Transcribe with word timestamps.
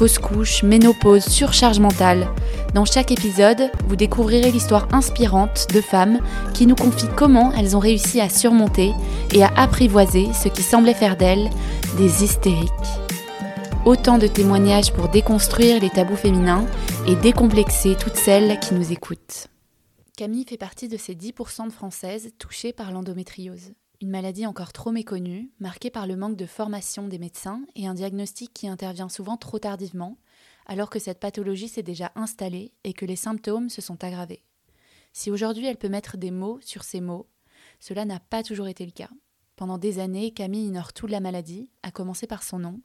fausse 0.00 0.18
couche, 0.18 0.62
ménopause, 0.62 1.26
surcharge 1.26 1.78
mentale. 1.78 2.26
Dans 2.72 2.86
chaque 2.86 3.10
épisode, 3.10 3.70
vous 3.86 3.96
découvrirez 3.96 4.50
l'histoire 4.50 4.88
inspirante 4.94 5.66
de 5.74 5.82
femmes 5.82 6.20
qui 6.54 6.66
nous 6.66 6.74
confient 6.74 7.10
comment 7.14 7.52
elles 7.52 7.76
ont 7.76 7.80
réussi 7.80 8.18
à 8.18 8.30
surmonter 8.30 8.94
et 9.34 9.42
à 9.42 9.52
apprivoiser 9.58 10.32
ce 10.32 10.48
qui 10.48 10.62
semblait 10.62 10.94
faire 10.94 11.18
d'elles 11.18 11.50
des 11.98 12.24
hystériques. 12.24 12.70
Autant 13.84 14.16
de 14.16 14.26
témoignages 14.26 14.90
pour 14.90 15.10
déconstruire 15.10 15.78
les 15.82 15.90
tabous 15.90 16.16
féminins 16.16 16.64
et 17.06 17.14
décomplexer 17.16 17.94
toutes 17.94 18.16
celles 18.16 18.58
qui 18.58 18.72
nous 18.72 18.92
écoutent. 18.92 19.48
Camille 20.16 20.46
fait 20.48 20.56
partie 20.56 20.88
de 20.88 20.96
ces 20.96 21.14
10% 21.14 21.66
de 21.66 21.72
Françaises 21.72 22.30
touchées 22.38 22.72
par 22.72 22.90
l'endométriose. 22.90 23.72
Une 24.02 24.08
maladie 24.08 24.46
encore 24.46 24.72
trop 24.72 24.92
méconnue, 24.92 25.50
marquée 25.58 25.90
par 25.90 26.06
le 26.06 26.16
manque 26.16 26.36
de 26.36 26.46
formation 26.46 27.06
des 27.06 27.18
médecins 27.18 27.62
et 27.74 27.86
un 27.86 27.92
diagnostic 27.92 28.50
qui 28.54 28.66
intervient 28.66 29.10
souvent 29.10 29.36
trop 29.36 29.58
tardivement, 29.58 30.16
alors 30.64 30.88
que 30.88 30.98
cette 30.98 31.20
pathologie 31.20 31.68
s'est 31.68 31.82
déjà 31.82 32.10
installée 32.14 32.72
et 32.82 32.94
que 32.94 33.04
les 33.04 33.16
symptômes 33.16 33.68
se 33.68 33.82
sont 33.82 34.02
aggravés. 34.02 34.42
Si 35.12 35.30
aujourd'hui 35.30 35.66
elle 35.66 35.76
peut 35.76 35.90
mettre 35.90 36.16
des 36.16 36.30
mots 36.30 36.58
sur 36.62 36.82
ces 36.82 37.02
mots, 37.02 37.28
cela 37.78 38.06
n'a 38.06 38.20
pas 38.20 38.42
toujours 38.42 38.68
été 38.68 38.86
le 38.86 38.92
cas. 38.92 39.10
Pendant 39.56 39.76
des 39.76 39.98
années, 39.98 40.30
Camille 40.30 40.68
ignore 40.68 40.94
toute 40.94 41.10
la 41.10 41.20
maladie, 41.20 41.68
à 41.82 41.90
commencer 41.90 42.26
par 42.26 42.42
son 42.42 42.58
nom, 42.58 42.80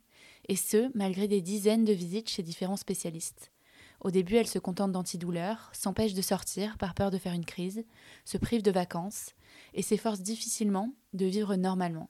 et 0.49 0.57
ce, 0.57 0.91
malgré 0.95 1.29
des 1.29 1.41
dizaines 1.41 1.85
de 1.85 1.93
visites 1.93 2.29
chez 2.29 2.43
différents 2.43 2.75
spécialistes. 2.75 3.53
Au 4.01 4.11
début, 4.11 4.35
elle 4.35 4.47
se 4.47 4.59
contente 4.59 4.91
d'antidouleurs, 4.91 5.69
s'empêche 5.71 6.13
de 6.13 6.21
sortir 6.21 6.77
par 6.77 6.93
peur 6.93 7.09
de 7.09 7.17
faire 7.17 7.33
une 7.33 7.45
crise, 7.45 7.85
se 8.25 8.37
prive 8.37 8.63
de 8.63 8.71
vacances 8.71 9.34
et 9.75 9.83
s'efforce 9.83 10.21
difficilement 10.21 10.95
de 11.13 11.25
vivre 11.25 11.55
normalement. 11.55 12.09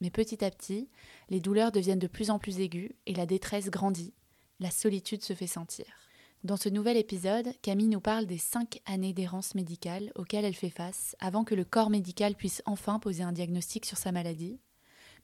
Mais 0.00 0.10
petit 0.10 0.44
à 0.44 0.50
petit, 0.50 0.90
les 1.28 1.40
douleurs 1.40 1.72
deviennent 1.72 1.98
de 1.98 2.06
plus 2.06 2.30
en 2.30 2.38
plus 2.38 2.60
aiguës 2.60 2.90
et 3.06 3.14
la 3.14 3.26
détresse 3.26 3.70
grandit. 3.70 4.14
La 4.58 4.70
solitude 4.70 5.22
se 5.22 5.32
fait 5.32 5.46
sentir. 5.46 5.86
Dans 6.42 6.56
ce 6.56 6.70
nouvel 6.70 6.96
épisode, 6.96 7.52
Camille 7.60 7.88
nous 7.88 8.00
parle 8.00 8.26
des 8.26 8.38
cinq 8.38 8.80
années 8.86 9.12
d'errance 9.12 9.54
médicale 9.54 10.10
auxquelles 10.14 10.46
elle 10.46 10.54
fait 10.54 10.70
face 10.70 11.14
avant 11.20 11.44
que 11.44 11.54
le 11.54 11.64
corps 11.64 11.90
médical 11.90 12.34
puisse 12.34 12.62
enfin 12.64 12.98
poser 12.98 13.22
un 13.22 13.32
diagnostic 13.32 13.84
sur 13.84 13.98
sa 13.98 14.10
maladie, 14.10 14.58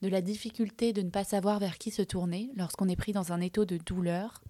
de 0.03 0.09
la 0.09 0.21
difficulté 0.21 0.93
de 0.93 1.01
ne 1.01 1.09
pas 1.09 1.23
savoir 1.23 1.57
vers 1.57 1.79
qui 1.79 1.89
se 1.89 2.03
tourner 2.03 2.51
lorsqu'on 2.55 2.87
est 2.87 2.95
pris 2.95 3.13
dans 3.13 3.31
un 3.31 3.41
étau 3.41 3.65
de 3.65 3.77
douleur, 3.77 4.43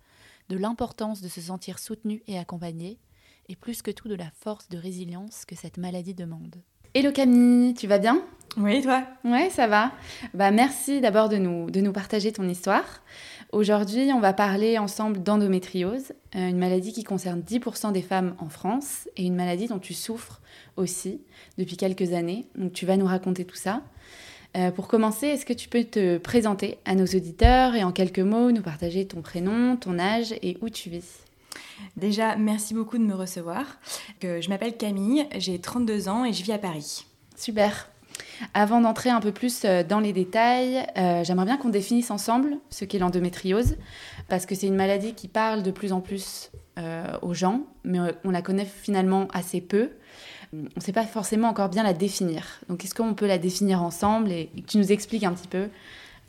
de 0.49 0.57
l'importance 0.57 1.21
de 1.21 1.29
se 1.29 1.39
sentir 1.39 1.79
soutenu 1.79 2.21
et 2.27 2.37
accompagné, 2.37 2.99
et 3.47 3.55
plus 3.55 3.81
que 3.81 3.91
tout 3.91 4.09
de 4.09 4.15
la 4.15 4.29
force 4.31 4.67
de 4.67 4.77
résilience 4.77 5.45
que 5.45 5.55
cette 5.55 5.77
maladie 5.77 6.15
demande. 6.15 6.61
Hello 6.99 7.11
Camille, 7.11 7.75
tu 7.75 7.85
vas 7.85 7.99
bien? 7.99 8.23
Oui, 8.57 8.81
toi? 8.81 9.03
Ouais, 9.23 9.51
ça 9.51 9.67
va. 9.67 9.91
Bah, 10.33 10.49
merci 10.49 10.99
d'abord 10.99 11.29
de 11.29 11.37
nous, 11.37 11.69
de 11.69 11.79
nous 11.79 11.91
partager 11.91 12.31
ton 12.31 12.49
histoire. 12.49 13.03
Aujourd'hui, 13.51 14.09
on 14.15 14.19
va 14.19 14.33
parler 14.33 14.79
ensemble 14.79 15.21
d'endométriose, 15.21 16.13
euh, 16.35 16.47
une 16.49 16.57
maladie 16.57 16.93
qui 16.93 17.03
concerne 17.03 17.41
10% 17.41 17.91
des 17.91 18.01
femmes 18.01 18.33
en 18.39 18.49
France 18.49 19.07
et 19.15 19.25
une 19.25 19.35
maladie 19.35 19.67
dont 19.67 19.77
tu 19.77 19.93
souffres 19.93 20.41
aussi 20.75 21.21
depuis 21.59 21.77
quelques 21.77 22.13
années. 22.13 22.47
Donc 22.55 22.73
tu 22.73 22.87
vas 22.87 22.97
nous 22.97 23.05
raconter 23.05 23.45
tout 23.45 23.55
ça. 23.55 23.83
Euh, 24.57 24.71
pour 24.71 24.87
commencer, 24.87 25.27
est-ce 25.27 25.45
que 25.45 25.53
tu 25.53 25.69
peux 25.69 25.83
te 25.83 26.17
présenter 26.17 26.79
à 26.85 26.95
nos 26.95 27.05
auditeurs 27.05 27.75
et 27.75 27.83
en 27.83 27.91
quelques 27.91 28.17
mots 28.17 28.51
nous 28.51 28.63
partager 28.63 29.05
ton 29.05 29.21
prénom, 29.21 29.75
ton 29.75 29.99
âge 29.99 30.33
et 30.41 30.57
où 30.61 30.69
tu 30.71 30.89
vis? 30.89 31.26
Déjà, 31.95 32.35
merci 32.35 32.73
beaucoup 32.73 32.97
de 32.97 33.03
me 33.03 33.15
recevoir. 33.15 33.63
je 34.21 34.49
m'appelle 34.49 34.77
Camille, 34.77 35.27
j'ai 35.37 35.59
32 35.59 36.09
ans 36.09 36.25
et 36.25 36.33
je 36.33 36.43
vis 36.43 36.51
à 36.51 36.57
Paris. 36.57 37.05
Super. 37.35 37.89
Avant 38.53 38.81
d'entrer 38.81 39.09
un 39.09 39.19
peu 39.19 39.31
plus 39.31 39.63
euh, 39.63 39.83
dans 39.83 39.99
les 39.99 40.13
détails, 40.13 40.85
euh, 40.97 41.23
j'aimerais 41.23 41.45
bien 41.45 41.57
qu'on 41.57 41.69
définisse 41.69 42.11
ensemble 42.11 42.57
ce 42.69 42.85
qu'est 42.85 42.99
l'endométriose, 42.99 43.77
parce 44.27 44.45
que 44.45 44.55
c'est 44.55 44.67
une 44.67 44.75
maladie 44.75 45.13
qui 45.13 45.27
parle 45.27 45.63
de 45.63 45.71
plus 45.71 45.93
en 45.93 46.01
plus 46.01 46.51
aux 47.23 47.33
gens, 47.33 47.63
mais 47.83 47.97
on 48.23 48.29
la 48.29 48.43
connaît 48.43 48.63
finalement 48.63 49.27
assez 49.33 49.61
peu 49.61 49.89
on 50.53 50.57
ne 50.75 50.81
sait 50.81 50.93
pas 50.93 51.05
forcément 51.05 51.49
encore 51.49 51.69
bien 51.69 51.83
la 51.83 51.93
définir. 51.93 52.45
Donc, 52.69 52.83
est-ce 52.83 52.95
qu'on 52.95 53.13
peut 53.13 53.27
la 53.27 53.37
définir 53.37 53.81
ensemble 53.81 54.31
et 54.31 54.47
que 54.47 54.71
tu 54.71 54.77
nous 54.77 54.91
expliques 54.91 55.23
un 55.23 55.33
petit 55.33 55.47
peu 55.47 55.69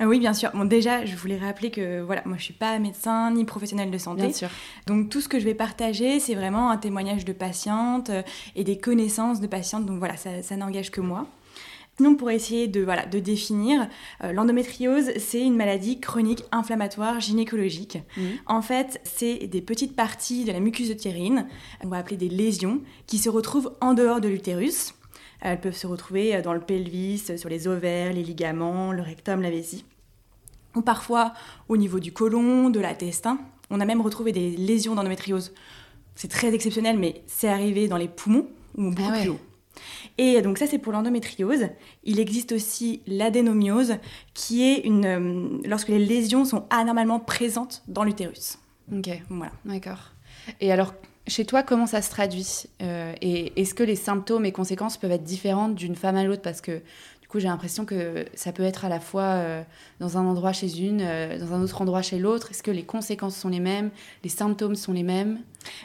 oui, 0.06 0.18
bien 0.20 0.34
sûr. 0.34 0.50
Bon, 0.54 0.64
déjà, 0.64 1.04
je 1.04 1.16
voulais 1.16 1.38
rappeler 1.38 1.70
que 1.70 2.00
voilà, 2.00 2.22
moi, 2.24 2.36
je 2.38 2.44
suis 2.44 2.54
pas 2.54 2.78
médecin 2.78 3.30
ni 3.32 3.44
professionnel 3.44 3.90
de 3.90 3.98
santé. 3.98 4.22
Bien 4.22 4.32
sûr. 4.32 4.48
Donc, 4.86 5.08
tout 5.08 5.20
ce 5.20 5.28
que 5.28 5.38
je 5.38 5.44
vais 5.44 5.54
partager, 5.54 6.20
c'est 6.20 6.34
vraiment 6.34 6.70
un 6.70 6.76
témoignage 6.76 7.24
de 7.24 7.32
patiente 7.32 8.10
euh, 8.10 8.22
et 8.54 8.64
des 8.64 8.78
connaissances 8.78 9.40
de 9.40 9.46
patientes. 9.46 9.86
Donc, 9.86 9.98
voilà, 9.98 10.16
ça, 10.16 10.42
ça 10.42 10.56
n'engage 10.56 10.90
que 10.90 11.00
moi. 11.00 11.26
Sinon, 11.98 12.14
pour 12.14 12.30
essayer 12.30 12.68
de, 12.68 12.80
voilà, 12.80 13.06
de 13.06 13.18
définir, 13.18 13.88
euh, 14.22 14.32
l'endométriose, 14.32 15.10
c'est 15.16 15.40
une 15.40 15.56
maladie 15.56 15.98
chronique 15.98 16.44
inflammatoire 16.52 17.18
gynécologique. 17.18 17.98
Mmh. 18.16 18.22
En 18.46 18.62
fait, 18.62 19.00
c'est 19.02 19.48
des 19.48 19.60
petites 19.60 19.96
parties 19.96 20.44
de 20.44 20.52
la 20.52 20.60
muqueuse 20.60 20.90
utérine, 20.90 21.48
on 21.82 21.88
va 21.88 21.96
appeler 21.96 22.16
des 22.16 22.28
lésions, 22.28 22.82
qui 23.08 23.18
se 23.18 23.28
retrouvent 23.28 23.72
en 23.80 23.94
dehors 23.94 24.20
de 24.20 24.28
l'utérus. 24.28 24.94
Elles 25.40 25.60
peuvent 25.60 25.76
se 25.76 25.86
retrouver 25.86 26.34
euh, 26.34 26.42
dans 26.42 26.52
le 26.52 26.60
pelvis, 26.60 27.36
sur 27.36 27.48
les 27.48 27.68
ovaires, 27.68 28.12
les 28.12 28.22
ligaments, 28.22 28.92
le 28.92 29.02
rectum, 29.02 29.40
la 29.42 29.50
vessie. 29.50 29.84
Ou 30.74 30.82
parfois 30.82 31.32
au 31.68 31.76
niveau 31.76 32.00
du 32.00 32.12
côlon, 32.12 32.70
de 32.70 32.80
l'intestin. 32.80 33.38
On 33.70 33.80
a 33.80 33.84
même 33.84 34.00
retrouvé 34.00 34.32
des 34.32 34.50
lésions 34.50 34.94
d'endométriose. 34.94 35.52
C'est 36.14 36.28
très 36.28 36.54
exceptionnel, 36.54 36.98
mais 36.98 37.22
c'est 37.26 37.48
arrivé 37.48 37.88
dans 37.88 37.96
les 37.96 38.08
poumons 38.08 38.46
ou 38.76 38.90
beaucoup 38.90 39.10
ah 39.12 39.20
plus 39.20 39.28
haut. 39.30 39.40
Et 40.18 40.42
donc 40.42 40.58
ça, 40.58 40.66
c'est 40.66 40.78
pour 40.78 40.92
l'endométriose. 40.92 41.68
Il 42.04 42.18
existe 42.18 42.52
aussi 42.52 43.02
l'adénomiose, 43.06 43.96
qui 44.34 44.64
est 44.64 44.80
une, 44.80 45.04
euh, 45.04 45.60
lorsque 45.64 45.88
les 45.88 46.04
lésions 46.04 46.44
sont 46.44 46.64
anormalement 46.70 47.20
présentes 47.20 47.82
dans 47.86 48.02
l'utérus. 48.02 48.58
Ok, 48.92 49.08
voilà. 49.28 49.52
D'accord. 49.64 50.12
Et 50.60 50.72
alors, 50.72 50.94
chez 51.28 51.44
toi, 51.44 51.62
comment 51.62 51.86
ça 51.86 52.02
se 52.02 52.10
traduit 52.10 52.64
euh, 52.82 53.12
Et 53.20 53.60
est-ce 53.60 53.74
que 53.74 53.82
les 53.82 53.96
symptômes 53.96 54.44
et 54.44 54.52
conséquences 54.52 54.96
peuvent 54.96 55.12
être 55.12 55.24
différentes 55.24 55.74
d'une 55.74 55.94
femme 55.94 56.16
à 56.16 56.24
l'autre? 56.24 56.42
Parce 56.42 56.60
que 56.60 56.80
du 57.20 57.28
coup, 57.28 57.40
j'ai 57.40 57.48
l'impression 57.48 57.84
que 57.84 58.24
ça 58.34 58.52
peut 58.52 58.62
être 58.62 58.84
à 58.84 58.88
la 58.88 59.00
fois 59.00 59.22
euh, 59.22 59.62
dans 60.00 60.16
un 60.16 60.24
endroit 60.24 60.52
chez 60.52 60.80
une, 60.80 61.02
euh, 61.02 61.38
dans 61.38 61.52
un 61.52 61.62
autre 61.62 61.82
endroit 61.82 62.02
chez 62.02 62.18
l'autre. 62.18 62.50
Est-ce 62.50 62.62
que 62.62 62.70
les 62.70 62.84
conséquences 62.84 63.36
sont 63.36 63.50
les 63.50 63.60
mêmes? 63.60 63.90
Les 64.24 64.30
symptômes 64.30 64.76
sont 64.76 64.92
les 64.92 65.02
mêmes? 65.02 65.38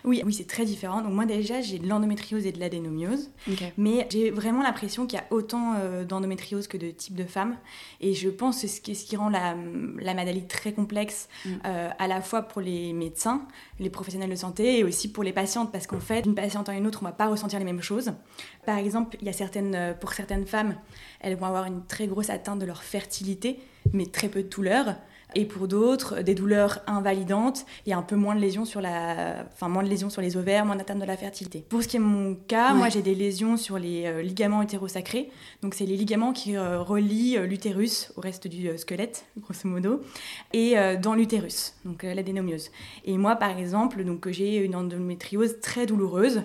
Oui, 0.03 0.21
oui 0.25 0.33
c'est 0.33 0.47
très 0.47 0.65
différent. 0.65 1.01
Donc 1.01 1.13
moi 1.13 1.25
déjà, 1.25 1.61
j'ai 1.61 1.79
de 1.79 1.87
l'endométriose 1.87 2.45
et 2.45 2.51
de 2.51 2.59
l'adénomiose. 2.59 3.29
Mais 3.77 4.07
j'ai 4.09 4.31
vraiment 4.31 4.61
l'impression 4.61 5.05
qu'il 5.05 5.19
y 5.19 5.21
a 5.21 5.25
autant 5.31 5.75
euh, 5.75 6.03
d'endométriose 6.03 6.67
que 6.67 6.77
de 6.77 6.91
types 6.91 7.15
de 7.15 7.25
femmes. 7.25 7.57
Et 8.01 8.13
je 8.13 8.29
pense 8.29 8.61
que 8.61 8.67
ce 8.67 8.81
qui, 8.81 8.95
ce 8.95 9.05
qui 9.05 9.15
rend 9.15 9.29
la, 9.29 9.55
la, 9.99 10.13
maladie 10.13 10.45
très 10.47 10.73
complexe, 10.73 11.27
mm. 11.45 11.51
à 11.97 12.07
la 12.07 12.21
fois 12.21 12.43
pour 12.43 12.61
les 12.61 12.93
médecins, 12.93 13.45
les 13.79 13.89
professionnels 13.89 14.29
de 14.29 14.35
santé 14.35 14.79
et 14.79 14.83
aussi 14.83 15.11
pour 15.11 15.23
les 15.23 15.33
patientes. 15.33 15.71
Parce 15.71 15.87
qu'en 15.87 15.99
fait, 15.99 16.21
d'une 16.21 16.35
patiente 16.35 16.69
à 16.69 16.73
une 16.73 16.87
autre, 16.87 16.99
on 17.01 17.05
ne 17.05 17.11
va 17.11 17.15
pas 17.15 17.27
ressentir 17.27 17.59
les 17.59 17.65
mêmes 17.65 17.81
choses. 17.81 18.13
Par 18.65 18.77
exemple, 18.77 19.17
il 19.21 19.27
y 19.27 19.29
a 19.29 19.33
certaines, 19.33 19.95
pour 19.99 20.13
certaines 20.13 20.45
femmes, 20.45 20.75
elles 21.19 21.35
vont 21.35 21.45
avoir 21.45 21.65
une 21.65 21.85
très 21.85 22.07
grosse 22.07 22.29
atteinte 22.29 22.59
de 22.59 22.65
leur 22.65 22.83
fertilité, 22.83 23.59
mais 23.93 24.05
très 24.05 24.29
peu 24.29 24.43
de 24.43 24.49
douleur 24.49 24.95
et 25.35 25.45
pour 25.45 25.67
d'autres 25.67 26.21
des 26.21 26.35
douleurs 26.35 26.79
invalidantes 26.87 27.65
et 27.85 27.93
un 27.93 28.01
peu 28.01 28.15
moins 28.15 28.35
de 28.35 28.39
lésions 28.39 28.65
sur 28.65 28.81
la 28.81 29.45
enfin 29.53 29.67
moins 29.67 29.83
de 29.83 29.89
lésions 29.89 30.09
sur 30.09 30.21
les 30.21 30.37
ovaires 30.37 30.65
moins 30.65 30.75
d'atteinte 30.75 30.99
de 30.99 31.05
la 31.05 31.17
fertilité. 31.17 31.65
Pour 31.69 31.83
ce 31.83 31.87
qui 31.87 31.97
est 31.97 31.99
mon 31.99 32.35
cas 32.35 32.73
moi 32.73 32.89
j'ai 32.89 33.01
des 33.01 33.15
lésions 33.15 33.57
sur 33.57 33.77
les 33.79 34.05
euh, 34.05 34.21
ligaments 34.21 34.61
utérosacrés 34.61 35.29
donc 35.61 35.73
c'est 35.73 35.85
les 35.85 35.97
ligaments 35.97 36.33
qui 36.33 36.55
euh, 36.55 36.81
relient 36.81 37.37
euh, 37.37 37.45
l'utérus 37.45 38.11
au 38.15 38.21
reste 38.21 38.47
du 38.47 38.77
squelette 38.77 39.25
grosso 39.39 39.67
modo 39.67 40.01
et 40.53 40.75
dans 41.01 41.15
l'utérus 41.15 41.75
donc 41.85 42.03
l'adénomiose. 42.03 42.71
Et 43.05 43.17
moi 43.17 43.35
par 43.35 43.57
exemple 43.57 44.03
donc 44.03 44.29
j'ai 44.29 44.57
une 44.57 44.75
endométriose 44.75 45.59
très 45.61 45.85
douloureuse 45.85 46.43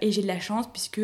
et 0.00 0.12
j'ai 0.12 0.22
de 0.22 0.26
la 0.26 0.40
chance 0.40 0.66
puisque 0.70 1.00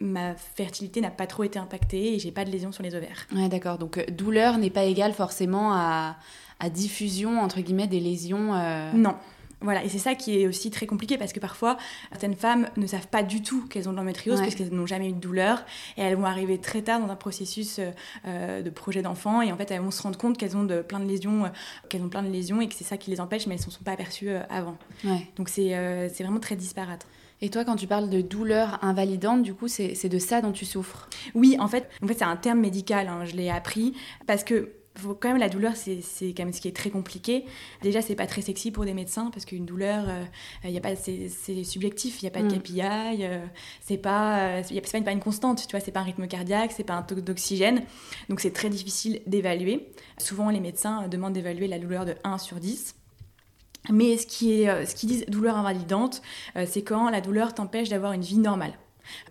ma 0.00 0.34
fertilité 0.34 1.00
n'a 1.00 1.10
pas 1.10 1.26
trop 1.26 1.44
été 1.44 1.58
impactée 1.58 2.14
et 2.14 2.18
j'ai 2.18 2.30
pas 2.30 2.44
de 2.44 2.50
lésions 2.50 2.72
sur 2.72 2.82
les 2.82 2.94
ovaires. 2.94 3.26
Ouais 3.34 3.48
d'accord. 3.48 3.78
Donc 3.78 4.04
douleur 4.10 4.58
n'est 4.58 4.70
pas 4.70 4.84
égale 4.84 5.12
forcément 5.12 5.72
à 5.72 6.16
à 6.64 6.70
diffusion, 6.70 7.40
entre 7.40 7.60
guillemets, 7.60 7.86
des 7.86 8.00
lésions 8.00 8.54
euh, 8.54 8.92
Non. 8.92 9.14
Voilà, 9.60 9.82
et 9.82 9.88
c'est 9.88 9.98
ça 9.98 10.14
qui 10.14 10.38
est 10.38 10.46
aussi 10.46 10.70
très 10.70 10.86
compliqué 10.86 11.16
parce 11.16 11.32
que 11.32 11.40
parfois, 11.40 11.78
certaines 12.10 12.34
femmes 12.34 12.68
ne 12.76 12.86
savent 12.86 13.08
pas 13.08 13.22
du 13.22 13.42
tout 13.42 13.66
qu'elles 13.66 13.88
ont 13.88 13.92
de 13.92 13.96
l'endométriose 13.96 14.40
parce 14.40 14.54
qu'elles 14.54 14.74
n'ont 14.74 14.84
jamais 14.84 15.08
eu 15.08 15.12
de 15.12 15.18
douleur 15.18 15.64
et 15.96 16.02
elles 16.02 16.16
vont 16.16 16.26
arriver 16.26 16.58
très 16.58 16.82
tard 16.82 17.00
dans 17.00 17.08
un 17.08 17.16
processus 17.16 17.80
euh, 18.26 18.60
de 18.60 18.70
projet 18.70 19.00
d'enfant 19.00 19.40
et 19.40 19.52
en 19.52 19.56
fait, 19.56 19.70
elles 19.70 19.80
vont 19.80 19.90
se 19.90 20.02
rendre 20.02 20.18
compte 20.18 20.36
qu'elles 20.36 20.56
ont 20.56 20.64
de, 20.64 20.82
plein 20.82 21.00
de 21.00 21.06
lésions, 21.06 21.46
euh, 21.46 21.48
qu'elles 21.88 22.02
ont 22.02 22.10
plein 22.10 22.22
de 22.22 22.28
lésions 22.28 22.60
et 22.60 22.68
que 22.68 22.74
c'est 22.74 22.84
ça 22.84 22.98
qui 22.98 23.10
les 23.10 23.20
empêche, 23.20 23.46
mais 23.46 23.54
elles 23.54 23.60
ne 23.60 23.64
se 23.64 23.70
sont 23.70 23.84
pas 23.84 23.92
aperçues 23.92 24.28
euh, 24.28 24.42
avant. 24.50 24.76
Donc 25.36 25.48
c'est 25.48 25.70
c'est 26.12 26.24
vraiment 26.24 26.40
très 26.40 26.56
disparate. 26.56 27.06
Et 27.40 27.50
toi, 27.50 27.64
quand 27.64 27.76
tu 27.76 27.86
parles 27.86 28.10
de 28.10 28.20
douleur 28.20 28.78
invalidante, 28.82 29.42
du 29.42 29.54
coup, 29.54 29.68
c'est 29.68 30.08
de 30.08 30.18
ça 30.18 30.40
dont 30.40 30.52
tu 30.52 30.64
souffres? 30.64 31.08
Oui, 31.34 31.56
en 31.58 31.68
fait, 31.68 31.88
en 32.02 32.06
fait 32.06 32.14
c'est 32.14 32.24
un 32.24 32.36
terme 32.36 32.60
médical, 32.60 33.08
hein, 33.08 33.24
je 33.24 33.34
l'ai 33.34 33.50
appris, 33.50 33.94
parce 34.26 34.44
que 34.44 34.70
faut 34.96 35.14
quand 35.14 35.28
même 35.28 35.38
la 35.38 35.48
douleur 35.48 35.72
c'est 35.76 36.02
quand 36.20 36.44
même 36.44 36.52
ce 36.52 36.60
qui 36.60 36.68
est 36.68 36.76
très 36.76 36.90
compliqué. 36.90 37.44
Déjà 37.82 38.00
c'est 38.00 38.14
pas 38.14 38.26
très 38.26 38.42
sexy 38.42 38.70
pour 38.70 38.84
des 38.84 38.94
médecins 38.94 39.30
parce 39.32 39.44
qu'une 39.44 39.66
douleur 39.66 40.06
il 40.62 40.70
euh, 40.70 40.72
y 40.72 40.78
a 40.78 40.80
pas 40.80 40.94
c'est 40.96 41.64
subjectif 41.64 42.22
il 42.22 42.26
y 42.26 42.28
a 42.28 42.30
pas 42.30 42.42
de 42.42 42.54
mm. 42.54 42.58
KPI 42.60 42.80
euh, 42.82 43.44
c'est 43.80 43.96
pas 43.96 44.60
il 44.70 44.80
pas, 44.80 45.00
pas, 45.00 45.12
une 45.12 45.20
constante 45.20 45.66
tu 45.66 45.70
vois 45.72 45.80
c'est 45.80 45.92
pas 45.92 46.00
un 46.00 46.04
rythme 46.04 46.26
cardiaque 46.26 46.72
c'est 46.72 46.84
pas 46.84 46.94
un 46.94 47.02
taux 47.02 47.16
d'oxygène. 47.16 47.82
Donc 48.28 48.40
c'est 48.40 48.52
très 48.52 48.68
difficile 48.68 49.20
d'évaluer. 49.26 49.88
Souvent 50.18 50.50
les 50.50 50.60
médecins 50.60 51.08
demandent 51.08 51.34
d'évaluer 51.34 51.66
la 51.66 51.78
douleur 51.78 52.04
de 52.04 52.14
1 52.24 52.38
sur 52.38 52.60
10 52.60 52.94
mais 53.90 54.16
ce 54.16 54.26
qui 54.26 54.62
est 54.62 54.68
euh, 54.68 54.86
ce 54.86 54.94
qu'ils 54.94 55.08
disent 55.08 55.26
douleur 55.26 55.56
invalidante 55.56 56.22
c'est 56.66 56.82
quand 56.82 57.10
la 57.10 57.20
douleur 57.20 57.54
t'empêche 57.54 57.88
d'avoir 57.88 58.12
une 58.12 58.22
vie 58.22 58.38
normale 58.38 58.74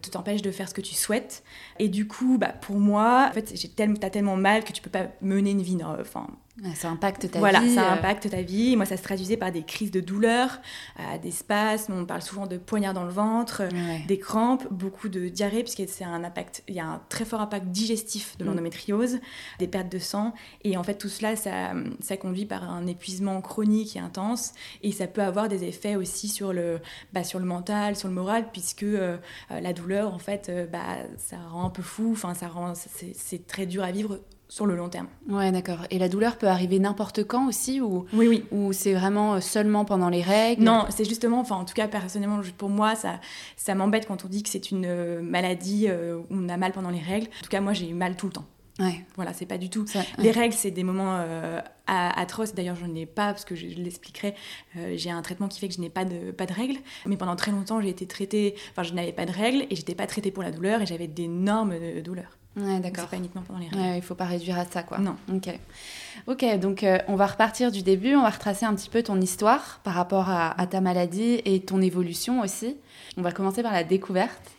te 0.01 0.09
t'empêche 0.09 0.41
de 0.41 0.51
faire 0.51 0.69
ce 0.69 0.73
que 0.73 0.81
tu 0.81 0.95
souhaites. 0.95 1.43
Et 1.79 1.89
du 1.89 2.07
coup, 2.07 2.37
bah, 2.37 2.53
pour 2.61 2.77
moi, 2.77 3.27
en 3.29 3.33
fait, 3.33 3.53
t'as 3.75 4.09
tellement 4.09 4.37
mal 4.37 4.63
que 4.63 4.71
tu 4.71 4.81
peux 4.81 4.89
pas 4.89 5.07
mener 5.21 5.51
une 5.51 5.61
vie, 5.61 5.77
enfin, 5.83 6.27
ça 6.75 6.89
impacte 6.89 7.31
ta 7.31 7.39
voilà, 7.39 7.61
vie. 7.61 7.73
Voilà, 7.73 7.81
ça 7.81 7.93
euh. 7.93 7.97
impacte 7.97 8.29
ta 8.29 8.43
vie. 8.43 8.75
Moi, 8.75 8.85
ça 8.85 8.95
se 8.95 9.01
traduisait 9.01 9.37
par 9.37 9.51
des 9.51 9.63
crises 9.63 9.89
de 9.89 9.99
douleur, 9.99 10.61
euh, 10.99 11.17
des 11.17 11.31
spasmes. 11.31 11.93
On 11.93 12.05
parle 12.05 12.21
souvent 12.21 12.45
de 12.45 12.57
poignards 12.57 12.93
dans 12.93 13.05
le 13.05 13.11
ventre, 13.11 13.63
des 14.07 14.19
crampes, 14.19 14.67
beaucoup 14.71 15.09
de 15.09 15.29
diarrhée, 15.29 15.63
puisqu'il 15.63 15.87
y 15.87 16.03
a 16.03 16.09
un 16.09 16.23
impact, 16.23 16.63
il 16.67 16.75
y 16.75 16.79
a 16.79 16.85
un 16.85 17.01
très 17.09 17.25
fort 17.25 17.41
impact 17.41 17.67
digestif 17.67 18.37
de 18.37 18.43
mm. 18.43 18.47
l'endométriose, 18.47 19.19
des 19.57 19.67
pertes 19.67 19.91
de 19.91 19.97
sang. 19.97 20.33
Et 20.63 20.77
en 20.77 20.83
fait, 20.83 20.95
tout 20.95 21.09
cela, 21.09 21.35
ça, 21.35 21.73
ça 22.01 22.17
conduit 22.17 22.45
par 22.45 22.69
un 22.69 22.85
épuisement 22.85 23.41
chronique 23.41 23.95
et 23.95 23.99
intense. 23.99 24.53
Et 24.83 24.91
ça 24.91 25.07
peut 25.07 25.23
avoir 25.23 25.49
des 25.49 25.63
effets 25.63 25.95
aussi 25.95 26.27
sur 26.27 26.53
le, 26.53 26.79
bah, 27.13 27.23
sur 27.23 27.39
le 27.39 27.45
mental, 27.45 27.95
sur 27.95 28.07
le 28.07 28.13
moral, 28.13 28.45
puisque 28.51 28.83
euh, 28.83 29.17
la 29.49 29.73
douleur, 29.73 30.13
en 30.13 30.19
fait, 30.19 30.51
bah, 30.71 30.97
ça 31.17 31.37
rend 31.49 31.65
un 31.65 31.71
peu 31.71 31.81
fou. 31.81 32.11
Enfin, 32.11 32.35
ça 32.35 32.47
rend, 32.47 32.73
c'est 32.75 33.47
très 33.47 33.65
dur 33.65 33.83
à 33.83 33.91
vivre 33.91 34.19
sur 34.53 34.67
le 34.67 34.75
long 34.75 34.87
terme. 34.87 35.07
Ouais, 35.27 35.51
d'accord. 35.51 35.79
Et 35.89 35.97
la 35.97 36.07
douleur 36.07 36.37
peut 36.37 36.45
arriver 36.45 36.77
n'importe 36.77 37.23
quand 37.23 37.47
aussi 37.47 37.81
ou 37.81 38.05
Oui, 38.13 38.27
oui. 38.27 38.43
Ou 38.51 38.71
c'est 38.71 38.93
vraiment 38.93 39.33
euh, 39.33 39.39
seulement 39.39 39.83
pendant 39.83 40.09
les 40.09 40.21
règles? 40.21 40.61
Non, 40.61 40.85
c'est 40.95 41.05
justement, 41.05 41.39
enfin 41.39 41.55
en 41.55 41.65
tout 41.65 41.73
cas 41.73 41.87
personnellement 41.87 42.39
pour 42.59 42.69
moi, 42.69 42.93
ça, 42.93 43.19
ça 43.57 43.73
m'embête 43.73 44.05
quand 44.05 44.25
on 44.25 44.27
dit 44.27 44.43
que 44.43 44.49
c'est 44.49 44.69
une 44.69 44.85
euh, 44.85 45.23
maladie 45.23 45.87
euh, 45.87 46.17
où 46.17 46.25
on 46.29 46.49
a 46.49 46.57
mal 46.57 46.71
pendant 46.71 46.91
les 46.91 46.99
règles. 46.99 47.29
En 47.39 47.43
tout 47.43 47.49
cas, 47.49 47.61
moi 47.61 47.73
j'ai 47.73 47.89
eu 47.89 47.95
mal 47.95 48.15
tout 48.15 48.27
le 48.27 48.33
temps. 48.33 48.45
Ouais. 48.77 49.03
Voilà, 49.15 49.33
c'est 49.33 49.47
pas 49.47 49.57
du 49.57 49.71
tout. 49.71 49.85
Les 50.19 50.29
règles, 50.29 50.53
c'est 50.53 50.71
des 50.71 50.83
moments 50.83 51.19
atroces. 51.87 52.53
D'ailleurs, 52.53 52.75
je 52.75 52.85
n'ai 52.85 53.05
pas, 53.05 53.27
parce 53.27 53.45
que 53.45 53.55
je, 53.55 53.67
l'expliquerai, 53.67 54.33
j'ai 54.95 55.11
un 55.11 55.21
traitement 55.21 55.47
qui 55.47 55.59
fait 55.59 55.67
que 55.67 55.75
je 55.75 55.81
n'ai 55.81 55.91
pas 55.91 56.05
de, 56.05 56.31
pas 56.31 56.47
de 56.47 56.53
règles. 56.53 56.79
Mais 57.05 57.15
pendant 57.15 57.35
très 57.35 57.51
longtemps, 57.51 57.81
j'ai 57.81 57.89
été 57.89 58.07
traitée, 58.07 58.55
enfin, 58.71 58.81
je 58.81 58.93
n'avais 58.95 59.11
pas 59.13 59.27
de 59.27 59.31
règles 59.31 59.67
et 59.69 59.75
j'étais 59.75 59.93
pas 59.93 60.07
traitée 60.07 60.31
pour 60.31 60.41
la 60.41 60.49
douleur 60.49 60.81
et 60.81 60.87
j'avais 60.87 61.07
d'énormes 61.07 61.75
douleurs. 62.01 62.39
Ouais, 62.55 62.79
d'accord. 62.79 63.05
C'est 63.05 63.11
pas 63.11 63.17
uniquement 63.17 63.41
pendant 63.41 63.59
les 63.59 63.67
règles. 63.67 63.81
Ouais, 63.81 63.97
il 63.97 64.01
faut 64.01 64.15
pas 64.15 64.25
réduire 64.25 64.59
à 64.59 64.65
ça, 64.65 64.83
quoi. 64.83 64.99
Non. 64.99 65.15
Ok. 65.33 65.49
Ok, 66.27 66.45
donc 66.59 66.83
euh, 66.83 66.99
on 67.07 67.15
va 67.15 67.25
repartir 67.25 67.71
du 67.71 67.81
début, 67.81 68.15
on 68.15 68.21
va 68.21 68.29
retracer 68.29 68.65
un 68.65 68.75
petit 68.75 68.89
peu 68.89 69.01
ton 69.01 69.19
histoire 69.19 69.79
par 69.83 69.95
rapport 69.95 70.29
à, 70.29 70.55
ta 70.67 70.79
maladie 70.79 71.41
et 71.45 71.61
ton 71.61 71.81
évolution 71.81 72.41
aussi. 72.41 72.77
On 73.17 73.21
va 73.21 73.31
commencer 73.31 73.63
par 73.63 73.73
la 73.73 73.83
découverte. 73.83 74.51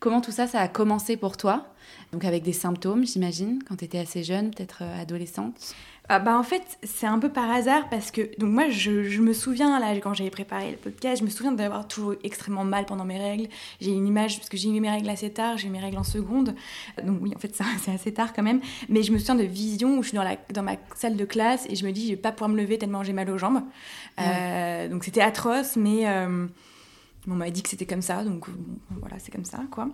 Comment 0.00 0.20
tout 0.20 0.32
ça, 0.32 0.46
ça 0.46 0.60
a 0.60 0.68
commencé 0.68 1.16
pour 1.16 1.36
toi? 1.36 1.66
Donc 2.12 2.24
avec 2.24 2.42
des 2.42 2.52
symptômes, 2.52 3.06
j'imagine, 3.06 3.62
quand 3.68 3.76
tu 3.76 3.84
étais 3.84 3.98
assez 3.98 4.22
jeune, 4.22 4.50
peut-être 4.50 4.78
euh, 4.82 5.02
adolescente? 5.02 5.74
Ah, 6.08 6.18
bah, 6.18 6.36
en 6.36 6.42
fait, 6.42 6.78
c'est 6.82 7.06
un 7.06 7.18
peu 7.18 7.28
par 7.28 7.50
hasard 7.50 7.88
parce 7.88 8.10
que 8.10 8.22
donc 8.38 8.50
moi 8.50 8.68
je, 8.68 9.04
je 9.04 9.22
me 9.22 9.32
souviens 9.32 9.78
là 9.78 9.94
quand 9.96 10.14
j'avais 10.14 10.30
préparé 10.30 10.72
le 10.72 10.76
podcast, 10.76 11.20
je 11.20 11.24
me 11.24 11.30
souviens 11.30 11.52
d'avoir 11.52 11.86
toujours 11.86 12.14
extrêmement 12.24 12.64
mal 12.64 12.86
pendant 12.86 13.04
mes 13.04 13.18
règles. 13.18 13.48
J'ai 13.80 13.92
une 13.92 14.06
image 14.06 14.36
parce 14.36 14.48
que 14.48 14.56
j'ai 14.56 14.68
eu 14.68 14.80
mes 14.80 14.90
règles 14.90 15.08
assez 15.08 15.30
tard, 15.30 15.58
j'ai 15.58 15.68
eu 15.68 15.70
mes 15.70 15.80
règles 15.80 15.98
en 15.98 16.04
seconde. 16.04 16.54
Donc 17.02 17.18
oui, 17.22 17.32
en 17.34 17.38
fait 17.38 17.56
c'est 17.80 17.92
assez 17.92 18.12
tard 18.12 18.32
quand 18.32 18.42
même, 18.42 18.60
mais 18.88 19.02
je 19.02 19.12
me 19.12 19.18
souviens 19.18 19.36
de 19.36 19.44
visions 19.44 19.96
où 19.96 20.02
je 20.02 20.08
suis 20.08 20.16
dans 20.16 20.24
la 20.24 20.36
dans 20.52 20.62
ma 20.62 20.76
salle 20.96 21.16
de 21.16 21.24
classe 21.24 21.66
et 21.70 21.76
je 21.76 21.86
me 21.86 21.92
dis 21.92 22.06
je 22.06 22.10
vais 22.10 22.16
pas 22.16 22.32
pouvoir 22.32 22.50
me 22.50 22.56
lever 22.56 22.78
tellement 22.78 23.04
j'ai 23.04 23.12
mal 23.12 23.30
aux 23.30 23.38
jambes. 23.38 23.62
Euh, 24.20 24.88
donc 24.88 25.04
c'était 25.04 25.22
atroce 25.22 25.76
mais 25.76 26.08
euh, 26.08 26.46
on 27.28 27.34
m'a 27.34 27.50
dit 27.50 27.62
que 27.62 27.68
c'était 27.68 27.86
comme 27.86 28.02
ça, 28.02 28.24
donc 28.24 28.46
voilà, 29.00 29.18
c'est 29.18 29.30
comme 29.30 29.44
ça, 29.44 29.60
quoi. 29.70 29.88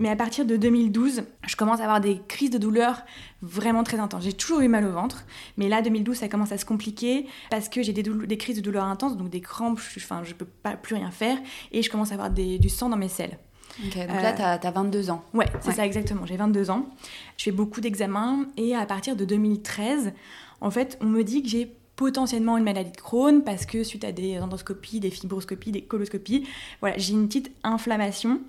Mais 0.00 0.08
à 0.08 0.16
partir 0.16 0.44
de 0.44 0.56
2012, 0.56 1.22
je 1.46 1.56
commence 1.56 1.80
à 1.80 1.84
avoir 1.84 2.00
des 2.00 2.20
crises 2.26 2.50
de 2.50 2.58
douleur 2.58 3.02
vraiment 3.40 3.84
très 3.84 4.00
intenses. 4.00 4.24
J'ai 4.24 4.32
toujours 4.32 4.60
eu 4.60 4.68
mal 4.68 4.84
au 4.84 4.92
ventre, 4.92 5.24
mais 5.56 5.68
là, 5.68 5.80
2012, 5.80 6.16
ça 6.16 6.28
commence 6.28 6.50
à 6.50 6.58
se 6.58 6.64
compliquer 6.64 7.26
parce 7.50 7.68
que 7.68 7.82
j'ai 7.82 7.92
des, 7.92 8.02
des, 8.02 8.36
crises 8.36 8.56
de 8.56 8.62
douleur 8.62 8.84
intenses, 8.84 9.16
donc 9.16 9.30
des 9.30 9.40
crampes, 9.40 9.80
je, 9.80 10.00
enfin, 10.00 10.22
je 10.24 10.34
peux 10.34 10.44
pas 10.44 10.76
plus 10.76 10.96
rien 10.96 11.12
faire, 11.12 11.38
et 11.70 11.82
je 11.82 11.90
commence 11.90 12.10
à 12.10 12.14
avoir 12.14 12.30
du 12.30 12.68
sang 12.68 12.88
dans 12.88 12.96
mes 12.96 13.08
selles. 13.08 13.38
Ok, 13.86 13.96
donc 13.96 14.22
là, 14.22 14.32
tu 14.32 14.66
as, 14.66 14.70
22 14.70 15.10
ans. 15.10 15.24
Ouais, 15.34 15.46
c'est 15.60 15.72
ça 15.72 15.86
exactement, 15.86 16.26
j'ai 16.26 16.36
22 16.36 16.70
ans. 16.70 16.90
Je 17.36 17.44
fais 17.44 17.52
beaucoup 17.52 17.80
d'examens, 17.80 18.46
et 18.56 18.74
à 18.74 18.84
partir 18.86 19.14
de 19.14 19.24
2013, 19.24 20.12
en 20.60 20.70
fait, 20.70 20.98
on 21.00 21.06
me 21.06 21.22
dit 21.22 21.42
que 21.42 21.48
j'ai 21.48 21.76
potentiellement 22.02 22.58
une 22.58 22.64
maladie 22.64 22.90
de 22.90 22.96
Crohn 22.96 23.44
parce 23.44 23.64
que 23.64 23.84
suite 23.84 24.02
à 24.02 24.10
des 24.10 24.40
endoscopies, 24.40 24.98
des 24.98 25.10
fibroscopies, 25.10 25.70
des 25.70 25.82
coloscopies, 25.82 26.48
voilà, 26.80 26.98
j'ai 26.98 27.12
une 27.12 27.28
petite 27.28 27.52
inflammation. 27.62 28.40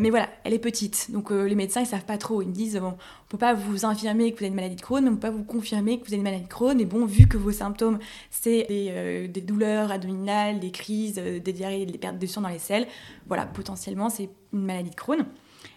Mais 0.00 0.10
voilà, 0.10 0.28
elle 0.42 0.52
est 0.52 0.58
petite. 0.58 1.12
Donc 1.12 1.30
euh, 1.30 1.44
les 1.44 1.54
médecins, 1.54 1.80
ils 1.80 1.86
savent 1.86 2.04
pas 2.04 2.18
trop. 2.18 2.42
Ils 2.42 2.48
me 2.48 2.52
disent, 2.52 2.76
bon, 2.76 2.94
on 2.96 3.26
peut 3.28 3.38
pas 3.38 3.54
vous 3.54 3.84
infirmer 3.84 4.32
que 4.32 4.38
vous 4.38 4.42
avez 4.42 4.48
une 4.48 4.56
maladie 4.56 4.74
de 4.74 4.80
Crohn, 4.80 5.04
mais 5.04 5.10
on 5.10 5.14
peut 5.14 5.20
pas 5.20 5.30
vous 5.30 5.44
confirmer 5.44 6.00
que 6.00 6.06
vous 6.06 6.08
avez 6.08 6.16
une 6.16 6.24
maladie 6.24 6.42
de 6.42 6.48
Crohn. 6.48 6.80
Et 6.80 6.86
bon, 6.86 7.06
vu 7.06 7.28
que 7.28 7.36
vos 7.36 7.52
symptômes, 7.52 8.00
c'est 8.32 8.66
des, 8.68 8.88
euh, 8.90 9.28
douleurs 9.28 9.92
abdominales, 9.92 10.58
des 10.58 10.72
crises, 10.72 11.20
euh, 11.20 11.38
des 11.38 11.52
diarrhées, 11.52 11.86
des 11.86 11.98
pertes 11.98 12.18
de 12.18 12.26
sang 12.26 12.40
dans 12.40 12.48
les 12.48 12.58
selles, 12.58 12.88
voilà, 13.28 13.46
potentiellement, 13.46 14.10
c'est 14.10 14.28
une 14.52 14.66
maladie 14.66 14.90
de 14.90 14.96
Crohn. 14.96 15.24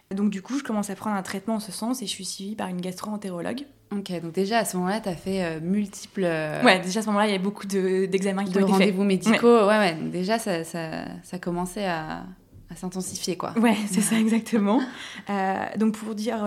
Donc 0.10 0.32
du 0.32 0.42
coup, 0.42 0.58
je 0.58 0.64
commence 0.64 0.90
à 0.90 0.96
prendre 0.96 1.16
un 1.16 1.22
traitement 1.22 1.56
en 1.56 1.60
ce 1.60 1.72
sens 1.72 2.02
et 2.02 2.08
je 2.08 2.12
suis 2.12 2.26
suivie 2.26 2.56
par 2.56 2.68
une 2.68 2.82
gastro-entérologue. 2.82 3.68
Ok, 3.92 4.22
donc 4.22 4.32
déjà 4.32 4.60
à 4.60 4.66
ce 4.66 4.78
moment-là, 4.78 5.02
tu 5.02 5.10
as 5.10 5.16
fait 5.16 5.44
euh, 5.44 5.60
multiples. 5.60 6.24
Euh, 6.24 6.64
ouais, 6.64 6.80
déjà 6.80 7.00
à 7.00 7.04
ce 7.04 7.08
moment-là, 7.08 7.28
il 7.28 7.34
y 7.34 7.36
a 7.36 7.40
beaucoup 7.40 7.66
d'examens 7.68 8.44
de, 8.44 8.50
qui 8.50 8.58
ont 8.58 8.62
été 8.62 8.72
rendez-vous 8.72 9.04
médicaux. 9.04 9.68
Ouais. 9.68 9.78
ouais, 9.78 9.96
Donc 9.96 10.12
déjà 10.12 10.40
ça, 10.40 10.64
ça, 10.64 11.06
ça 11.24 11.40
commençait 11.40 11.86
à, 11.86 12.24
à 12.70 12.76
s'intensifier, 12.76 13.36
quoi. 13.36 13.54
Ouais, 13.60 13.76
c'est 13.90 14.02
ça 14.02 14.18
exactement. 14.18 14.82
Euh, 15.30 15.66
donc 15.78 15.98
pour 15.98 16.16
dire 16.16 16.38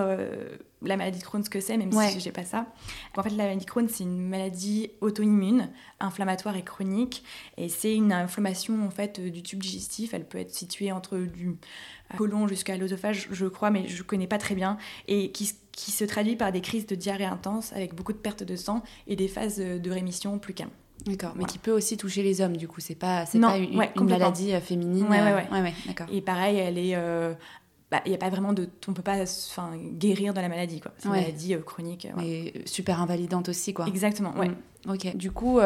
la 0.81 0.97
maladie 0.97 1.19
de 1.19 1.25
Crohn, 1.25 1.43
ce 1.43 1.51
que 1.51 1.61
c'est, 1.61 1.77
même 1.77 1.93
si 1.93 2.21
j'ai 2.21 2.33
pas 2.33 2.45
ça. 2.45 2.67
En 3.17 3.23
fait, 3.23 3.31
la 3.31 3.45
maladie 3.45 3.65
de 3.65 3.71
Crohn, 3.71 3.89
c'est 3.89 4.05
une 4.05 4.29
maladie 4.29 4.91
auto-immune, 5.01 5.69
inflammatoire 6.01 6.57
et 6.57 6.63
chronique, 6.63 7.25
et 7.57 7.69
c'est 7.69 7.95
une 7.95 8.13
inflammation 8.13 8.85
en 8.87 8.91
fait 8.91 9.21
du 9.21 9.43
tube 9.43 9.61
digestif. 9.61 10.15
Elle 10.15 10.27
peut 10.27 10.39
être 10.39 10.53
située 10.55 10.93
entre 10.93 11.19
du 11.19 11.57
côlon 12.17 12.47
jusqu'à 12.47 12.77
l'œsophage, 12.77 13.29
je 13.31 13.47
crois, 13.47 13.71
mais 13.71 13.89
je 13.89 14.03
connais 14.03 14.27
pas 14.27 14.39
très 14.39 14.55
bien, 14.55 14.79
et 15.09 15.33
qui, 15.33 15.53
qui 15.73 15.91
se 15.91 16.05
traduit 16.05 16.37
par 16.37 16.53
des 16.53 16.61
crises 16.61 16.87
de 16.87 16.95
diarrhée 16.95 17.25
intense 17.25 17.73
avec 17.73 17.95
beaucoup 17.95 18.13
de 18.13 18.19
pertes 18.19 18.43
de 18.43 18.57
sang 18.57 18.83
et 19.07 19.17
des 19.17 19.29
phases 19.29 19.59
de 19.59 19.91
rémission 19.91 20.39
plus 20.39 20.55
calmes. 20.55 20.71
D'accord, 21.07 21.33
mais 21.37 21.45
qui 21.45 21.59
peut 21.59 21.73
aussi 21.73 21.97
toucher 21.97 22.23
les 22.23 22.41
hommes, 22.41 22.57
du 22.57 22.67
coup, 22.67 22.81
c'est 22.81 22.95
pas, 22.95 23.27
c'est 23.27 23.39
pas 23.39 23.59
une, 23.59 23.77
maladie 24.09 24.55
euh, 24.55 24.61
féminine. 24.61 25.07
Ouais, 25.09 25.21
ouais, 25.21 25.47
ouais. 25.51 25.61
ouais 25.61 25.75
d'accord. 25.87 26.07
Et 26.11 26.21
pareil, 26.23 26.57
elle 26.57 26.79
est. 26.79 26.95
Euh, 26.95 27.35
bah, 27.91 28.01
il 28.07 28.09
n'y 28.09 28.15
a 28.15 28.19
pas 28.19 28.31
vraiment 28.31 28.55
de. 28.55 28.69
On 28.89 28.95
peut 28.95 29.03
pas 29.03 29.23
enfin, 29.23 29.73
guérir 29.77 30.33
de 30.33 30.41
la 30.41 30.49
maladie, 30.49 30.81
quoi. 30.81 30.93
C'est 30.97 31.07
une 31.07 31.15
maladie 31.15 31.55
euh, 31.55 31.59
chronique. 31.59 32.09
Et 32.23 32.63
super 32.65 33.03
invalidante 33.03 33.51
aussi, 33.51 33.75
quoi. 33.75 33.87
Exactement, 33.87 34.35
ouais. 34.37 34.49
Mm. 34.49 34.91
Ok. 34.91 35.17
Du 35.17 35.31
coup, 35.31 35.61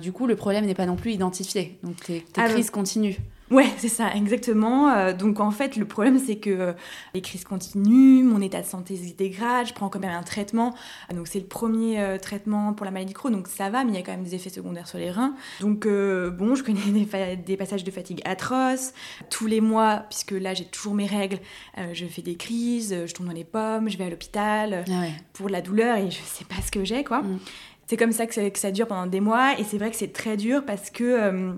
du 0.00 0.12
coup, 0.12 0.26
le 0.26 0.36
problème 0.36 0.66
n'est 0.66 0.74
pas 0.74 0.86
non 0.86 0.96
plus 0.96 1.12
identifié. 1.12 1.78
Donc 1.82 1.96
tes, 1.96 2.20
tes 2.20 2.40
ah, 2.40 2.48
crises 2.48 2.70
continuent. 2.70 3.16
Ouais, 3.50 3.68
c'est 3.76 3.88
ça, 3.88 4.14
exactement. 4.14 4.88
Euh, 4.88 5.12
donc 5.12 5.38
en 5.38 5.50
fait, 5.50 5.76
le 5.76 5.84
problème, 5.84 6.18
c'est 6.18 6.36
que 6.36 6.50
euh, 6.50 6.72
les 7.12 7.20
crises 7.20 7.44
continuent, 7.44 8.24
mon 8.24 8.40
état 8.40 8.62
de 8.62 8.66
santé 8.66 8.96
se 8.96 9.12
dégrade, 9.14 9.66
je 9.66 9.74
prends 9.74 9.90
quand 9.90 9.98
même 9.98 10.16
un 10.16 10.22
traitement. 10.22 10.74
Donc 11.14 11.28
c'est 11.28 11.40
le 11.40 11.46
premier 11.46 12.00
euh, 12.00 12.16
traitement 12.16 12.72
pour 12.72 12.86
la 12.86 12.90
maladie 12.90 13.12
de 13.12 13.18
Crohn, 13.18 13.30
donc 13.30 13.48
ça 13.48 13.68
va, 13.68 13.84
mais 13.84 13.92
il 13.92 13.96
y 13.96 13.98
a 13.98 14.02
quand 14.02 14.12
même 14.12 14.24
des 14.24 14.34
effets 14.34 14.48
secondaires 14.48 14.88
sur 14.88 14.98
les 14.98 15.10
reins. 15.10 15.34
Donc 15.60 15.86
bon, 15.86 16.54
je 16.54 16.62
connais 16.62 17.36
des, 17.36 17.56
passages 17.56 17.84
de 17.84 17.90
fatigue 17.90 18.22
atroces. 18.24 18.94
Tous 19.28 19.46
les 19.46 19.60
mois, 19.60 20.04
puisque 20.08 20.32
là 20.32 20.54
j'ai 20.54 20.64
toujours 20.64 20.94
mes 20.94 21.06
règles, 21.06 21.38
je 21.92 22.06
fais 22.06 22.22
des 22.22 22.36
crises, 22.36 22.96
je 23.06 23.12
tombe 23.12 23.26
dans 23.26 23.32
les 23.32 23.44
pommes, 23.44 23.90
je 23.90 23.98
vais 23.98 24.04
à 24.04 24.10
l'hôpital 24.10 24.84
ah 24.88 25.04
pour 25.34 25.48
la 25.48 25.60
douleur 25.60 25.98
et 25.98 26.10
je 26.10 26.18
sais 26.24 26.44
pas 26.44 26.62
ce 26.64 26.70
que 26.70 26.84
j'ai, 26.84 27.04
quoi. 27.04 27.22
Mm. 27.22 27.38
C'est 27.86 27.98
comme 27.98 28.12
ça 28.12 28.26
que, 28.26 28.34
ça 28.34 28.48
que, 28.48 28.58
ça 28.58 28.70
dure 28.70 28.86
pendant 28.86 29.06
des 29.06 29.20
mois 29.20 29.58
et 29.58 29.64
c'est 29.64 29.76
vrai 29.76 29.90
que 29.90 29.96
c'est 29.96 30.12
très 30.12 30.38
dur 30.38 30.64
parce 30.64 30.88
que 30.88 31.54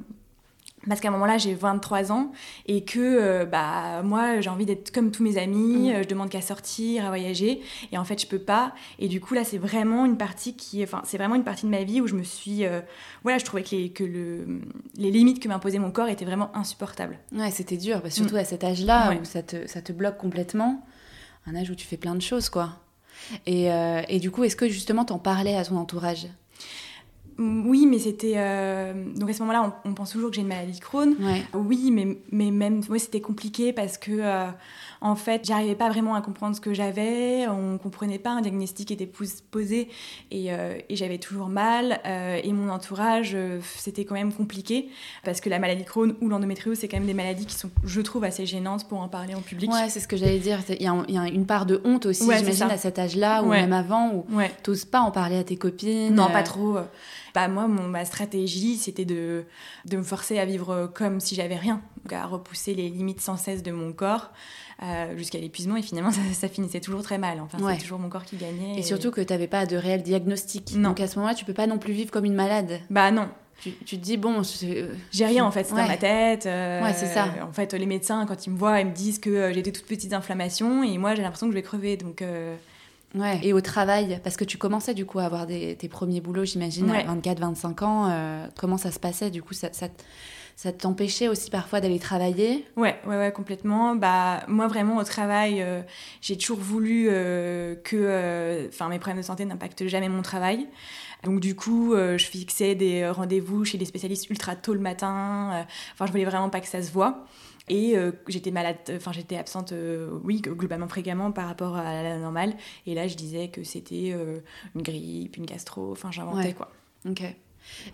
parce 0.89 1.01
qu'à 1.01 1.09
un 1.09 1.13
moment-là 1.13 1.39
j'ai 1.39 1.55
23 1.55 2.13
ans 2.13 2.33
et 2.67 2.85
que 2.85 2.99
euh, 2.99 3.45
bah 3.45 4.03
moi 4.03 4.41
j'ai 4.41 4.51
envie 4.51 4.67
d'être 4.67 4.93
comme 4.93 5.11
tous 5.11 5.23
mes 5.23 5.39
amis, 5.39 5.91
mm. 5.91 5.95
euh, 5.95 6.03
je 6.03 6.09
demande 6.09 6.29
qu'à 6.29 6.41
sortir, 6.41 7.05
à 7.05 7.09
voyager 7.09 7.61
et 7.93 7.99
en 7.99 8.05
fait 8.05 8.21
je 8.21 8.27
peux 8.27 8.39
pas 8.39 8.75
et 8.99 9.09
du 9.09 9.21
coup 9.21 9.35
là 9.35 9.45
c'est 9.45 9.59
vraiment 9.59 10.05
une 10.05 10.17
partie 10.17 10.55
qui 10.55 10.83
enfin 10.83 11.03
c'est 11.05 11.19
vraiment 11.19 11.35
une 11.35 11.45
partie 11.45 11.67
de 11.67 11.71
ma 11.71 11.85
vie 11.85 12.01
où 12.01 12.07
je 12.07 12.15
me 12.15 12.23
suis 12.23 12.65
euh, 12.65 12.81
voilà 13.23 13.39
je 13.39 13.45
trouvais 13.45 13.63
que 13.63 13.75
les 13.75 13.91
que 13.91 14.05
le 14.05 14.61
les 14.97 15.11
limites 15.11 15.43
que 15.43 15.49
m'imposait 15.49 15.79
mon 15.79 15.91
corps 15.91 16.09
étaient 16.09 16.25
vraiment 16.25 16.55
insupportables. 16.57 17.19
Ouais 17.33 17.51
c'était 17.51 17.77
dur 17.77 18.03
parce 18.03 18.15
surtout 18.15 18.37
à 18.37 18.45
cet 18.45 18.65
âge-là 18.65 19.15
où 19.21 19.25
ça 19.25 19.43
te 19.43 19.67
ça 19.67 19.83
te 19.83 19.93
bloque 19.93 20.19
complètement, 20.19 20.85
un 21.47 21.55
âge 21.55 21.71
où 21.71 21.75
tu 21.75 21.87
fais 21.87 21.97
plein 21.97 22.15
de 22.15 22.23
choses 22.23 22.49
quoi. 22.49 22.81
Et, 23.47 23.69
et 24.09 24.21
du 24.21 24.31
coup 24.31 24.45
est-ce 24.45 24.57
que 24.57 24.69
justement 24.69 25.05
t'en 25.05 25.19
parlais 25.19 25.57
à 25.57 25.65
ton 25.65 25.77
entourage? 25.77 26.29
Oui, 27.39 27.87
mais 27.87 27.99
c'était. 27.99 28.35
Euh, 28.37 28.93
donc 29.15 29.29
à 29.29 29.33
ce 29.35 29.41
moment-là, 29.41 29.81
on, 29.85 29.93
pense 29.93 30.11
toujours 30.11 30.31
que 30.31 30.37
j'ai 30.37 30.43
une 30.43 30.49
maladie 30.49 30.79
de 30.79 30.83
Crohn. 30.83 31.15
Oui, 31.53 31.91
mais, 31.91 32.19
mais 32.33 32.51
même. 32.51 32.83
Moi, 32.89 32.99
c'était 32.99 33.21
compliqué 33.21 33.73
parce 33.73 33.99
que. 33.99 34.13
Euh, 34.13 34.47
en 35.03 35.15
fait, 35.15 35.43
j'arrivais 35.45 35.75
pas 35.75 35.91
vraiment 35.91 36.15
à 36.15 36.23
comprendre 36.23 36.57
ce 36.57 36.61
que 36.61 36.73
j'avais, 36.73 37.47
on 37.49 37.77
comprenait 37.77 38.19
pas, 38.19 38.31
un 38.31 38.41
diagnostic 38.41 38.91
était 38.91 39.09
posé 39.51 39.91
et, 40.31 40.53
euh, 40.53 40.79
et 40.89 40.97
j'avais 40.97 41.19
toujours 41.19 41.49
mal. 41.49 42.01
Et 42.43 42.51
mon 42.55 42.71
entourage, 42.71 43.37
c'était 43.77 44.07
quand 44.07 44.15
même 44.15 44.33
compliqué 44.33 44.89
parce 45.23 45.43
que 45.43 45.51
la 45.51 45.59
maladie 45.59 45.85
Crohn 45.85 46.17
ou 46.23 46.31
l'endométriose, 46.31 46.79
c'est 46.79 46.89
quand 46.89 46.97
même 46.97 47.07
des 47.07 47.15
maladies 47.15 47.45
qui 47.45 47.55
sont, 47.55 47.71
je 47.85 48.01
trouve, 48.01 48.25
assez 48.25 48.47
gênantes 48.47 48.89
pour 48.89 49.01
en 49.01 49.09
parler 49.09 49.35
en 49.35 49.43
public. 49.43 49.71
Ouais, 49.71 49.91
c'est 49.91 50.01
ce 50.01 50.09
que 50.09 50.17
j'allais 50.17 50.39
dire. 50.39 50.61
Il 50.71 50.83
y, 50.83 51.19
a 51.19 51.29
une 51.29 51.47
part 51.47 51.67
de 51.67 51.83
honte 51.85 52.07
aussi, 52.07 52.23
j'imagine, 52.23 52.71
à 52.71 52.79
cet 52.79 52.99
âge-là 52.99 53.43
ou 53.43 53.51
même 53.51 53.75
avant 53.75 54.13
où 54.15 54.25
t'oses 54.63 54.87
pas 54.87 55.01
en 55.01 55.11
parler 55.11 55.37
à 55.37 55.45
tes 55.45 55.57
copines. 55.57 56.15
Non, 56.15 56.31
pas 56.31 56.43
trop. 56.43 56.79
Bah, 57.37 57.49
moi, 57.49 57.69
mon, 57.69 57.87
ma 57.87 58.05
stratégie, 58.05 58.77
c'était 58.77 59.05
de, 59.05 59.45
de 59.85 59.97
me 59.97 60.03
forcer 60.03 60.39
à 60.39 60.47
vivre 60.47 60.91
comme 60.95 61.21
si 61.21 61.35
j'avais 61.35 61.57
rien, 61.57 61.83
à 62.11 62.27
repousser 62.27 62.75
les 62.75 62.89
limites 62.89 63.21
sans 63.21 63.37
cesse 63.37 63.63
de 63.63 63.73
mon 63.73 63.93
corps. 63.93 64.31
Euh, 64.83 65.17
jusqu'à 65.17 65.39
l'épuisement 65.39 65.77
et 65.77 65.83
finalement 65.83 66.11
ça, 66.35 66.49
finissait 66.49 66.81
toujours 66.81 67.03
très 67.03 67.17
mal. 67.17 67.41
Enfin, 67.41 67.57
c'est 67.73 67.83
toujours 67.83 67.99
mon 67.99 68.11
corps 68.11 68.25
qui 68.25 68.37
gagnait. 68.37 68.79
Et, 68.79 68.83
surtout 68.83 69.11
que 69.11 69.23
tu 69.23 69.33
n'avais 69.33 69.47
pas 69.47 69.65
de 69.65 69.77
réel 69.77 70.03
diagnostic. 70.03 70.81
Donc 70.81 71.01
à 71.01 71.07
ce 71.07 71.17
moment-là, 71.17 71.35
tu 71.35 71.47
peux 71.47 71.55
pas 71.55 71.67
non 71.67 71.79
plus 71.79 71.95
vivre 71.95 72.11
comme 72.11 72.27
une 72.27 72.35
malade. 72.35 72.81
Bah 72.91 73.11
non. 73.11 73.29
Tu, 73.63 73.73
tu 73.87 73.97
te 73.97 74.05
dis, 74.05 74.19
bon, 74.19 74.43
j'ai 75.13 75.27
rien 75.27 75.47
en 75.47 75.51
fait, 75.51 75.65
c'est 75.65 75.75
dans 75.75 75.87
ma 75.87 75.97
tête. 75.97 76.45
Euh, 76.45 76.83
ouais, 76.83 76.93
c'est 76.93 77.07
ça. 77.07 77.29
En 77.43 77.53
fait, 77.53 77.73
les 77.73 77.87
médecins, 77.87 78.27
quand 78.27 78.47
ils 78.47 78.51
me 78.51 78.59
voient, 78.59 78.81
ils 78.81 78.87
me 78.87 78.93
disent 78.93 79.19
que 79.19 79.31
euh, 79.31 79.53
j'ai 79.55 79.63
des 79.63 79.73
toutes 79.73 79.87
petites 79.87 80.13
inflammations 80.13 80.83
et 80.83 80.99
moi 80.99 81.15
j'ai 81.15 81.23
l'impression 81.23 81.47
que 81.47 81.53
je 81.53 81.57
vais 81.57 81.63
crever. 81.63 81.97
Donc. 81.97 82.23
Ouais. 83.15 83.41
Et 83.43 83.53
au 83.53 83.61
travail, 83.61 84.21
parce 84.23 84.37
que 84.37 84.45
tu 84.45 84.59
commençais 84.59 84.93
du 84.93 85.07
coup 85.07 85.19
à 85.19 85.25
avoir 85.25 85.47
des, 85.47 85.77
tes 85.77 85.89
premiers 85.89 86.21
boulots, 86.21 86.45
j'imagine, 86.45 86.91
à 86.91 87.15
24-25 87.15 87.85
ans. 87.85 88.49
comment 88.59 88.77
ça 88.77 88.91
se 88.91 88.99
passait 88.99 89.31
Du 89.31 89.43
coup, 89.43 89.55
ça, 89.55 89.69
ça, 89.73 89.89
ça 90.57 90.73
t'empêchait 90.73 91.29
aussi 91.29 91.51
parfois 91.51 91.83
d'aller 91.83 91.99
travailler? 91.99 92.65
Ouais, 92.77 92.99
ouais, 93.07 93.19
ouais, 93.19 93.31
complètement. 93.31 93.95
Bah, 93.95 94.43
moi, 94.49 94.67
vraiment, 94.69 94.97
au 94.97 95.05
travail, 95.05 95.61
euh, 95.61 95.83
j'ai 96.23 96.39
toujours 96.39 96.59
voulu 96.59 97.09
euh, 97.11 97.75
que 97.77 97.97
euh, 97.97 98.67
enfin 98.69 98.89
mes 98.89 98.99
problèmes 98.99 99.21
de 99.21 99.27
santé 99.27 99.45
n'impactent 99.45 99.87
jamais 99.87 100.09
mon 100.09 100.23
travail. 100.23 100.67
Donc, 101.25 101.41
du 101.41 101.55
coup, 101.55 101.95
je 101.95 102.25
fixais 102.25 102.75
des 102.75 103.09
rendez-vous 103.09 103.65
chez 103.65 103.79
des 103.79 103.85
spécialistes 103.85 104.31
ultra 104.31 104.55
tôt 104.55 104.75
le 104.75 104.81
matin. 104.81 105.67
Enfin, 105.95 106.07
je 106.07 106.13
voulais 106.13 106.25
vraiment 106.25 106.51
pas 106.51 106.61
que 106.61 106.69
ça 106.69 106.83
se 106.83 106.93
voit. 106.93 107.27
Et 107.69 107.97
j'étais 108.29 108.51
malade, 108.53 108.77
enfin 108.95 109.11
j'étais 109.13 109.37
absente, 109.37 109.73
oui, 110.23 110.41
globalement 110.41 110.89
fréquemment 110.89 111.33
par 111.33 111.49
rapport 111.49 111.77
à 111.77 112.03
la 112.03 112.19
normale. 112.19 112.55
Et 112.87 112.95
là, 112.95 113.09
je 113.09 113.17
disais 113.17 113.49
que 113.49 113.65
c'était 113.65 114.15
une 114.75 114.83
grippe, 114.83 115.37
une 115.37 115.47
gastro, 115.47 115.91
enfin 115.91 116.11
j'inventais 116.13 116.53
quoi. 116.53 116.71
Ok. 117.09 117.23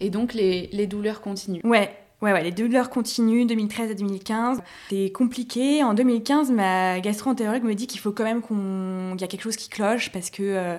Et 0.01 0.11
donc 0.11 0.35
les, 0.35 0.67
les 0.73 0.87
douleurs 0.87 1.21
continuent 1.23 1.63
Ouais, 1.65 1.91
Ouais, 2.23 2.33
ouais, 2.33 2.45
les 2.45 2.53
douleurs 2.53 2.89
continuent, 2.89 3.47
2013 3.47 3.91
à 3.91 3.95
2015. 3.95 4.63
C'est 4.89 5.11
compliqué. 5.11 5.83
En 5.83 5.93
2015, 5.93 6.53
ma 6.53 7.01
gastro-entérologue 7.01 7.65
me 7.65 7.75
dit 7.75 7.89
qu'il 7.89 7.99
faut 7.99 8.13
quand 8.13 8.23
même 8.23 8.43
qu'il 8.43 9.21
y 9.21 9.25
a 9.25 9.27
quelque 9.27 9.43
chose 9.43 9.57
qui 9.57 9.69
cloche 9.69 10.11
parce 10.13 10.31
que. 10.31 10.43
Euh, 10.43 10.79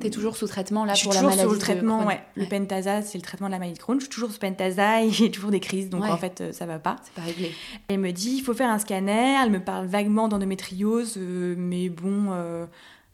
T'es 0.00 0.10
toujours 0.10 0.36
sous 0.36 0.46
traitement 0.46 0.84
là 0.84 0.94
pour 1.00 1.12
la 1.12 1.22
maladie 1.22 1.42
sous 1.42 1.52
le 1.52 1.58
traitement, 1.58 2.06
ouais. 2.06 2.20
Le 2.34 2.46
pentasa, 2.46 3.02
c'est 3.02 3.18
le 3.18 3.22
traitement 3.22 3.46
de 3.46 3.52
la 3.52 3.58
maladie 3.58 3.76
de 3.76 3.82
Crohn. 3.82 3.98
Je 3.98 4.04
suis 4.04 4.10
toujours 4.10 4.30
sous 4.32 4.38
pentasa 4.38 5.02
et 5.04 5.10
j'ai 5.10 5.30
toujours 5.30 5.50
des 5.50 5.60
crises, 5.60 5.88
donc 5.90 6.04
en 6.04 6.16
fait, 6.16 6.40
euh, 6.40 6.52
ça 6.52 6.66
va 6.66 6.80
pas. 6.80 6.96
C'est 7.04 7.14
pas 7.14 7.22
réglé. 7.22 7.52
Elle 7.88 8.00
me 8.00 8.10
dit 8.10 8.36
il 8.38 8.42
faut 8.42 8.54
faire 8.54 8.70
un 8.70 8.78
scanner. 8.78 9.36
Elle 9.42 9.50
me 9.50 9.60
parle 9.60 9.86
vaguement 9.86 10.26
d'endométriose, 10.26 11.14
euh, 11.18 11.54
mais 11.56 11.88
bon 11.88 12.32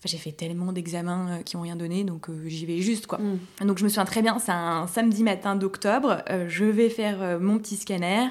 j'ai 0.07 0.19
fait 0.19 0.33
tellement 0.33 0.73
d'examens 0.73 1.29
euh, 1.31 1.43
qui 1.43 1.57
n'ont 1.57 1.63
rien 1.63 1.77
donné, 1.77 2.05
donc 2.05 2.29
euh, 2.29 2.43
j'y 2.47 2.67
vais 2.67 2.81
juste, 2.81 3.07
quoi. 3.07 3.19
Mm. 3.19 3.67
Donc 3.67 3.79
je 3.79 3.85
me 3.85 3.89
souviens 3.89 4.05
très 4.05 4.23
bien, 4.23 4.39
c'est 4.39 4.53
un 4.53 4.87
samedi 4.87 5.23
matin 5.23 5.57
d'octobre, 5.57 6.23
euh, 6.31 6.47
je 6.49 6.65
vais 6.65 6.89
faire 6.89 7.39
mon 7.41 7.59
petit 7.59 7.77
scanner, 7.77 8.29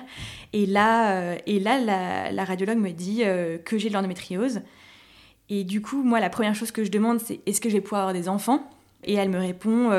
et 0.54 0.66
là, 0.66 1.36
et 1.46 1.60
là 1.60 2.32
la, 2.32 2.46
radiologue 2.46 2.78
me 2.78 2.92
dit 2.92 3.24
que 3.66 3.78
j'ai 3.78 3.90
de 3.90 3.94
l'endométriose. 3.94 4.62
Et 5.50 5.64
du 5.64 5.82
coup, 5.82 6.02
moi, 6.02 6.20
la 6.20 6.30
première 6.30 6.56
chose 6.56 6.72
que 6.72 6.84
je 6.84 6.90
demande, 6.90 7.20
c'est 7.20 7.40
est-ce 7.46 7.62
que 7.62 7.70
je 7.70 7.76
vais 7.76 7.82
pouvoir 7.82 8.02
avoir 8.02 8.14
des 8.14 8.30
enfants? 8.30 8.68
Et 9.04 9.14
elle 9.14 9.30
me 9.30 9.38
répond 9.38 9.92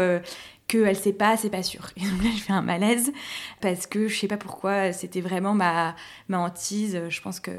qu'elle 0.66 0.88
ne 0.88 0.94
sait 0.94 1.12
pas, 1.12 1.36
c'est 1.36 1.50
pas 1.50 1.62
sûr. 1.62 1.90
Et 1.96 2.00
donc 2.00 2.24
là, 2.24 2.30
je 2.34 2.42
fais 2.42 2.52
un 2.52 2.62
malaise, 2.62 3.12
parce 3.60 3.86
que 3.86 4.08
je 4.08 4.18
sais 4.18 4.28
pas 4.28 4.38
pourquoi, 4.38 4.92
c'était 4.92 5.20
vraiment 5.20 5.54
ma, 5.54 5.94
ma 6.28 6.38
hantise, 6.38 7.00
je 7.08 7.20
pense 7.20 7.38
que 7.38 7.52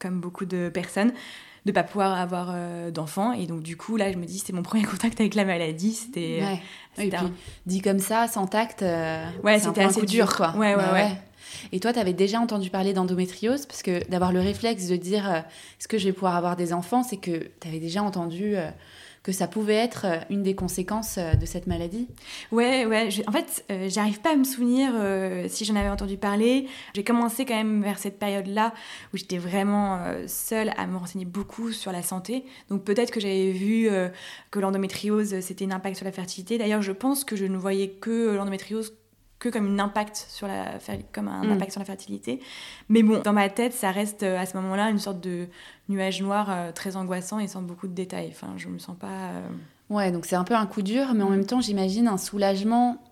comme 0.00 0.20
beaucoup 0.20 0.46
de 0.46 0.70
personnes 0.70 1.12
de 1.66 1.72
pas 1.72 1.82
pouvoir 1.82 2.18
avoir 2.18 2.50
euh, 2.54 2.90
d'enfants. 2.90 3.32
Et 3.32 3.46
donc 3.46 3.62
du 3.62 3.76
coup 3.76 3.96
là 3.96 4.12
je 4.12 4.16
me 4.16 4.24
dis 4.24 4.38
c'est 4.38 4.52
mon 4.52 4.62
premier 4.62 4.84
contact 4.90 5.20
avec 5.20 5.34
la 5.34 5.44
maladie. 5.44 5.92
C'était 5.92 6.42
ouais. 6.98 7.10
dit 7.66 7.80
comme 7.80 7.98
ça 7.98 8.28
sans 8.28 8.46
tact 8.46 8.82
euh, 8.82 9.24
ouais 9.44 9.58
c'était 9.58 9.82
assez 9.82 10.06
dur 10.06 10.34
quoi. 10.36 10.52
ouais 10.56 10.74
ouais, 10.74 10.76
bah 10.76 10.92
ouais. 10.92 11.10
Et 11.72 11.80
toi, 11.80 11.92
tu 11.92 11.98
avais 11.98 12.12
déjà 12.12 12.38
entendu 12.38 12.70
parler 12.70 12.92
d'endométriose? 12.92 13.66
Parce 13.66 13.82
que 13.82 14.08
d'avoir 14.08 14.32
le 14.32 14.40
réflexe 14.40 14.86
de 14.86 14.94
dire 14.94 15.28
euh, 15.28 15.38
est-ce 15.38 15.88
que 15.88 15.98
je 15.98 16.04
vais 16.04 16.12
pouvoir 16.12 16.36
avoir 16.36 16.54
des 16.54 16.72
enfants, 16.72 17.02
c'est 17.02 17.16
que 17.16 17.50
tu 17.60 17.68
avais 17.68 17.80
déjà 17.80 18.02
entendu 18.02 18.54
que 19.22 19.32
ça 19.32 19.46
pouvait 19.46 19.74
être 19.74 20.06
euh, 20.06 20.18
une 20.30 20.42
des 20.42 20.54
conséquences 20.54 21.18
euh, 21.18 21.34
de 21.34 21.44
cette 21.44 21.66
maladie 21.66 22.08
Ouais, 22.52 22.86
ouais. 22.86 23.08
en 23.26 23.32
fait, 23.32 23.64
euh, 23.70 23.88
j'arrive 23.90 24.20
pas 24.20 24.32
à 24.32 24.36
me 24.36 24.44
souvenir 24.44 24.92
si 25.48 25.64
j'en 25.64 25.76
avais 25.76 25.88
entendu 25.88 26.16
parler. 26.16 26.66
J'ai 26.94 27.04
commencé 27.04 27.44
quand 27.44 27.54
même 27.54 27.82
vers 27.82 27.98
cette 27.98 28.18
période-là 28.18 28.72
où 29.12 29.16
j'étais 29.16 29.38
vraiment 29.38 30.00
seule 30.26 30.72
à 30.76 30.86
me 30.86 30.96
renseigner 30.96 31.24
beaucoup 31.24 31.72
sur 31.72 31.92
la 31.92 32.02
santé. 32.02 32.44
Donc 32.68 32.84
peut-être 32.84 33.10
que 33.10 33.20
j'avais 33.20 33.50
vu 33.50 33.88
que 34.50 34.58
l'endométriose, 34.58 35.40
c'était 35.40 35.64
un 35.66 35.70
impact 35.72 35.96
sur 35.96 36.04
la 36.04 36.12
fertilité. 36.12 36.58
D'ailleurs, 36.58 36.82
je 36.82 36.92
pense 36.92 37.24
que 37.24 37.36
je 37.36 37.44
ne 37.44 37.56
voyais 37.56 37.88
que 37.88 38.34
l'endométriose 38.34 38.94
que 39.40 39.48
comme 39.48 39.66
un 39.66 39.82
impact 39.82 40.26
sur 40.28 40.46
la, 40.46 40.78
comme 41.12 41.26
un 41.26 41.42
mm. 41.42 41.52
impact 41.52 41.72
sur 41.72 41.80
la 41.80 41.86
fertilité. 41.86 42.40
Mais 42.88 43.02
bon, 43.02 43.20
dans 43.22 43.32
ma 43.32 43.48
tête, 43.48 43.72
ça 43.72 43.90
reste 43.90 44.22
à 44.22 44.46
ce 44.46 44.56
moment-là 44.58 44.90
une 44.90 45.00
sorte 45.00 45.20
de 45.20 45.48
nuage 45.90 46.22
noir 46.22 46.48
euh, 46.50 46.72
très 46.72 46.96
angoissant 46.96 47.38
et 47.40 47.48
sans 47.48 47.62
beaucoup 47.62 47.88
de 47.88 47.94
détails. 47.94 48.28
Enfin, 48.30 48.54
je 48.56 48.68
me 48.68 48.78
sens 48.78 48.96
pas. 48.96 49.06
Euh, 49.08 49.48
ouais, 49.90 50.12
donc 50.12 50.26
c'est 50.26 50.36
un 50.36 50.44
peu 50.44 50.54
un 50.54 50.66
coup 50.66 50.82
dur, 50.82 51.14
mais 51.14 51.24
en 51.24 51.30
même 51.30 51.46
temps, 51.46 51.60
j'imagine 51.60 52.06
un 52.06 52.18
soulagement 52.18 53.02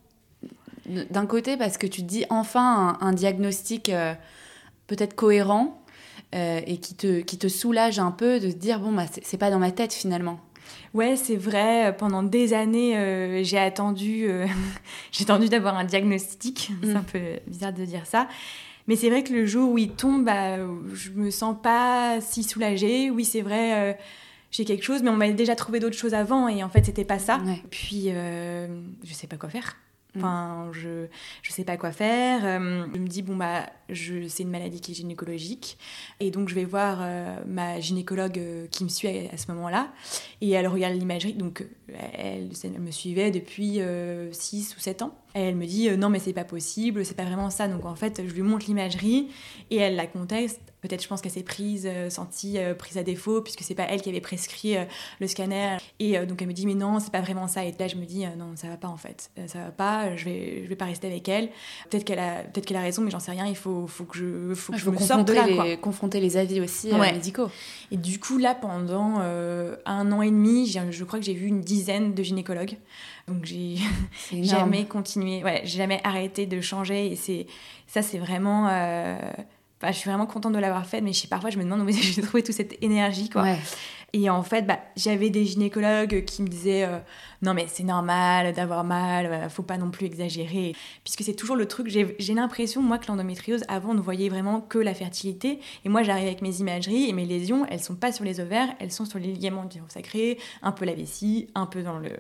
d'un 1.11 1.27
côté 1.27 1.59
parce 1.59 1.77
que 1.77 1.87
tu 1.87 2.03
te 2.03 2.07
dis 2.07 2.25
enfin 2.31 2.97
un, 3.01 3.13
diagnostic 3.13 3.91
euh, 3.91 4.15
peut-être 4.87 5.15
cohérent 5.15 5.83
et 6.33 6.79
qui 6.79 6.95
te, 6.95 7.21
qui 7.21 7.39
te 7.39 7.49
soulage 7.49 7.99
un 7.99 8.11
peu 8.11 8.39
de 8.39 8.51
se 8.51 8.55
dire 8.55 8.81
bon, 8.81 8.93
bah, 8.93 9.07
c'est 9.23 9.39
pas 9.39 9.51
dans 9.51 9.59
ma 9.59 9.71
tête 9.71 9.95
finalement. 9.95 10.39
Ouais, 10.95 11.17
c'est 11.17 11.37
vrai. 11.37 11.95
Pendant 11.97 12.23
des 12.23 12.55
années, 12.55 13.43
j'ai 13.45 13.59
attendu, 13.59 14.29
j'ai 15.13 15.25
attendu 15.25 15.49
d'avoir 15.49 15.77
un 15.77 15.85
diagnostic. 15.85 16.71
C'est 16.83 16.95
mm. 16.95 16.97
un 16.97 17.03
peu 17.03 17.21
bizarre 17.47 17.73
de 17.73 17.85
dire 17.85 18.07
ça. 18.07 18.29
Mais 18.89 18.97
c'est 18.97 19.11
vrai 19.11 19.23
que 19.23 19.35
le 19.35 19.45
jour 19.45 19.71
où 19.71 19.79
il 19.79 19.91
tombe, 19.91 20.25
bah, 20.25 20.57
je 20.95 21.11
me 21.11 21.31
sens 21.31 21.55
pas 21.63 22.21
si 22.23 22.43
soulagée. 22.43 23.11
Oui, 23.11 23.25
c'est 23.27 23.43
vrai, 23.43 23.91
euh, 23.91 23.93
j'ai 24.51 24.65
quelque 24.65 24.83
chose, 24.83 25.03
mais 25.03 25.11
on 25.11 25.17
m'avait 25.17 25.35
déjà 25.35 25.55
trouvé 25.55 25.79
d'autres 25.79 25.97
choses 25.97 26.15
avant 26.15 26.49
et 26.49 26.65
en 26.65 26.71
fait, 26.71 26.87
c'était 26.87 27.05
pas 27.05 27.19
ça. 27.19 27.39
Puis, 27.71 28.07
euh, 28.09 28.67
je 29.05 29.13
sais 29.13 29.27
pas 29.27 29.37
quoi 29.37 29.51
faire. 29.51 29.77
Mm. 30.15 30.19
Enfin, 30.19 30.71
je 30.73 31.07
je 31.43 31.53
sais 31.53 31.65
pas 31.65 31.77
quoi 31.77 31.93
faire. 31.93 32.41
Euh, 32.45 32.87
je 32.95 32.99
me 32.99 33.07
dis 33.07 33.21
bon 33.21 33.37
bah 33.37 33.67
c'est 33.95 34.43
une 34.43 34.51
maladie 34.51 34.81
qui 34.81 34.93
est 34.93 34.95
gynécologique 34.95 35.79
et 36.21 36.31
donc 36.31 36.49
je 36.49 36.55
vais 36.55 36.65
voir 36.65 37.07
ma 37.47 37.81
gynécologue 37.81 38.41
qui 38.71 38.85
me 38.85 38.89
suit 38.89 39.09
à, 39.09 39.37
ce 39.37 39.51
moment-là 39.53 39.93
et 40.41 40.51
elle 40.51 40.69
regarde 40.69 40.95
l'imagerie 40.95 41.35
donc 41.35 41.67
elle, 42.15 42.51
elle, 42.65 42.81
me 42.81 42.91
suivait 42.91 43.31
depuis 43.31 43.81
6 44.33 44.77
ou 44.77 44.81
7 44.81 45.03
ans 45.03 45.15
et 45.35 45.41
elle 45.41 45.57
me 45.57 45.67
dit 45.67 45.89
euh, 45.89 45.97
non 45.97 46.09
mais 46.09 46.19
c'est 46.19 46.33
pas 46.33 46.45
possible, 46.45 47.05
c'est 47.05 47.17
pas 47.17 47.25
vraiment 47.25 47.51
ça. 47.51 47.69
Donc 47.69 47.85
en 47.85 47.95
fait 47.95 48.23
je 48.27 48.35
lui 48.35 48.43
montre 48.43 48.67
l'imagerie 48.67 49.29
et 49.71 49.77
elle 49.77 49.97
la 49.97 50.07
conteste. 50.07 50.61
Peut-être 50.81 51.03
je 51.03 51.09
pense 51.09 51.21
qu'elle 51.21 51.33
s'est 51.33 51.43
prise, 51.43 51.89
euh, 51.91 52.09
sentie 52.09 52.59
euh, 52.59 52.75
prise 52.75 52.99
à 52.99 53.03
défaut 53.03 53.43
puisque 53.43 53.63
c'est 53.63 53.75
pas 53.75 53.85
elle 53.85 54.01
qui 54.01 54.09
avait 54.09 54.21
prescrit 54.21 54.77
le 55.21 55.27
scanner. 55.27 55.77
Et 55.99 56.19
donc 56.27 56.41
elle 56.41 56.49
me 56.49 56.53
dit 56.53 56.67
mais 56.67 56.75
non 56.75 56.99
c'est 56.99 57.13
pas 57.13 57.21
vraiment 57.21 57.47
ça. 57.47 57.65
Et 57.65 57.75
là 57.79 57.89
je 57.89 57.97
me 57.97 58.05
dis 58.05 58.25
non 58.39 58.57
ça 58.57 58.69
va 58.69 58.77
pas 58.77 58.89
en 58.89 58.97
fait, 58.97 59.31
ça 59.47 59.65
va 59.65 59.71
pas. 59.71 60.17
Je 60.17 60.25
vais 60.25 60.63
je 60.65 60.69
vais 60.69 60.77
pas 60.77 60.87
rester 60.87 61.07
avec 61.07 61.29
elle. 61.29 61.51
Peut-être 61.91 62.05
qu'elle 62.05 62.19
a 62.19 62.43
peut-être 62.45 62.67
qu'elle 62.67 62.77
a 62.77 62.83
raison 62.83 63.03
mais 63.03 63.11
j'en 63.11 63.21
sais 63.21 63.33
rien. 63.33 63.47
Il 63.47 63.57
faut 63.57 63.78
faut, 63.87 64.05
faut 64.05 64.05
que 64.05 64.19
je, 64.19 64.55
faut 64.55 64.73
que 64.73 64.79
je 64.79 64.91
me 64.91 64.99
sorte 64.99 65.27
de 65.27 65.33
là. 65.33 65.47
Les, 65.47 65.77
confronter 65.77 66.21
les 66.21 66.37
avis 66.37 66.61
aussi 66.61 66.93
médicaux. 66.93 67.49
Et 67.91 67.97
du 67.97 68.19
coup, 68.19 68.39
là, 68.39 68.55
pendant 68.55 69.19
un 69.19 70.13
an 70.13 70.23
et 70.23 70.31
demi, 70.31 70.67
je 70.67 71.05
crois 71.05 71.19
que 71.19 71.25
j'ai 71.25 71.35
vu 71.35 71.47
une 71.47 71.61
dizaine 71.61 72.15
de 72.15 72.23
gynécologues. 72.23 72.77
Donc 73.27 73.45
j'ai 73.45 73.77
jamais 74.43 74.87
continué, 74.87 75.45
ouais, 75.45 75.61
j'ai 75.65 75.79
jamais 75.79 76.01
arrêté 76.05 76.47
de 76.47 76.61
changer. 76.61 77.13
Et 77.13 77.17
c'est 77.17 77.47
ça, 77.87 78.03
c'est 78.03 78.19
vraiment. 78.19 78.69
Bah, 79.81 79.93
je 79.93 79.99
suis 79.99 80.11
vraiment 80.11 80.27
contente 80.27 80.53
de 80.55 80.59
l'avoir 80.59 80.85
fait, 80.87 81.01
mais 81.01 81.13
je 81.13 81.21
sais, 81.21 81.29
parfois 81.29 81.51
je 81.51 81.59
me 81.59 81.63
demande 81.63 81.83
où 81.83 81.91
j'ai 81.91 82.23
trouvé 82.23 82.43
toute 82.43 82.55
cette 82.55 82.77
énergie. 82.83 83.29
Quoi. 83.31 83.55
Et 84.15 84.31
en 84.31 84.43
fait, 84.43 84.63
bah, 84.63 84.79
j'avais 84.97 85.29
des 85.31 85.45
gynécologues 85.45 86.25
qui 86.25 86.43
me 86.43 86.49
disaient 86.49 86.85
euh, 86.85 86.99
non 87.43 87.55
mais 87.55 87.67
c'est 87.69 87.85
normal 87.85 88.53
d'avoir 88.53 88.83
mal, 88.85 89.27
euh, 89.27 89.49
faut 89.49 89.63
pas 89.63 89.77
non 89.77 89.91
plus 89.91 90.07
exagérer. 90.07 90.75
Puisque 91.05 91.23
c'est 91.23 91.35
toujours 91.35 91.57
le 91.57 91.67
truc, 91.67 91.89
j'ai 91.89 92.35
l'impression, 92.35 92.83
moi, 92.83 92.99
que 92.99 93.07
l'endométriose, 93.09 93.63
avant, 93.69 93.91
on 93.91 93.95
ne 93.95 94.01
voyait 94.01 94.29
vraiment 94.29 94.61
que 94.61 94.79
la 94.79 94.95
fertilité. 94.95 95.61
Et 95.85 95.89
moi, 95.89 96.03
j'arrive 96.03 96.27
avec 96.27 96.43
mes 96.43 96.61
imageries 96.61 97.09
et 97.09 97.13
mes 97.13 97.27
lésions, 97.27 97.67
elles 97.71 97.81
sont 97.81 97.95
pas 97.95 98.13
sur 98.13 98.25
les 98.25 98.41
ovaires, 98.41 98.69
elles 98.81 98.91
sont 98.91 99.05
sur 99.05 99.19
les 99.19 99.29
ligaments 99.33 99.65
du 99.65 99.79
sacré, 99.89 100.39
un 100.63 100.73
peu 100.73 100.85
la 100.85 100.95
vessie, 100.95 101.49
un 101.55 101.67
peu 101.67 101.83
dans 101.83 101.99
le, 101.99 102.11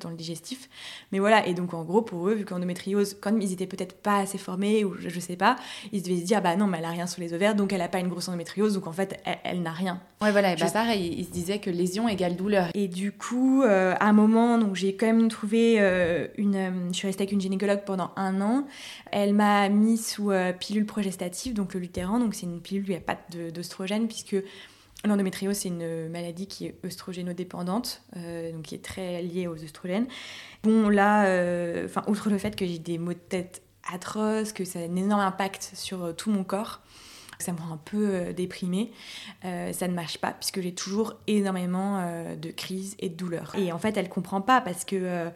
dans 0.00 0.10
le 0.10 0.16
digestif. 0.16 0.68
Mais 1.12 1.18
voilà, 1.18 1.46
et 1.46 1.54
donc 1.54 1.74
en 1.74 1.84
gros, 1.84 2.02
pour 2.02 2.28
eux, 2.28 2.34
vu 2.34 2.44
qu'endométriose, 2.44 3.16
quand 3.20 3.36
ils 3.38 3.52
étaient 3.52 3.66
peut-être 3.66 4.00
pas 4.00 4.18
assez 4.18 4.38
formés, 4.38 4.84
ou 4.84 4.94
je, 4.98 5.20
sais 5.20 5.36
pas, 5.36 5.56
ils 5.92 6.02
devaient 6.02 6.20
se 6.20 6.24
dire, 6.24 6.40
bah 6.40 6.56
non, 6.56 6.66
mais 6.66 6.78
elle 6.78 6.84
a 6.84 6.90
rien 6.90 7.06
sur 7.06 7.20
les 7.20 7.34
ovaires, 7.34 7.54
donc 7.54 7.72
elle 7.72 7.82
a 7.82 7.88
pas 7.88 7.98
une 7.98 8.08
grosse 8.08 8.28
endométriose, 8.28 8.74
donc 8.74 8.86
en 8.86 8.92
fait, 8.92 9.20
elle, 9.44 9.62
n'a 9.62 9.72
rien. 9.72 10.00
Ouais, 10.22 10.32
voilà, 10.32 10.52
et 10.52 10.56
bah, 10.56 10.70
pareil, 10.72 11.15
ils 11.16 11.24
se 11.24 11.30
disaient 11.30 11.58
que 11.58 11.70
lésion 11.70 12.08
égale 12.08 12.36
douleur. 12.36 12.68
Et 12.74 12.88
du 12.88 13.10
coup, 13.10 13.62
euh, 13.62 13.94
à 13.98 14.06
un 14.06 14.12
moment, 14.12 14.58
donc 14.58 14.76
j'ai 14.76 14.94
quand 14.96 15.06
même 15.06 15.28
trouvé 15.28 15.76
euh, 15.78 16.28
une. 16.36 16.56
Euh, 16.56 16.88
je 16.92 16.96
suis 16.96 17.06
restée 17.06 17.22
avec 17.22 17.32
une 17.32 17.40
gynécologue 17.40 17.84
pendant 17.84 18.12
un 18.16 18.40
an. 18.40 18.66
Elle 19.10 19.32
m'a 19.32 19.68
mis 19.68 19.96
sous 19.96 20.30
euh, 20.30 20.52
pilule 20.52 20.84
progestative, 20.84 21.54
donc 21.54 21.74
le 21.74 21.80
Lutéran. 21.80 22.18
Donc 22.18 22.34
c'est 22.34 22.46
une 22.46 22.60
pilule 22.60 22.82
où 22.82 22.86
il 22.86 22.90
n'y 22.90 22.96
a 22.96 23.00
pas 23.00 23.18
d'oestrogène, 23.52 24.08
puisque 24.08 24.36
l'endométriose, 25.04 25.56
c'est 25.56 25.68
une 25.68 26.08
maladie 26.08 26.46
qui 26.46 26.66
est 26.66 26.74
œstrogénodépendante, 26.84 28.02
donc 28.14 28.62
qui 28.62 28.74
est 28.74 28.84
très 28.84 29.22
liée 29.22 29.46
aux 29.46 29.62
œstrogènes. 29.62 30.06
Bon, 30.64 30.88
là, 30.88 31.22
enfin, 31.84 32.02
outre 32.08 32.28
le 32.28 32.38
fait 32.38 32.56
que 32.56 32.66
j'ai 32.66 32.78
des 32.78 32.98
maux 32.98 33.12
de 33.12 33.18
tête 33.18 33.62
atroces, 33.92 34.52
que 34.52 34.64
ça 34.64 34.80
a 34.80 34.82
un 34.82 34.96
énorme 34.96 35.20
impact 35.20 35.70
sur 35.74 36.16
tout 36.16 36.30
mon 36.30 36.42
corps, 36.42 36.80
ça 37.38 37.52
me 37.52 37.58
rend 37.58 37.74
un 37.74 37.80
peu 37.84 38.08
euh, 38.10 38.32
déprimée. 38.32 38.90
Euh, 39.44 39.72
ça 39.72 39.88
ne 39.88 39.94
marche 39.94 40.18
pas 40.18 40.32
puisque 40.32 40.60
j'ai 40.60 40.72
toujours 40.72 41.14
énormément 41.26 41.98
euh, 41.98 42.36
de 42.36 42.50
crises 42.50 42.96
et 42.98 43.08
de 43.08 43.14
douleurs. 43.14 43.52
Et 43.56 43.72
en 43.72 43.78
fait, 43.78 43.96
elle 43.96 44.08
comprend 44.08 44.40
pas 44.40 44.60
parce 44.60 44.84
que 44.84 45.28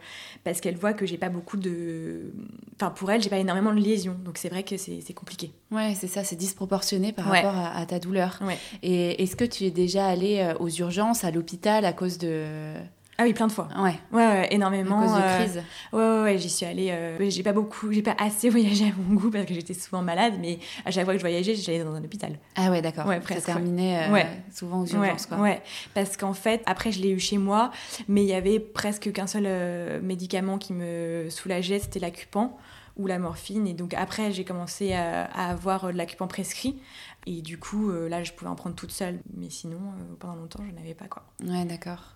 parce 0.43 0.61
qu'elle 0.61 0.77
voit 0.77 0.93
que 0.93 1.05
j'ai 1.05 1.17
pas 1.17 1.29
beaucoup 1.29 1.57
de, 1.57 2.33
enfin 2.75 2.91
pour 2.91 3.11
elle, 3.11 3.21
j'ai 3.21 3.29
pas 3.29 3.39
énormément 3.39 3.73
de 3.73 3.79
lésions. 3.79 4.17
Donc 4.23 4.37
c'est 4.37 4.49
vrai 4.49 4.63
que 4.63 4.77
c'est 4.77 5.13
compliqué. 5.13 5.51
Ouais, 5.71 5.93
c'est 5.95 6.07
ça, 6.07 6.23
c'est 6.23 6.35
disproportionné 6.35 7.13
par 7.13 7.25
rapport 7.25 7.55
à, 7.55 7.75
à, 7.75 7.85
ta 7.85 7.99
douleur. 7.99 8.39
Ouais. 8.41 8.57
Et 8.83 9.23
est-ce 9.23 9.35
que 9.35 9.45
tu 9.45 9.65
es 9.65 9.71
déjà 9.71 10.07
allée 10.07 10.53
aux 10.59 10.69
urgences, 10.69 11.23
à 11.23 11.31
l'hôpital 11.31 11.85
à 11.85 11.93
cause 11.93 12.17
de 12.17 12.73
ah 13.21 13.25
oui, 13.25 13.33
plein 13.33 13.45
de 13.45 13.51
fois. 13.51 13.67
Ouais. 13.77 13.99
Ouais, 14.11 14.47
énormément. 14.51 14.99
À 14.99 15.03
cause 15.03 15.15
de 15.15 15.21
euh, 15.21 15.37
crise. 15.37 15.63
ouais, 15.93 15.99
ouais, 15.99 16.21
ouais 16.23 16.37
j'y 16.39 16.49
suis 16.49 16.65
allée. 16.65 16.89
Euh, 16.89 17.29
j'ai 17.29 17.43
pas 17.43 17.53
beaucoup, 17.53 17.91
j'ai 17.91 18.01
pas 18.01 18.15
assez 18.17 18.49
voyagé 18.49 18.85
à 18.85 18.91
mon 18.97 19.13
goût 19.13 19.29
parce 19.29 19.45
que 19.45 19.53
j'étais 19.53 19.75
souvent 19.75 20.01
malade, 20.01 20.33
mais 20.39 20.57
à 20.85 20.91
chaque 20.91 21.05
fois 21.05 21.13
que 21.13 21.19
je 21.19 21.23
voyageais, 21.23 21.53
j'allais 21.53 21.83
dans 21.83 21.93
un 21.93 22.03
hôpital. 22.03 22.39
Ah 22.55 22.71
ouais, 22.71 22.81
d'accord. 22.81 23.05
Ouais, 23.05 23.19
presque. 23.19 23.41
Ça 23.41 23.53
terminait 23.53 24.09
euh, 24.09 24.23
souvent 24.51 24.81
aux 24.81 24.87
urgences, 24.87 25.27
quoi. 25.27 25.37
Ouais, 25.37 25.61
parce 25.93 26.17
qu'en 26.17 26.33
fait, 26.33 26.63
après, 26.65 26.91
je 26.91 26.99
l'ai 26.99 27.11
eu 27.11 27.19
chez 27.19 27.37
moi, 27.37 27.69
mais 28.07 28.23
il 28.23 28.27
y 28.27 28.33
avait 28.33 28.59
presque 28.59 29.11
qu'un 29.11 29.27
seul 29.27 30.01
médicament 30.01 30.57
qui 30.57 30.73
me 30.73 31.27
soulageait, 31.29 31.77
c'était 31.77 31.99
l'acupan 31.99 32.57
ou 32.97 33.05
la 33.05 33.19
morphine. 33.19 33.67
Et 33.67 33.73
donc 33.73 33.93
après, 33.93 34.31
j'ai 34.31 34.45
commencé 34.45 34.93
à, 34.93 35.25
à 35.25 35.51
avoir 35.51 35.93
de 35.93 35.97
l'acupan 35.97 36.25
prescrit. 36.27 36.79
Et 37.27 37.43
du 37.43 37.59
coup, 37.59 37.91
là, 37.91 38.23
je 38.23 38.31
pouvais 38.31 38.49
en 38.49 38.55
prendre 38.55 38.75
toute 38.75 38.91
seule. 38.91 39.19
Mais 39.37 39.51
sinon, 39.51 39.77
pendant 40.17 40.33
longtemps, 40.35 40.63
je 40.67 40.73
n'avais 40.73 40.95
pas 40.95 41.05
quoi. 41.05 41.23
Ouais, 41.45 41.65
d'accord. 41.65 42.15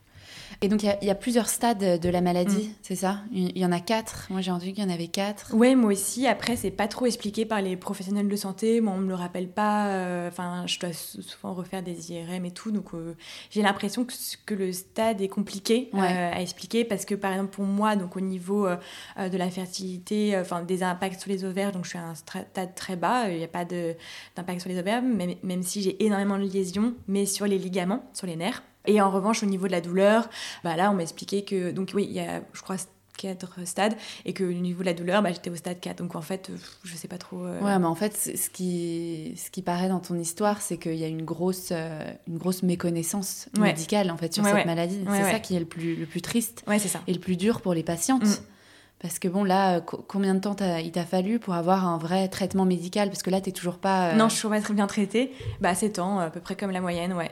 Et 0.62 0.68
donc, 0.68 0.84
il 0.84 1.08
y, 1.08 1.10
a 1.10 1.16
plusieurs 1.16 1.50
stades 1.50 2.00
de 2.00 2.10
la 2.10 2.22
maladie, 2.22 2.70
mm. 2.70 2.74
c'est 2.82 2.96
ça? 2.96 3.20
Il 3.32 3.58
y 3.58 3.66
en 3.66 3.72
a 3.72 3.80
quatre. 3.80 4.28
Moi, 4.30 4.42
j'ai 4.42 4.52
entendu 4.52 4.74
qu'il 4.74 4.84
y 4.84 4.88
en 4.88 4.94
avait 4.94 5.08
quatre. 5.08 5.52
Oui, 5.54 5.75
moi 5.75 5.92
aussi. 5.92 6.28
Après, 6.28 6.56
c'est 6.56 6.72
pas 6.72 6.88
trop 6.88 7.06
expliqué 7.06 7.46
par 7.46 7.62
les 7.62 7.75
professionnels 7.75 8.28
de 8.28 8.36
santé. 8.36 8.82
Moi, 8.82 8.94
on 8.96 9.00
me 9.00 9.08
le 9.08 9.16
rappelle 9.16 9.50
pas. 9.50 9.88
Euh, 9.88 10.30
enfin, 10.30 10.66
je 10.68 10.80
dois 10.80 10.94
souvent 10.94 11.54
refaire 11.54 11.84
des 11.84 12.12
IRM 12.12 12.46
et 12.46 12.52
tout. 12.52 12.72
Donc, 12.72 12.94
euh, 12.94 13.16
j'ai 13.50 13.62
l'impression 13.62 14.06
que, 14.06 14.14
que, 14.46 14.54
le 14.54 14.72
stade 14.72 15.22
est 15.22 15.28
compliqué 15.28 15.90
euh, 15.94 15.98
à 16.00 16.42
expliquer 16.42 16.86
parce 16.86 17.06
que, 17.06 17.16
par 17.16 17.32
exemple, 17.32 17.52
pour 17.52 17.66
moi, 17.66 17.96
donc 17.96 18.16
au 18.16 18.22
niveau 18.22 18.68
de 18.68 19.38
la 19.38 19.50
fertilité, 19.50 20.38
enfin, 20.38 20.64
des 20.64 20.84
impacts 20.84 21.20
sur 21.20 21.30
les 21.30 21.44
ovaires, 21.44 21.72
donc 21.72 21.86
je 21.86 21.90
suis 21.90 22.00
à 22.00 22.06
un 22.06 22.16
stade 22.16 22.75
très 22.75 22.96
bas. 22.96 23.30
Il 23.30 23.38
n'y 23.38 23.44
a 23.44 23.50
pas 23.50 23.66
d'impact 23.66 24.62
sur 24.62 24.70
les 24.70 24.80
ovaires, 24.80 25.02
même, 25.02 25.36
même 25.44 25.64
si 25.64 25.82
j'ai 25.82 26.04
énormément 26.04 26.38
de 26.38 26.44
lésions, 26.44 26.94
mais 27.08 27.25
sur 27.25 27.46
les 27.46 27.58
ligaments, 27.58 28.04
sur 28.14 28.28
les 28.28 28.36
nerfs. 28.36 28.64
Et 28.88 29.01
en 29.01 29.10
revanche, 29.10 29.44
au 29.44 29.46
niveau 29.46 29.68
de 29.68 29.72
la 29.72 29.82
douleur, 29.82 30.30
bah 30.63 30.75
là, 30.75 30.92
on 30.92 30.96
m'a 30.96 31.04
expliqué 31.04 31.44
que, 31.44 31.72
donc 31.72 31.92
oui, 31.94 32.06
il 32.10 32.15
y 32.15 32.20
a, 32.20 32.42
je 32.54 32.62
crois, 32.62 32.77
quatre 33.18 33.65
stades 33.65 33.96
et 34.25 34.33
que 34.33 34.44
au 34.44 34.51
niveau 34.51 34.81
de 34.81 34.88
la 34.88 34.94
douleur 34.94 35.22
bah, 35.22 35.31
j'étais 35.31 35.50
au 35.50 35.55
stade 35.55 35.79
4 35.79 36.00
donc 36.00 36.16
en 36.16 36.22
fait 36.22 36.51
je 36.83 36.96
sais 36.96 37.07
pas 37.07 37.18
trop 37.18 37.46
euh. 37.46 37.62
ouais 37.62 37.79
mais 37.79 37.86
en 37.86 37.96
fait 37.96 38.16
ce 38.16 38.50
qui 38.50 39.33
ce 39.38 39.50
qui 39.50 39.62
paraît 39.62 39.90
dans 39.90 40.00
ton 40.00 40.16
histoire 40.16 40.62
c'est 40.62 40.77
qu'il 40.77 40.96
y 40.96 41.03
a 41.03 41.07
une 41.07 41.24
grosse 41.24 41.70
euh, 41.72 42.12
une 42.27 42.38
grosse 42.38 42.64
méconnaissance 42.64 43.48
médicale 43.57 44.12
en 44.12 44.18
fait 44.18 44.33
sur 44.33 44.46
cette 44.46 44.66
maladie. 44.66 45.00
C'est 45.10 45.31
ça 45.31 45.40
qui 45.40 45.55
est 45.55 45.60
le 45.60 45.66
plus 45.66 45.96
le 45.96 46.05
plus 46.05 46.22
triste 46.22 46.66
et 47.07 47.14
le 47.14 47.20
plus 47.20 47.38
dur 47.38 47.62
pour 47.62 47.74
les 47.74 47.83
patientes. 47.83 48.25
Mm. 48.25 48.54
Parce 49.00 49.20
que 49.20 49.27
bon, 49.27 49.44
là, 49.44 49.81
combien 49.81 50.34
de 50.34 50.40
temps 50.40 50.55
il 50.81 50.92
t'a 50.92 51.05
fallu 51.05 51.38
pour 51.38 51.53
avoir 51.53 51.86
un 51.86 51.98
vrai 51.98 52.29
traitement 52.29 52.64
médical? 52.64 53.10
Parce 53.10 53.24
que 53.24 53.29
là, 53.29 53.42
t'es 53.42 53.51
toujours 53.51 53.77
pas. 53.77 54.10
Euh, 54.12 54.16
non, 54.16 54.29
je 54.29 54.34
suis 54.34 54.42
toujours 54.42 54.58
pas 54.58 54.62
très 54.62 54.74
bien 54.74 54.88
traitée. 54.88 55.34
Bah, 55.60 55.75
7 55.75 56.00
ans, 56.00 56.20
à 56.20 56.29
peu 56.29 56.40
près 56.40 56.55
comme 56.55 56.72
la 56.72 56.79
moyenne, 56.79 57.12
ouais. 57.14 57.31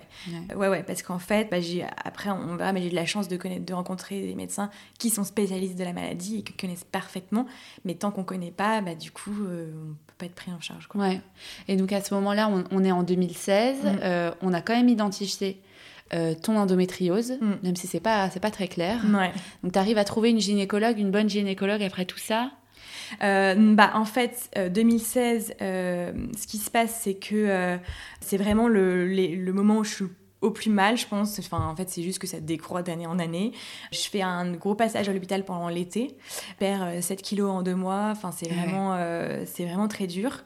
Ouais, 0.55 0.67
ouais, 0.67 0.83
parce 0.83 1.01
qu'en 1.03 1.19
fait, 1.19 1.49
bah, 1.49 1.57
après, 2.03 2.29
on 2.29 2.57
verra, 2.57 2.73
mais 2.73 2.81
j'ai 2.81 2.89
de 2.89 2.95
la 2.95 3.05
chance 3.05 3.29
de, 3.29 3.37
connaître, 3.37 3.65
de 3.65 3.73
rencontrer 3.73 4.21
des 4.21 4.35
médecins 4.35 4.69
qui 4.99 5.09
sont 5.09 5.23
spécialistes 5.23 5.77
de 5.77 5.85
la 5.85 5.93
maladie 5.93 6.39
et 6.39 6.43
qui 6.43 6.53
connaissent 6.53 6.83
parfaitement. 6.83 7.47
Mais 7.85 7.95
tant 7.95 8.11
qu'on 8.11 8.23
connaît 8.25 8.51
pas, 8.51 8.81
bah, 8.81 8.95
du 8.95 9.11
coup, 9.11 9.35
euh, 9.45 9.71
on 9.73 9.93
peut 10.07 10.13
pas 10.17 10.25
être 10.25 10.35
pris 10.35 10.51
en 10.51 10.59
charge. 10.59 10.87
Quoi. 10.87 11.01
Ouais. 11.01 11.21
Et 11.69 11.77
donc, 11.77 11.93
à 11.93 12.01
ce 12.01 12.13
moment-là, 12.15 12.51
on, 12.71 12.83
est 12.83 12.91
en 12.91 13.03
2016. 13.03 13.77
Mm. 13.77 13.87
Euh, 14.03 14.31
on 14.41 14.53
a 14.53 14.61
quand 14.61 14.75
même 14.75 14.89
identifié 14.89 15.61
euh, 16.13 16.35
ton 16.35 16.57
endométriose, 16.57 17.33
mm. 17.41 17.53
même 17.63 17.75
si 17.75 17.87
c'est 17.87 17.99
pas 17.99 18.29
c'est 18.29 18.39
pas 18.39 18.51
très 18.51 18.67
clair. 18.67 19.01
Donc 19.63 19.73
tu 19.73 19.79
arrives 19.79 19.97
à 19.97 20.03
trouver 20.03 20.29
une 20.29 20.39
gynécologue, 20.39 20.99
une 20.99 21.11
bonne 21.11 21.29
gynécologue 21.29 21.81
après 21.81 22.05
tout 22.05 22.19
ça? 22.19 22.51
Euh, 23.21 23.75
bah, 23.75 23.91
en 23.95 24.05
fait, 24.05 24.49
2016, 24.71 25.55
euh, 25.61 26.11
ce 26.37 26.47
qui 26.47 26.57
se 26.57 26.69
passe, 26.71 26.99
c'est 27.01 27.15
que 27.15 27.77
c'est 28.21 28.37
vraiment 28.37 28.67
le, 28.67 29.07
le, 29.07 29.53
moment 29.53 29.77
où 29.77 29.83
je 29.83 29.93
suis 29.93 30.05
au 30.41 30.51
plus 30.51 30.69
mal, 30.69 30.97
je 30.97 31.07
pense. 31.07 31.39
Enfin, 31.39 31.67
en 31.67 31.75
fait, 31.75 31.89
c'est 31.89 32.03
juste 32.03 32.19
que 32.19 32.27
ça 32.27 32.39
décroît 32.39 32.83
d'année 32.83 33.07
en 33.07 33.17
année. 33.17 33.51
Je 33.91 34.01
fais 34.01 34.21
un 34.21 34.51
gros 34.51 34.75
passage 34.75 35.09
à 35.09 35.13
l'hôpital 35.13 35.45
pendant 35.45 35.69
l'été, 35.69 36.15
perds 36.59 37.01
7 37.01 37.21
kilos 37.21 37.49
en 37.49 37.61
deux 37.61 37.75
mois. 37.75 38.09
Enfin, 38.11 38.31
c'est 38.31 38.49
vraiment, 38.49 38.97
c'est 39.45 39.65
vraiment 39.65 39.87
très 39.87 40.07
dur. 40.07 40.43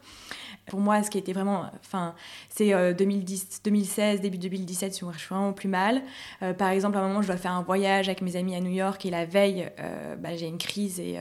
Pour 0.68 0.82
moi, 0.82 1.02
ce 1.02 1.10
qui 1.10 1.18
était 1.18 1.32
vraiment, 1.32 1.66
enfin, 1.80 2.14
c'est 2.50 2.74
2010, 2.94 3.48
euh, 3.60 3.64
2016, 3.64 4.22
début 4.22 4.38
2017, 4.38 5.02
où 5.02 5.12
je 5.14 5.18
suis 5.18 5.28
vraiment 5.30 5.54
plus 5.54 5.70
mal. 5.70 6.02
Euh, 6.42 6.54
par 6.54 6.70
exemple, 6.70 6.98
à 6.98 7.02
un 7.02 7.08
moment, 7.08 7.22
je 7.22 7.28
dois 7.28 7.38
faire 7.38 7.54
un 7.54 7.64
voyage 7.64 8.10
avec 8.10 8.22
mes 8.22 8.36
amis 8.36 8.56
à 8.56 8.60
New 8.60 8.72
York 8.72 9.06
et 9.06 9.10
la 9.10 9.26
veille, 9.26 9.70
euh, 9.80 10.16
bah, 10.18 10.36
j'ai 10.36 10.48
une 10.48 10.58
crise 10.58 11.00
et 11.00 11.18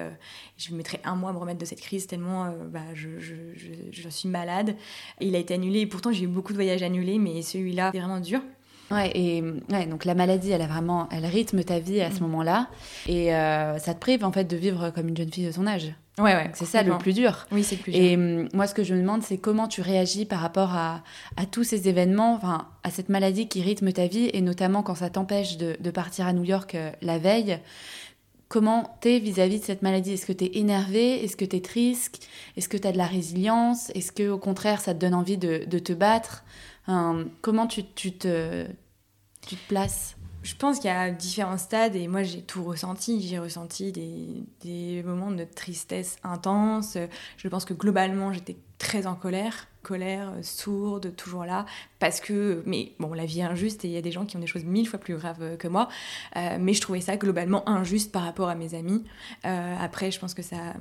je 0.56 0.74
mettrai 0.74 1.00
un 1.04 1.14
mois 1.14 1.30
à 1.30 1.32
me 1.32 1.38
remettre 1.38 1.58
de 1.58 1.64
cette 1.64 1.80
crise 1.80 2.06
tellement 2.06 2.52
bah, 2.70 2.80
je, 2.94 3.20
je, 3.20 3.34
je, 3.92 4.08
suis 4.08 4.28
malade. 4.28 4.74
Et 5.20 5.26
il 5.26 5.36
a 5.36 5.38
été 5.38 5.54
annulé 5.54 5.80
et 5.80 5.86
pourtant 5.86 6.10
j'ai 6.10 6.24
eu 6.24 6.28
beaucoup 6.28 6.52
de 6.52 6.58
voyages 6.58 6.82
annulés, 6.82 7.18
mais 7.18 7.42
celui-là, 7.42 7.90
c'est 7.92 8.00
vraiment 8.00 8.20
dur. 8.20 8.40
Ouais, 8.90 9.10
et 9.14 9.42
ouais, 9.42 9.86
donc 9.86 10.04
la 10.04 10.14
maladie, 10.14 10.50
elle 10.50 10.62
a 10.62 10.66
vraiment, 10.66 11.08
elle 11.10 11.26
rythme 11.26 11.62
ta 11.62 11.78
vie 11.78 12.00
à 12.00 12.10
ce 12.10 12.18
mm. 12.18 12.22
moment-là, 12.22 12.68
et 13.06 13.28
ça 13.30 13.94
te 13.94 14.00
prive 14.00 14.24
en 14.24 14.32
fait 14.32 14.44
de 14.44 14.56
vivre 14.56 14.90
comme 14.90 15.08
une 15.08 15.16
jeune 15.16 15.32
fille 15.32 15.46
de 15.46 15.52
ton 15.52 15.66
âge. 15.66 15.92
Ouais, 16.18 16.34
ouais. 16.34 16.50
C'est 16.54 16.64
ça 16.64 16.82
le 16.82 16.96
plus 16.96 17.12
dur. 17.12 17.46
Oui, 17.52 17.62
c'est 17.62 17.76
le 17.76 17.82
plus 17.82 17.92
dur. 17.92 18.00
Et 18.00 18.16
hum, 18.16 18.48
moi, 18.54 18.66
ce 18.66 18.74
que 18.74 18.84
je 18.84 18.94
me 18.94 19.00
demande, 19.00 19.22
c'est 19.22 19.36
comment 19.36 19.68
tu 19.68 19.82
réagis 19.82 20.24
par 20.24 20.40
rapport 20.40 20.74
à, 20.74 21.02
à 21.36 21.44
tous 21.44 21.64
ces 21.64 21.88
événements, 21.88 22.34
enfin, 22.34 22.68
à 22.84 22.90
cette 22.90 23.10
maladie 23.10 23.48
qui 23.48 23.60
rythme 23.60 23.92
ta 23.92 24.06
vie, 24.06 24.30
et 24.32 24.40
notamment 24.40 24.82
quand 24.82 24.94
ça 24.94 25.10
t'empêche 25.10 25.58
de, 25.58 25.76
de, 25.78 25.90
partir 25.90 26.26
à 26.26 26.32
New 26.32 26.44
York 26.44 26.74
euh, 26.74 26.90
la 27.02 27.18
veille. 27.18 27.58
Comment 28.48 28.96
t'es 29.00 29.18
vis-à-vis 29.18 29.60
de 29.60 29.64
cette 29.64 29.82
maladie? 29.82 30.12
Est-ce 30.12 30.24
que 30.24 30.32
t'es 30.32 30.52
énervé? 30.54 31.22
Est-ce 31.24 31.36
que 31.36 31.44
t'es 31.44 31.60
triste? 31.60 32.26
Est-ce 32.56 32.68
que 32.68 32.76
t'as 32.76 32.92
de 32.92 32.98
la 32.98 33.06
résilience? 33.06 33.90
Est-ce 33.90 34.12
que 34.12 34.28
au 34.28 34.38
contraire, 34.38 34.80
ça 34.80 34.94
te 34.94 35.00
donne 35.00 35.14
envie 35.14 35.36
de, 35.36 35.64
de 35.66 35.78
te 35.80 35.92
battre? 35.92 36.44
Comment 37.42 37.66
tu, 37.66 37.82
tu, 37.84 38.12
te, 38.12 38.64
tu 39.44 39.56
te 39.56 39.68
places? 39.68 40.15
Je 40.46 40.54
pense 40.54 40.78
qu'il 40.78 40.88
y 40.88 40.92
a 40.92 41.10
différents 41.10 41.58
stades 41.58 41.96
et 41.96 42.06
moi 42.06 42.22
j'ai 42.22 42.40
tout 42.40 42.62
ressenti. 42.62 43.20
J'ai 43.20 43.40
ressenti 43.40 43.90
des, 43.90 44.44
des, 44.60 45.02
moments 45.02 45.32
de 45.32 45.42
tristesse 45.42 46.18
intense. 46.22 46.96
Je 47.36 47.48
pense 47.48 47.64
que 47.64 47.74
globalement 47.74 48.32
j'étais 48.32 48.56
très 48.78 49.08
en 49.08 49.16
colère, 49.16 49.66
colère, 49.82 50.32
sourde, 50.42 51.16
toujours 51.16 51.44
là, 51.44 51.66
parce 51.98 52.20
que, 52.20 52.62
mais 52.64 52.92
bon, 53.00 53.12
la 53.12 53.24
vie 53.24 53.40
est 53.40 53.44
injuste 53.44 53.84
et 53.84 53.88
il 53.88 53.94
y 53.94 53.96
a 53.96 54.02
des 54.02 54.12
gens 54.12 54.24
qui 54.24 54.36
ont 54.36 54.40
des 54.40 54.46
choses 54.46 54.64
mille 54.64 54.86
fois 54.86 55.00
plus 55.00 55.16
graves 55.16 55.56
que 55.56 55.66
moi, 55.66 55.88
euh, 56.36 56.58
mais 56.60 56.74
je 56.74 56.80
trouvais 56.80 57.00
ça 57.00 57.16
globalement 57.16 57.68
injuste 57.68 58.12
par 58.12 58.22
rapport 58.22 58.48
à 58.48 58.54
mes 58.54 58.74
amis. 58.74 59.02
Euh, 59.46 59.76
après, 59.80 60.12
je 60.12 60.20
pense 60.20 60.34
que 60.34 60.42
ça, 60.42 60.74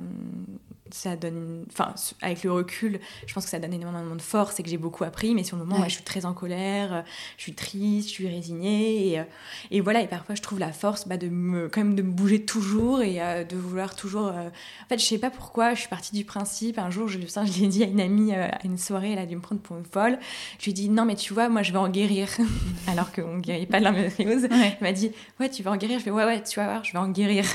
ça 0.91 1.15
donne, 1.15 1.65
enfin, 1.71 1.95
avec 2.21 2.43
le 2.43 2.52
recul, 2.52 3.00
je 3.26 3.34
pense 3.34 3.45
que 3.45 3.50
ça 3.50 3.60
donne 3.60 3.74
énormément 3.74 4.15
de 4.15 4.21
force 4.21 4.60
et 4.60 4.63
que 4.63 4.69
j'ai 4.69 4.78
beaucoup 4.78 5.04
appris. 5.04 5.34
Mais 5.34 5.43
sur 5.43 5.58
le 5.58 5.65
moment, 5.65 5.84
je 5.86 5.95
suis 5.95 6.04
très 6.04 6.26
en 6.26 6.34
colère, 6.34 7.04
je 7.38 7.43
suis 7.43 7.54
triste, 7.54 8.10
je 8.10 8.13
suis 8.13 8.28
résignée 8.28 9.10
et, 9.10 9.19
euh, 9.19 9.24
et 9.71 9.82
voilà. 9.82 10.02
Et 10.02 10.08
parfois, 10.08 10.36
je 10.36 10.41
trouve 10.41 10.60
la 10.60 10.71
force 10.71 11.08
bah, 11.08 11.17
de 11.17 11.28
me, 11.28 11.69
quand 11.69 11.82
même, 11.82 11.95
de 11.95 12.04
me 12.04 12.12
bouger 12.12 12.45
toujours 12.45 13.02
et 13.02 13.21
euh, 13.21 13.43
de 13.43 13.56
vouloir 13.56 13.95
toujours. 13.95 14.28
Euh, 14.28 14.50
en 14.50 14.88
fait, 14.88 15.00
je 15.00 15.06
sais 15.06 15.17
pas 15.17 15.32
pourquoi. 15.32 15.74
Je 15.74 15.80
suis 15.82 15.89
partie 15.89 16.15
du 16.15 16.24
principe. 16.24 16.78
Un 16.78 16.91
jour, 16.91 17.08
je, 17.08 17.17
je 17.19 17.60
l'ai 17.60 17.67
dit 17.67 17.84
à 17.84 17.88
une 17.88 18.02
amie 18.02 18.34
à 18.34 18.60
une 18.63 18.78
soirée, 18.78 19.13
elle 19.13 19.19
a 19.19 19.26
dû 19.26 19.36
me 19.36 19.41
prendre 19.41 19.62
pour 19.62 19.78
une 19.78 19.86
folle. 19.86 20.19
Je 20.60 20.65
lui 20.65 20.71
ai 20.71 20.74
dit 20.74 20.89
non, 20.89 21.06
mais 21.06 21.15
tu 21.15 21.34
vois, 21.34 21.50
moi, 21.50 21.63
je 21.63 21.71
vais 21.71 21.80
en 21.80 21.89
guérir, 21.89 22.28
alors 22.88 23.12
qu'on 23.12 23.39
guérit 23.39 23.65
pas 23.65 23.80
de 23.80 23.86
l'endométriose. 23.86 24.43
Ouais. 24.43 24.50
Elle 24.52 24.78
m'a 24.82 24.91
dit 24.91 25.12
ouais, 25.39 25.50
tu 25.50 25.63
vas 25.63 25.71
en 25.71 25.78
guérir. 25.78 25.98
Je 25.98 26.04
fais 26.04 26.12
ouais, 26.12 26.26
ouais, 26.26 26.43
tu 26.43 26.60
vas 26.60 26.65
voir, 26.65 26.84
je 26.84 26.91
vais 26.91 27.00
en 27.00 27.10
guérir. 27.10 27.45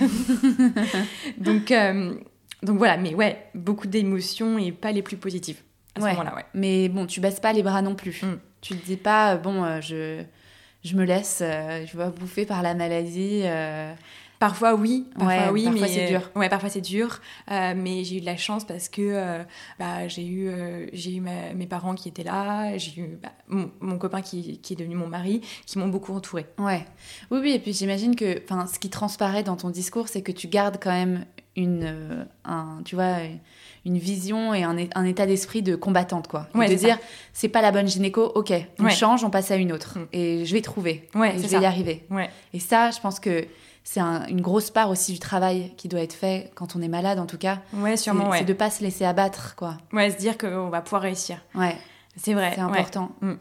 Donc 1.38 1.72
donc 2.62 2.78
voilà, 2.78 2.96
mais 2.96 3.14
ouais, 3.14 3.46
beaucoup 3.54 3.86
d'émotions 3.86 4.58
et 4.58 4.72
pas 4.72 4.92
les 4.92 5.02
plus 5.02 5.16
positives 5.16 5.62
à 5.96 6.00
ce 6.00 6.06
moment-là, 6.06 6.34
ouais. 6.36 6.44
Mais 6.54 6.88
bon, 6.88 7.06
tu 7.06 7.20
baisses 7.20 7.40
pas 7.40 7.52
les 7.52 7.62
bras 7.62 7.82
non 7.82 7.94
plus. 7.94 8.22
Mm. 8.22 8.38
Tu 8.60 8.76
te 8.76 8.86
dis 8.86 8.96
pas, 8.96 9.36
bon, 9.36 9.64
euh, 9.64 9.80
je, 9.80 10.22
je 10.84 10.96
me 10.96 11.04
laisse, 11.04 11.40
euh, 11.42 11.84
je 11.86 11.96
vais 11.96 12.10
bouffer 12.10 12.46
par 12.46 12.62
la 12.62 12.74
maladie. 12.74 13.42
Euh. 13.44 13.92
Parfois 14.38 14.74
oui, 14.74 15.06
parfois 15.18 15.52
oui, 15.52 15.64
parfois 15.64 15.86
c'est 15.86 16.06
dur. 16.06 16.30
Ouais, 16.34 16.48
parfois 16.48 16.70
c'est 16.70 16.80
dur, 16.80 17.20
mais 17.50 18.04
j'ai 18.04 18.16
eu 18.16 18.20
de 18.22 18.24
la 18.24 18.38
chance 18.38 18.64
parce 18.64 18.88
que 18.88 19.44
bah, 19.78 20.08
j'ai 20.08 20.26
eu, 20.26 20.50
j'ai 20.94 21.16
eu 21.16 21.20
mes 21.20 21.66
parents 21.66 21.94
qui 21.94 22.08
étaient 22.08 22.22
là, 22.22 22.74
j'ai 22.78 23.02
eu 23.02 23.18
bah, 23.22 23.32
mon, 23.48 23.98
copain 23.98 24.22
qui, 24.22 24.58
qui, 24.60 24.72
est 24.72 24.76
devenu 24.76 24.94
mon 24.94 25.08
mari, 25.08 25.42
qui 25.66 25.78
m'ont 25.78 25.88
beaucoup 25.88 26.14
entouré. 26.14 26.46
Ouais, 26.56 26.86
oui, 27.30 27.40
oui, 27.42 27.50
et 27.50 27.58
puis 27.58 27.74
j'imagine 27.74 28.16
que, 28.16 28.42
enfin, 28.44 28.66
ce 28.66 28.78
qui 28.78 28.88
transparaît 28.88 29.42
dans 29.42 29.56
ton 29.56 29.68
discours, 29.68 30.08
c'est 30.08 30.22
que 30.22 30.32
tu 30.32 30.48
gardes 30.48 30.78
quand 30.80 30.90
même 30.90 31.26
une, 31.56 31.84
euh, 31.84 32.24
un, 32.44 32.80
tu 32.84 32.94
vois, 32.94 33.16
une 33.84 33.98
vision 33.98 34.54
et 34.54 34.62
un, 34.62 34.76
un 34.94 35.04
état 35.04 35.26
d'esprit 35.26 35.62
de 35.62 35.74
combattante, 35.76 36.28
quoi. 36.28 36.46
de 36.54 36.74
dire, 36.74 36.98
c'est 37.32 37.48
pas 37.48 37.62
la 37.62 37.72
bonne 37.72 37.88
gynéco, 37.88 38.24
ok, 38.34 38.52
on 38.78 38.88
change, 38.88 39.24
on 39.24 39.30
passe 39.30 39.50
à 39.50 39.56
une 39.56 39.72
autre. 39.72 39.98
Mm. 39.98 40.06
Et 40.12 40.44
je 40.44 40.52
vais 40.52 40.62
trouver. 40.62 41.08
Ouais, 41.14 41.34
je 41.36 41.46
vais 41.46 41.60
y 41.60 41.66
arriver. 41.66 42.06
Et 42.52 42.60
ça, 42.60 42.90
je 42.90 43.00
pense 43.00 43.20
que 43.20 43.44
c'est 43.82 44.00
une 44.00 44.40
grosse 44.40 44.70
part 44.70 44.90
aussi 44.90 45.12
du 45.12 45.18
travail 45.18 45.72
qui 45.76 45.88
doit 45.88 46.00
être 46.00 46.12
fait 46.12 46.50
quand 46.54 46.76
on 46.76 46.82
est 46.82 46.88
malade, 46.88 47.18
en 47.18 47.26
tout 47.26 47.38
cas. 47.38 47.58
Ouais, 47.72 47.96
sûrement, 47.96 48.32
C'est 48.32 48.44
de 48.44 48.52
pas 48.52 48.70
se 48.70 48.82
laisser 48.82 49.04
abattre, 49.04 49.54
quoi. 49.56 49.78
Ouais, 49.92 50.10
se 50.10 50.16
dire 50.16 50.38
qu'on 50.38 50.68
va 50.68 50.80
pouvoir 50.80 51.02
réussir. 51.02 51.38
Ouais. 51.54 51.76
C'est 52.16 52.34
vrai. 52.34 52.52
C'est 52.54 52.60
important. 52.60 53.12
Mm. 53.20 53.34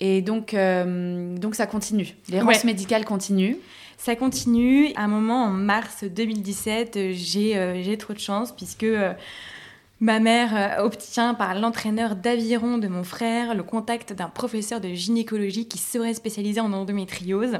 Et 0.00 0.22
donc, 0.22 0.54
euh, 0.54 1.36
donc 1.36 1.54
ça 1.54 1.66
continue. 1.66 2.14
Les 2.28 2.40
rances 2.40 2.64
médicales 2.64 3.04
continuent. 3.04 3.56
Ça 3.98 4.16
continue. 4.16 4.92
À 4.96 5.04
un 5.04 5.08
moment, 5.08 5.44
en 5.44 5.50
mars 5.50 6.04
2017, 6.04 6.96
euh, 6.96 7.12
j'ai 7.14 7.98
trop 7.98 8.14
de 8.14 8.18
chance 8.18 8.52
puisque 8.52 8.84
euh, 8.84 9.12
ma 10.00 10.20
mère 10.20 10.78
obtient 10.78 11.34
par 11.34 11.54
l'entraîneur 11.54 12.16
d'aviron 12.16 12.78
de 12.78 12.88
mon 12.88 13.04
frère 13.04 13.54
le 13.54 13.62
contact 13.62 14.14
d'un 14.14 14.28
professeur 14.28 14.80
de 14.80 14.88
gynécologie 14.88 15.68
qui 15.68 15.76
serait 15.76 16.14
spécialisé 16.14 16.60
en 16.60 16.72
endométriose 16.72 17.58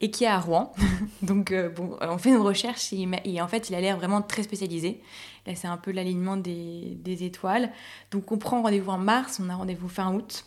et 0.00 0.10
qui 0.10 0.24
est 0.24 0.28
à 0.28 0.40
Rouen. 0.40 0.72
Donc, 1.22 1.54
bon, 1.76 1.96
on 2.00 2.18
fait 2.18 2.30
une 2.30 2.38
recherche 2.38 2.92
et, 2.92 3.40
en 3.40 3.46
fait, 3.46 3.70
il 3.70 3.76
a 3.76 3.80
l'air 3.80 3.96
vraiment 3.96 4.22
très 4.22 4.42
spécialisé. 4.42 5.00
Là, 5.46 5.54
c'est 5.54 5.68
un 5.68 5.76
peu 5.76 5.92
l'alignement 5.92 6.36
des, 6.36 6.98
des 7.00 7.22
étoiles. 7.22 7.70
Donc, 8.10 8.32
on 8.32 8.38
prend 8.38 8.60
rendez-vous 8.62 8.90
en 8.90 8.98
mars, 8.98 9.40
on 9.42 9.48
a 9.48 9.54
rendez-vous 9.54 9.88
fin 9.88 10.12
août. 10.12 10.44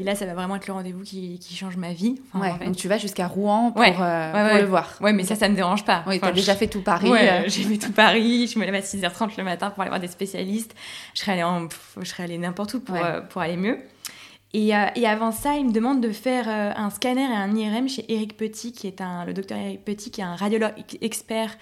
Et 0.00 0.02
là, 0.02 0.16
ça 0.16 0.26
va 0.26 0.34
vraiment 0.34 0.56
être 0.56 0.66
le 0.66 0.72
rendez-vous 0.72 1.04
qui, 1.04 1.38
qui 1.38 1.54
change 1.54 1.76
ma 1.76 1.92
vie. 1.92 2.16
Donc 2.34 2.76
tu 2.76 2.88
vas 2.88 2.98
jusqu'à 2.98 3.28
Rouen 3.28 3.70
pour, 3.70 3.82
euh, 3.82 4.60
le 4.60 4.66
voir. 4.66 4.92
Ouais, 5.00 5.12
mais 5.12 5.22
ça, 5.22 5.36
ça 5.36 5.46
ne 5.46 5.52
me 5.52 5.56
dérange 5.56 5.84
pas. 5.84 6.02
Oui, 6.08 6.18
t'as 6.18 6.32
déjà 6.32 6.56
fait 6.56 6.66
tout 6.66 6.82
Paris. 6.82 7.10
Euh. 7.12 7.44
J'ai 7.46 7.62
fait 7.62 7.78
tout 7.78 7.92
Paris. 7.92 8.48
Je 8.48 8.58
me 8.58 8.64
lève 8.64 8.74
à 8.74 8.80
6h30 8.80 9.36
le 9.38 9.44
matin 9.44 9.70
pour 9.70 9.82
aller 9.82 9.90
voir 9.90 10.00
des 10.00 10.08
spécialistes. 10.08 10.74
Je 11.14 11.20
serais 11.20 11.32
allée, 11.32 11.44
en... 11.44 11.68
je 12.00 12.04
serais 12.04 12.24
allée 12.24 12.38
n'importe 12.38 12.74
où 12.74 12.80
pour, 12.80 12.96
euh, 12.96 13.20
pour 13.20 13.40
aller 13.40 13.56
mieux. 13.56 13.78
Et, 14.52 14.68
et, 14.68 15.06
avant 15.06 15.32
ça, 15.32 15.56
il 15.56 15.66
me 15.66 15.72
demande 15.72 16.00
de 16.00 16.10
faire 16.10 16.48
un 16.48 16.88
scanner 16.90 17.24
et 17.24 17.34
un 17.34 17.52
IRM 17.56 17.88
chez 17.88 18.04
Eric 18.08 18.36
Petit, 18.36 18.70
qui 18.70 18.86
est 18.86 19.00
un, 19.00 19.24
le 19.24 19.34
docteur 19.34 19.58
Eric 19.58 19.84
Petit, 19.84 20.12
qui 20.12 20.20
est 20.20 20.24
un 20.24 20.36
radiologue 20.36 20.74
expert 21.00 21.56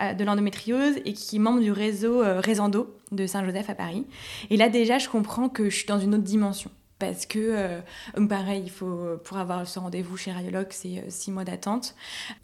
de 0.00 0.22
l'endométriose 0.22 0.94
et 1.04 1.12
qui 1.12 1.36
est 1.36 1.38
membre 1.40 1.60
du 1.60 1.72
réseau 1.72 2.22
Résendo 2.22 2.96
de 3.10 3.26
Saint-Joseph 3.26 3.68
à 3.68 3.74
Paris. 3.74 4.06
Et 4.50 4.56
là, 4.56 4.68
déjà, 4.68 4.98
je 4.98 5.08
comprends 5.08 5.48
que 5.48 5.70
je 5.70 5.76
suis 5.76 5.86
dans 5.86 5.98
une 5.98 6.14
autre 6.14 6.22
dimension 6.22 6.70
parce 6.98 7.26
que, 7.26 7.38
euh, 7.38 8.26
pareil, 8.26 8.62
il 8.64 8.70
faut, 8.70 9.18
pour 9.24 9.36
avoir 9.36 9.66
ce 9.66 9.78
rendez-vous 9.78 10.16
chez 10.16 10.32
radiologue, 10.32 10.68
c'est 10.70 10.98
euh, 10.98 11.02
six 11.08 11.30
mois 11.30 11.44
d'attente. 11.44 11.94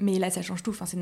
Mais 0.01 0.19
là, 0.19 0.31
ça 0.31 0.43
change 0.43 0.63
tout. 0.63 0.71
Enfin, 0.71 0.87
ça 0.87 0.97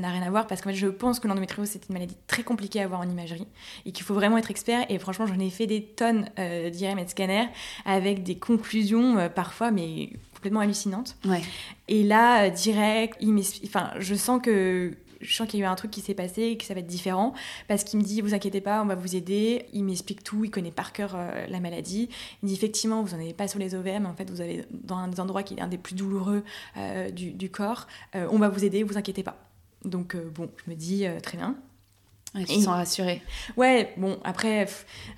n'a 0.00 0.10
rien 0.10 0.22
à 0.22 0.30
voir 0.30 0.46
parce 0.46 0.60
que 0.60 0.72
je 0.72 0.88
pense 0.88 1.20
que 1.20 1.28
l'endométriose, 1.28 1.68
c'est 1.68 1.88
une 1.88 1.94
maladie 1.94 2.16
très 2.26 2.42
compliquée 2.42 2.80
à 2.80 2.84
avoir 2.84 3.00
en 3.00 3.08
imagerie 3.08 3.46
et 3.86 3.92
qu'il 3.92 4.04
faut 4.04 4.14
vraiment 4.14 4.38
être 4.38 4.50
expert. 4.50 4.84
Et 4.88 4.98
franchement, 4.98 5.26
j'en 5.26 5.38
ai 5.38 5.50
fait 5.50 5.66
des 5.66 5.82
tonnes 5.82 6.28
euh, 6.38 6.70
d'IRM 6.70 6.98
et 6.98 7.04
de 7.04 7.10
scanners 7.10 7.48
avec 7.84 8.22
des 8.22 8.38
conclusions 8.38 9.18
euh, 9.18 9.28
parfois, 9.28 9.70
mais 9.70 10.10
complètement 10.34 10.60
hallucinantes. 10.60 11.16
Ouais. 11.24 11.42
Et 11.88 12.02
là, 12.02 12.50
direct, 12.50 13.16
il 13.20 13.40
enfin, 13.64 13.90
je 13.98 14.14
sens 14.14 14.40
que 14.42 14.92
je 15.20 15.34
sens 15.34 15.48
qu'il 15.48 15.60
y 15.60 15.62
a 15.62 15.66
eu 15.66 15.68
un 15.68 15.74
truc 15.74 15.90
qui 15.90 16.00
s'est 16.00 16.14
passé 16.14 16.42
et 16.42 16.56
que 16.56 16.64
ça 16.64 16.74
va 16.74 16.80
être 16.80 16.86
différent. 16.86 17.34
Parce 17.68 17.84
qu'il 17.84 17.98
me 17.98 18.04
dit 18.04 18.20
vous 18.20 18.34
inquiétez 18.34 18.60
pas 18.60 18.82
on 18.82 18.86
va 18.86 18.94
vous 18.94 19.16
aider. 19.16 19.66
Il 19.72 19.84
m'explique 19.84 20.22
tout 20.22 20.44
il 20.44 20.50
connaît 20.50 20.70
par 20.70 20.92
cœur 20.92 21.12
euh, 21.14 21.46
la 21.46 21.60
maladie. 21.60 22.08
Il 22.42 22.48
dit 22.48 22.54
effectivement 22.54 23.02
vous 23.02 23.16
n'en 23.16 23.22
avez 23.22 23.34
pas 23.34 23.48
sur 23.48 23.58
les 23.58 23.74
ovaires 23.74 24.00
mais 24.00 24.08
en 24.08 24.14
fait 24.14 24.30
vous 24.30 24.40
avez 24.40 24.64
dans 24.70 24.96
un 24.96 25.08
des 25.08 25.20
endroits 25.20 25.42
qui 25.42 25.54
est 25.54 25.60
un 25.60 25.68
des 25.68 25.78
plus 25.78 25.94
douloureux 25.94 26.42
euh, 26.76 27.10
du, 27.10 27.50
corps. 27.50 27.86
Euh, 28.14 28.28
on 28.30 28.38
va 28.38 28.48
vous 28.48 28.64
aider 28.64 28.82
vous 28.82 28.98
inquiétez 28.98 29.22
pas. 29.22 29.36
Donc 29.84 30.16
bon 30.16 30.50
je 30.64 30.70
me 30.70 30.76
dis 30.76 31.06
très 31.22 31.38
bien 31.38 31.56
ils 32.34 32.62
sens 32.62 32.66
rassurée. 32.68 33.22
Ouais, 33.56 33.92
bon, 33.96 34.18
après, 34.24 34.66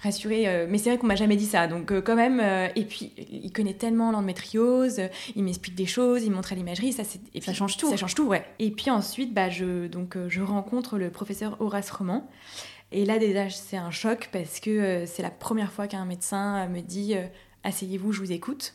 rassurée, 0.03 0.49
euh, 0.49 0.67
mais 0.69 0.79
c'est 0.79 0.91
vrai 0.91 0.99
qu'on 0.99 1.07
m'a 1.07 1.17
jamais 1.17 1.37
dit 1.37 1.47
ça, 1.47 1.67
donc 1.67 1.93
euh, 1.93 2.01
quand 2.01 2.17
même, 2.17 2.41
euh, 2.41 2.69
et 2.75 2.85
puis 2.85 3.13
il 3.17 3.53
connaît 3.53 3.75
tellement 3.75 4.11
l'endométriose, 4.11 5.01
il 5.37 5.45
m'explique 5.45 5.75
des 5.75 5.87
choses, 5.87 6.25
il 6.25 6.31
montre 6.31 6.53
à 6.53 6.57
l'imagerie, 6.57 6.93
ça, 6.93 7.03
et 7.35 7.41
ça 7.41 7.53
change 7.53 7.77
tout. 7.77 7.91
Ça 7.91 7.97
change 7.97 8.15
tout, 8.15 8.27
ouais. 8.27 8.45
Et 8.59 8.71
puis 8.71 8.91
ensuite, 8.91 9.35
bah, 9.35 9.51
je, 9.51 9.87
donc, 9.87 10.17
je 10.29 10.41
rencontre 10.41 10.99
le 10.99 11.11
professeur 11.11 11.61
Horace 11.61 11.91
Roman, 11.91 12.29
et 12.93 13.05
là 13.05 13.19
déjà, 13.19 13.51
c'est 13.51 13.77
un 13.77 13.91
choc 13.91 14.29
parce 14.33 14.61
que 14.61 15.05
c'est 15.07 15.23
la 15.23 15.31
première 15.31 15.73
fois 15.73 15.87
qu'un 15.87 16.05
médecin 16.05 16.67
me 16.69 16.81
dit 16.81 17.15
Asseyez-vous, 17.65 18.13
je 18.13 18.21
vous 18.21 18.33
écoute. 18.33 18.75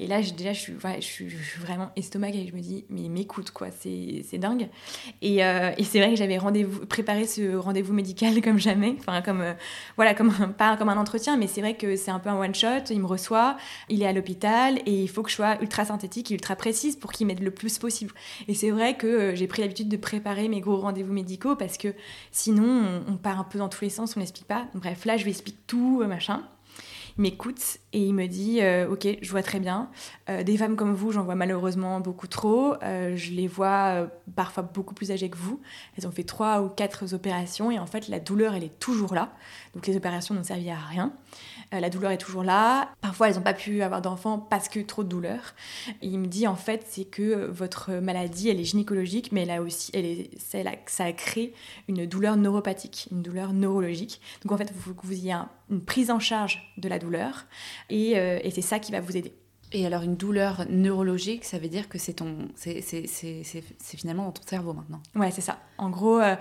Et 0.00 0.08
là, 0.08 0.20
déjà, 0.22 0.52
je 0.52 0.60
suis, 1.00 1.30
je, 1.30 1.60
vraiment 1.60 1.90
estomac 1.94 2.30
et 2.30 2.48
je 2.48 2.54
me 2.54 2.60
dis, 2.60 2.84
mais 2.90 3.08
m'écoute, 3.08 3.52
quoi, 3.52 3.68
c'est 3.70 4.38
dingue. 4.38 4.68
Et, 5.22 5.44
euh, 5.44 5.70
et 5.78 5.84
c'est 5.84 6.00
vrai 6.00 6.10
que 6.10 6.16
j'avais 6.16 6.38
préparé 6.88 7.26
ce 7.26 7.54
rendez-vous 7.54 7.92
médical 7.92 8.40
comme 8.42 8.58
jamais, 8.58 8.96
enfin, 8.98 9.22
comme, 9.22 9.40
euh, 9.40 9.52
voilà, 9.96 10.14
comme 10.14 10.52
pas 10.58 10.76
comme 10.76 10.88
un 10.88 10.96
entretien, 10.96 11.36
mais 11.36 11.46
c'est 11.46 11.60
vrai 11.60 11.76
que 11.76 11.94
c'est 11.94 12.10
un 12.10 12.18
peu 12.18 12.28
un 12.28 12.40
one-shot. 12.40 12.90
Il 12.90 13.00
me 13.00 13.06
reçoit, 13.06 13.56
il 13.88 14.02
est 14.02 14.06
à 14.06 14.12
l'hôpital 14.12 14.80
et 14.84 15.02
il 15.02 15.08
faut 15.08 15.22
que 15.22 15.30
je 15.30 15.36
sois 15.36 15.62
ultra 15.62 15.84
synthétique 15.84 16.32
et 16.32 16.34
ultra 16.34 16.56
précise 16.56 16.96
pour 16.96 17.12
qu'il 17.12 17.28
m'aide 17.28 17.40
le 17.40 17.52
plus 17.52 17.78
possible. 17.78 18.12
Et 18.48 18.54
c'est 18.54 18.70
vrai 18.70 18.96
que 18.96 19.06
euh, 19.06 19.34
j'ai 19.36 19.46
pris 19.46 19.62
l'habitude 19.62 19.88
de 19.88 19.96
préparer 19.96 20.48
mes 20.48 20.60
gros 20.60 20.76
rendez-vous 20.76 21.12
médicaux 21.12 21.54
parce 21.54 21.78
que 21.78 21.94
sinon, 22.32 22.64
on, 23.08 23.12
on, 23.12 23.16
part 23.16 23.38
un 23.38 23.44
peu 23.44 23.60
dans 23.60 23.68
tous 23.68 23.84
les 23.84 23.90
sens, 23.90 24.16
on 24.16 24.20
n'explique 24.20 24.48
pas. 24.48 24.66
Bref, 24.74 25.04
là, 25.04 25.16
je 25.16 25.22
lui 25.22 25.30
explique 25.30 25.66
tout, 25.68 26.02
machin. 26.04 26.42
M'écoute 27.16 27.78
et 27.92 28.00
il 28.00 28.12
me 28.12 28.26
dit 28.26 28.60
euh, 28.60 28.88
Ok, 28.90 29.06
je 29.22 29.30
vois 29.30 29.44
très 29.44 29.60
bien. 29.60 29.88
Euh, 30.28 30.42
des 30.42 30.56
femmes 30.56 30.74
comme 30.74 30.94
vous, 30.94 31.12
j'en 31.12 31.22
vois 31.22 31.36
malheureusement 31.36 32.00
beaucoup 32.00 32.26
trop. 32.26 32.74
Euh, 32.82 33.14
je 33.14 33.30
les 33.30 33.46
vois 33.46 34.08
parfois 34.34 34.64
beaucoup 34.64 34.94
plus 34.94 35.12
âgées 35.12 35.30
que 35.30 35.36
vous. 35.36 35.60
Elles 35.96 36.08
ont 36.08 36.10
fait 36.10 36.24
trois 36.24 36.62
ou 36.62 36.68
quatre 36.68 37.14
opérations 37.14 37.70
et 37.70 37.78
en 37.78 37.86
fait, 37.86 38.08
la 38.08 38.18
douleur, 38.18 38.54
elle 38.54 38.64
est 38.64 38.78
toujours 38.80 39.14
là. 39.14 39.32
Donc 39.74 39.86
les 39.86 39.96
opérations 39.96 40.34
n'ont 40.34 40.42
servi 40.42 40.70
à 40.70 40.76
rien. 40.76 41.12
Euh, 41.74 41.80
la 41.80 41.90
douleur 41.90 42.10
est 42.10 42.18
toujours 42.18 42.44
là. 42.44 42.90
Parfois, 43.00 43.28
elles 43.28 43.36
n'ont 43.36 43.42
pas 43.42 43.54
pu 43.54 43.82
avoir 43.82 44.00
d'enfants 44.02 44.38
parce 44.38 44.68
que 44.68 44.80
trop 44.80 45.04
de 45.04 45.08
douleur. 45.08 45.54
il 46.02 46.18
me 46.18 46.26
dit 46.26 46.46
en 46.46 46.56
fait, 46.56 46.84
c'est 46.88 47.04
que 47.04 47.46
votre 47.46 47.92
maladie, 47.94 48.48
elle 48.48 48.60
est 48.60 48.64
gynécologique, 48.64 49.32
mais 49.32 49.42
elle 49.42 49.50
a 49.50 49.62
aussi, 49.62 49.90
elle 49.94 50.04
est, 50.04 50.30
ça 50.86 51.04
a 51.04 51.12
créé 51.12 51.54
une 51.88 52.06
douleur 52.06 52.36
neuropathique, 52.36 53.08
une 53.10 53.22
douleur 53.22 53.52
neurologique. 53.52 54.20
Donc 54.42 54.52
en 54.52 54.56
fait, 54.56 54.66
que 54.66 55.06
vous 55.06 55.12
ayez 55.12 55.34
une 55.70 55.80
prise 55.80 56.10
en 56.10 56.20
charge 56.20 56.72
de 56.78 56.88
la 56.88 56.98
douleur 56.98 57.46
et, 57.90 58.18
euh, 58.18 58.38
et 58.42 58.50
c'est 58.50 58.62
ça 58.62 58.78
qui 58.78 58.92
va 58.92 59.00
vous 59.00 59.16
aider. 59.16 59.32
Et 59.74 59.84
alors 59.84 60.02
une 60.02 60.14
douleur 60.14 60.64
neurologique, 60.70 61.44
ça 61.44 61.58
veut 61.58 61.68
dire 61.68 61.88
que 61.88 61.98
c'est 61.98 62.12
ton, 62.14 62.48
c'est 62.54 62.80
finalement 63.82 64.26
dans 64.26 64.32
ton 64.32 64.42
cerveau 64.46 64.72
maintenant. 64.72 65.02
Ouais, 65.16 65.32
c'est 65.32 65.40
ça. 65.40 65.58
En 65.78 65.90
gros, 65.90 66.20
je 66.20 66.24
euh, 66.24 66.36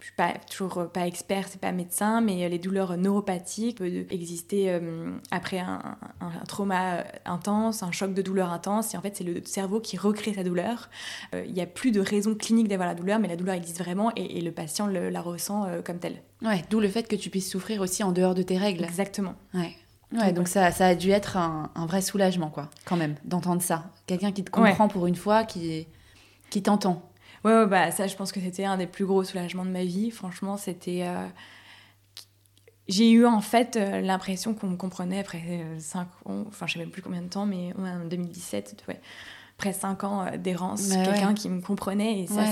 je 0.00 0.04
suis 0.06 0.14
pas 0.14 0.32
toujours 0.50 0.88
pas 0.90 1.06
expert, 1.06 1.48
c'est 1.48 1.60
pas 1.60 1.72
médecin, 1.72 2.22
mais 2.22 2.48
les 2.48 2.58
douleurs 2.58 2.96
neuropathiques 2.96 3.78
peuvent 3.78 4.06
exister 4.10 4.70
euh, 4.70 5.10
après 5.30 5.58
un, 5.58 5.98
trauma 6.46 7.04
intense, 7.26 7.82
un 7.82 7.90
choc 7.90 8.14
de 8.14 8.22
douleur 8.22 8.52
intense. 8.52 8.94
Et 8.94 8.96
en 8.96 9.02
fait, 9.02 9.16
c'est 9.16 9.24
le 9.24 9.42
cerveau 9.44 9.80
qui 9.80 9.98
recrée 9.98 10.32
sa 10.32 10.42
douleur. 10.42 10.88
Euh, 11.34 11.44
il 11.46 11.52
n'y 11.52 11.60
a 11.60 11.66
plus 11.66 11.90
de 11.90 12.00
raison 12.00 12.34
clinique 12.34 12.68
d'avoir 12.68 12.88
la 12.88 12.94
douleur, 12.94 13.18
mais 13.18 13.28
la 13.28 13.36
douleur 13.36 13.54
existe 13.54 13.80
vraiment 13.80 14.12
et, 14.16 14.40
le 14.40 14.52
patient 14.52 14.86
la 14.86 15.20
ressent 15.20 15.66
comme 15.84 15.98
telle. 15.98 16.22
Ouais, 16.42 16.62
d'où 16.70 16.80
le 16.80 16.88
fait 16.88 17.06
que 17.06 17.16
tu 17.16 17.28
puisses 17.28 17.50
souffrir 17.50 17.82
aussi 17.82 18.02
en 18.02 18.12
dehors 18.12 18.34
de 18.34 18.42
tes 18.42 18.56
règles. 18.56 18.84
Exactement. 18.84 19.34
Ouais. 19.52 19.76
Ouais, 20.12 20.32
donc 20.32 20.48
ça, 20.48 20.70
ça 20.70 20.86
a 20.86 20.94
dû 20.94 21.10
être 21.10 21.36
un, 21.36 21.70
vrai 21.86 22.00
soulagement, 22.00 22.48
quoi, 22.48 22.70
quand 22.84 22.96
même, 22.96 23.16
d'entendre 23.24 23.60
ça. 23.60 23.90
Quelqu'un 24.06 24.32
qui 24.32 24.42
te 24.42 24.50
comprend 24.50 24.88
pour 24.88 25.06
une 25.06 25.16
fois, 25.16 25.44
qui, 25.44 25.86
qui 26.50 26.62
t'entend. 26.62 27.02
Ouais, 27.44 27.66
bah 27.66 27.90
ça, 27.90 28.06
je 28.06 28.16
pense 28.16 28.32
que 28.32 28.40
c'était 28.40 28.64
un 28.64 28.78
des 28.78 28.86
plus 28.86 29.04
gros 29.04 29.22
soulagements 29.22 29.64
de 29.64 29.70
ma 29.70 29.84
vie. 29.84 30.10
Franchement, 30.10 30.56
c'était. 30.56 31.02
Euh, 31.04 31.26
j'ai 32.88 33.10
eu 33.10 33.26
en 33.26 33.42
fait 33.42 33.76
l'impression 33.76 34.54
qu'on 34.54 34.68
me 34.68 34.76
comprenait 34.76 35.20
après 35.20 35.62
5 35.78 36.08
ans, 36.24 36.44
enfin 36.48 36.66
je 36.66 36.72
sais 36.72 36.78
même 36.78 36.90
plus 36.90 37.02
combien 37.02 37.20
de 37.20 37.28
temps, 37.28 37.44
mais 37.44 37.74
en 37.78 38.06
2017, 38.06 38.84
ouais, 38.88 38.98
après 39.58 39.74
5 39.74 40.04
ans 40.04 40.26
d'errance, 40.38 40.88
bah 40.88 41.04
quelqu'un 41.04 41.34
qui 41.34 41.50
me 41.50 41.60
comprenait 41.60 42.20
et 42.20 42.26
ça 42.26 42.44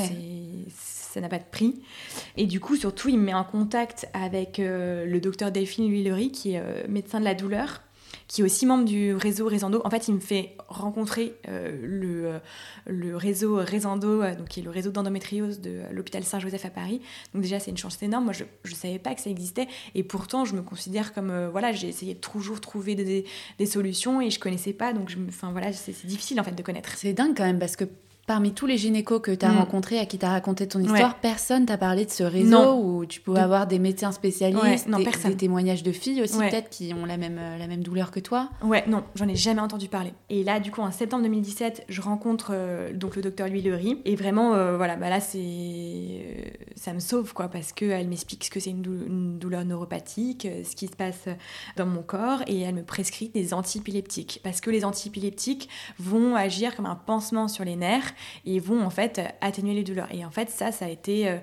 ça 1.17 1.23
n'a 1.23 1.29
pas 1.29 1.39
de 1.39 1.45
prix. 1.51 1.81
Et 2.37 2.47
du 2.47 2.61
coup, 2.61 2.77
surtout, 2.77 3.09
il 3.09 3.19
me 3.19 3.25
met 3.25 3.35
en 3.35 3.45
contact 3.45 4.07
avec 4.13 4.59
le 4.59 5.19
docteur 5.19 5.51
Delphine 5.51 5.91
Huillery, 5.91 6.31
qui 6.31 6.55
est 6.55 6.89
médecin 6.89 7.21
de 7.21 7.25
la 7.25 7.35
douleur, 7.35 7.81
qui 8.29 8.41
est 8.41 8.45
aussi 8.45 8.67
membre 8.67 8.85
du 8.85 9.15
réseau 9.15 9.47
Résando. 9.47 9.81
En 9.85 9.91
fait, 9.91 10.09
il 10.09 10.15
me 10.15 10.21
fait 10.21 10.57
rencontrer 10.69 11.35
euh, 11.49 11.71
le, 11.83 12.27
euh, 12.27 12.39
le 12.87 13.17
réseau 13.17 13.57
Résando, 13.57 14.23
euh, 14.23 14.35
donc 14.35 14.49
qui 14.49 14.61
est 14.61 14.63
le 14.63 14.71
réseau 14.71 14.91
d'endométriose 14.91 15.61
de 15.61 15.83
l'hôpital 15.93 16.25
Saint-Joseph 16.25 16.65
à 16.65 16.71
Paris. 16.71 17.01
Donc 17.35 17.43
déjà, 17.43 17.61
c'est 17.61 17.71
une 17.71 17.77
chance 17.77 18.03
énorme. 18.03 18.25
Moi, 18.25 18.33
je 18.33 18.45
ne 18.45 18.75
savais 18.75 18.99
pas 18.99 19.15
que 19.15 19.21
ça 19.21 19.31
existait. 19.31 19.69
Et 19.95 20.03
pourtant, 20.03 20.45
je 20.45 20.55
me 20.55 20.63
considère 20.63 21.15
comme... 21.15 21.49
voilà, 21.51 21.73
j'ai 21.73 21.89
essayé 21.89 22.15
de 22.15 22.21
toujours 22.21 22.61
trouver 22.61 22.95
des, 22.95 23.25
des, 23.59 23.67
solutions 23.67 24.21
et 24.21 24.31
je 24.31 24.41
connaissais 24.41 24.73
pas. 24.73 24.93
Donc, 24.93 25.09
je, 25.09 25.19
voilà, 25.51 25.73
c'est 25.73 26.07
difficile 26.07 26.41
en 26.41 26.45
fait 26.45 26.55
de 26.55 26.63
connaître. 26.63 26.91
C'est 26.97 27.13
dingue 27.13 27.37
quand 27.37 27.45
même 27.45 27.59
parce 27.59 27.77
que 27.77 27.85
Parmi 28.27 28.53
tous 28.53 28.67
les 28.67 28.77
gynécos 28.77 29.21
que 29.21 29.31
tu 29.31 29.47
as 29.47 29.53
mm. 29.53 29.59
rencontrés, 29.59 30.01
à 30.01 30.07
qui 30.07 30.19
tu 30.19 30.27
as 30.27 30.31
raconté 30.31 30.67
ton 30.67 30.81
histoire, 30.81 31.21
personne 31.21 31.65
t'a 31.65 31.79
parlé 31.79 32.05
de 32.05 32.11
ce 32.11 32.25
réseau 32.25 32.75
où 32.75 33.07
tu 33.07 33.21
pouvais 33.21 33.39
avoir 33.39 33.69
des 33.69 33.79
médecins 33.79 34.11
spécialistes, 34.11 34.89
des, 34.89 35.37
témoignages 35.37 35.85
de 35.85 35.93
filles 35.93 36.23
aussi 36.23 36.39
peut-être 36.39 36.69
qui 36.69 36.93
ont 36.93 37.05
la 37.05 37.19
même, 37.19 37.39
euh, 37.39 37.57
la 37.57 37.69
même 37.69 37.85
douleur 37.85 38.11
que 38.11 38.19
toi 38.19 38.51
Ouais, 38.65 38.83
non, 38.89 39.05
j'en 39.15 39.29
ai 39.29 39.37
jamais 39.37 39.61
entendu 39.61 39.89
parler. 39.89 40.13
Et 40.29 40.43
là, 40.43 40.59
du 40.59 40.73
coup, 40.73 40.81
en 40.81 40.91
septembre 40.91 41.23
2017, 41.23 41.85
je 41.89 42.01
rencontre 42.01 42.51
euh, 42.53 42.93
donc 42.93 43.15
le 43.15 43.23
docteur 43.23 43.49
Louis 43.49 43.63
Lery. 43.63 44.01
Et 44.05 44.17
vraiment, 44.17 44.55
euh, 44.55 44.77
voilà, 44.77 44.97
bah 44.97 45.09
là, 45.09 45.21
c'est... 45.21 46.59
ça 46.75 46.93
me 46.93 47.01
sauve, 47.01 47.33
quoi, 47.33 47.49
parce 47.49 47.73
qu'elle 47.73 48.09
m'explique 48.09 48.45
ce 48.45 48.51
que 48.51 48.59
c'est 48.59 48.71
une, 48.71 49.39
douleur 49.39 49.65
neuropathique, 49.65 50.49
ce 50.65 50.75
qui 50.75 50.89
se 50.89 50.97
passe 50.97 51.29
dans 51.77 51.87
mon 51.87 52.03
corps, 52.03 52.43
et 52.49 52.61
elle 52.61 52.75
me 52.75 52.83
prescrit 52.83 53.29
des 53.29 53.55
antiépileptiques. 53.55 54.41
Parce 54.43 54.61
que 54.61 54.71
les 54.71 54.85
antiépileptiques 54.85 55.69
vont 56.01 56.35
agir 56.35 56.75
comme 56.75 56.87
un 56.87 56.97
pansement 56.97 57.47
sur 57.47 57.65
les 57.65 57.77
nerfs 57.77 58.15
et 58.45 58.59
vont 58.61 58.85
en 58.85 58.91
fait 58.91 59.21
atténuer 59.41 59.75
les 59.75 59.85
douleurs. 59.85 60.09
Et 60.13 60.25
en 60.25 60.31
fait, 60.31 60.51
ça, 60.51 60.73
ça 60.73 60.87
a 60.87 60.89
été 60.89 61.29
euh, 61.29 61.39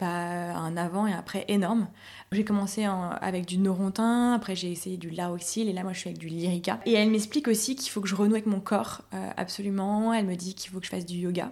bah, 0.00 0.06
un 0.06 0.76
avant 0.76 1.06
et 1.06 1.12
après 1.12 1.44
énorme. 1.48 1.88
J'ai 2.32 2.44
commencé 2.44 2.84
avec 2.84 3.46
du 3.46 3.58
Norontin, 3.58 4.34
après 4.34 4.54
j'ai 4.54 4.70
essayé 4.70 4.96
du 4.96 5.10
Laroxyl 5.10 5.68
et 5.68 5.72
là 5.72 5.82
moi 5.82 5.92
je 5.92 6.00
suis 6.00 6.08
avec 6.08 6.18
du 6.18 6.28
Lyrica. 6.28 6.80
Et 6.84 6.92
elle 6.92 7.10
m'explique 7.10 7.48
aussi 7.48 7.74
qu'il 7.74 7.90
faut 7.90 8.00
que 8.00 8.08
je 8.08 8.14
renoue 8.14 8.34
avec 8.34 8.46
mon 8.46 8.60
corps, 8.60 9.02
euh, 9.14 9.30
absolument. 9.36 10.12
Elle 10.12 10.26
me 10.26 10.36
dit 10.36 10.54
qu'il 10.54 10.70
faut 10.70 10.78
que 10.78 10.86
je 10.86 10.90
fasse 10.90 11.06
du 11.06 11.16
yoga. 11.16 11.50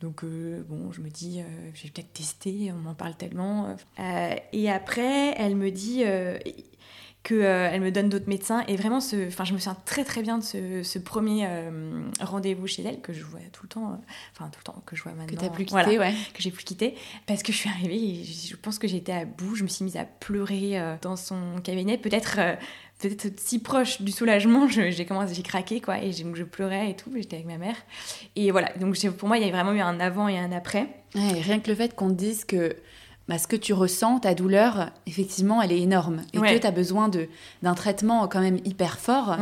Donc 0.00 0.24
euh, 0.24 0.62
bon, 0.68 0.92
je 0.92 1.00
me 1.00 1.10
dis, 1.10 1.42
je 1.74 1.82
vais 1.82 1.90
peut-être 1.90 2.12
tester, 2.12 2.72
on 2.72 2.78
m'en 2.78 2.94
parle 2.94 3.16
tellement. 3.16 3.76
et 4.52 4.70
après, 4.70 5.34
elle 5.36 5.56
me 5.56 5.70
dit, 5.70 6.04
qu'elle 7.28 7.44
euh, 7.44 7.78
me 7.80 7.90
donne 7.90 8.08
d'autres 8.08 8.28
médecins. 8.28 8.64
Et 8.68 8.76
vraiment, 8.76 9.00
ce, 9.00 9.28
je 9.28 9.52
me 9.52 9.58
souviens 9.58 9.76
très 9.84 10.04
très 10.04 10.22
bien 10.22 10.38
de 10.38 10.42
ce, 10.42 10.98
premier 10.98 11.46
euh, 11.46 12.02
rendez-vous 12.20 12.66
chez 12.66 12.82
elle 12.82 13.00
que 13.00 13.12
je 13.12 13.22
vois 13.22 13.40
tout 13.52 13.64
le 13.64 13.68
temps, 13.68 13.92
euh, 13.92 13.96
enfin 14.32 14.50
tout 14.50 14.58
le 14.60 14.64
temps, 14.64 14.82
que 14.86 14.96
je 14.96 15.02
vois 15.02 15.12
maintenant. 15.12 15.36
Que 15.36 15.44
tu 15.44 15.50
plus 15.50 15.66
quitté, 15.66 15.98
ouais. 15.98 16.14
Que 16.32 16.42
j'ai 16.42 16.50
plus 16.50 16.64
quitté. 16.64 16.94
Parce 17.26 17.42
que 17.42 17.52
je 17.52 17.58
suis 17.58 17.68
arrivée 17.68 17.96
et 17.96 18.24
je, 18.24 18.56
pense 18.56 18.78
que 18.78 18.88
j'étais 18.88 19.12
à 19.12 19.26
bout. 19.26 19.56
Je 19.56 19.62
me 19.62 19.68
suis 19.68 19.84
mise 19.84 19.96
à 19.98 20.04
pleurer 20.04 20.80
dans 21.02 21.16
son 21.16 21.60
cabinet. 21.62 21.98
Peut-être 21.98 22.38
peut-être 22.98 23.38
si 23.38 23.60
proche 23.60 24.00
du 24.00 24.10
soulagement, 24.10 24.66
j'ai 24.66 25.04
commencé, 25.04 25.34
j'ai 25.34 25.42
craqué 25.42 25.80
quoi, 25.80 26.02
et 26.02 26.12
je 26.12 26.42
pleurais 26.42 26.90
et 26.90 26.96
tout, 26.96 27.12
j'étais 27.14 27.36
avec 27.36 27.46
ma 27.46 27.58
mère. 27.58 27.76
Et 28.34 28.50
voilà, 28.50 28.72
donc 28.80 28.98
pour 29.16 29.28
moi, 29.28 29.38
il 29.38 29.46
y 29.46 29.48
a 29.48 29.52
vraiment 29.52 29.72
eu 29.72 29.80
un 29.80 30.00
avant 30.00 30.28
et 30.28 30.38
un 30.38 30.50
après. 30.50 30.88
rien 31.14 31.60
que 31.60 31.70
le 31.70 31.76
fait 31.76 31.94
qu'on 31.94 32.10
dise 32.10 32.44
que 32.44 32.74
bah, 33.28 33.38
ce 33.38 33.46
que 33.46 33.56
tu 33.56 33.74
ressens, 33.74 34.20
ta 34.20 34.34
douleur, 34.34 34.90
effectivement, 35.06 35.60
elle 35.60 35.72
est 35.72 35.80
énorme. 35.80 36.22
Et 36.32 36.38
que 36.38 36.58
tu 36.58 36.66
as 36.66 36.70
besoin 36.70 37.10
d'un 37.62 37.74
traitement 37.74 38.26
quand 38.26 38.40
même 38.40 38.58
hyper 38.64 38.98
fort 38.98 39.36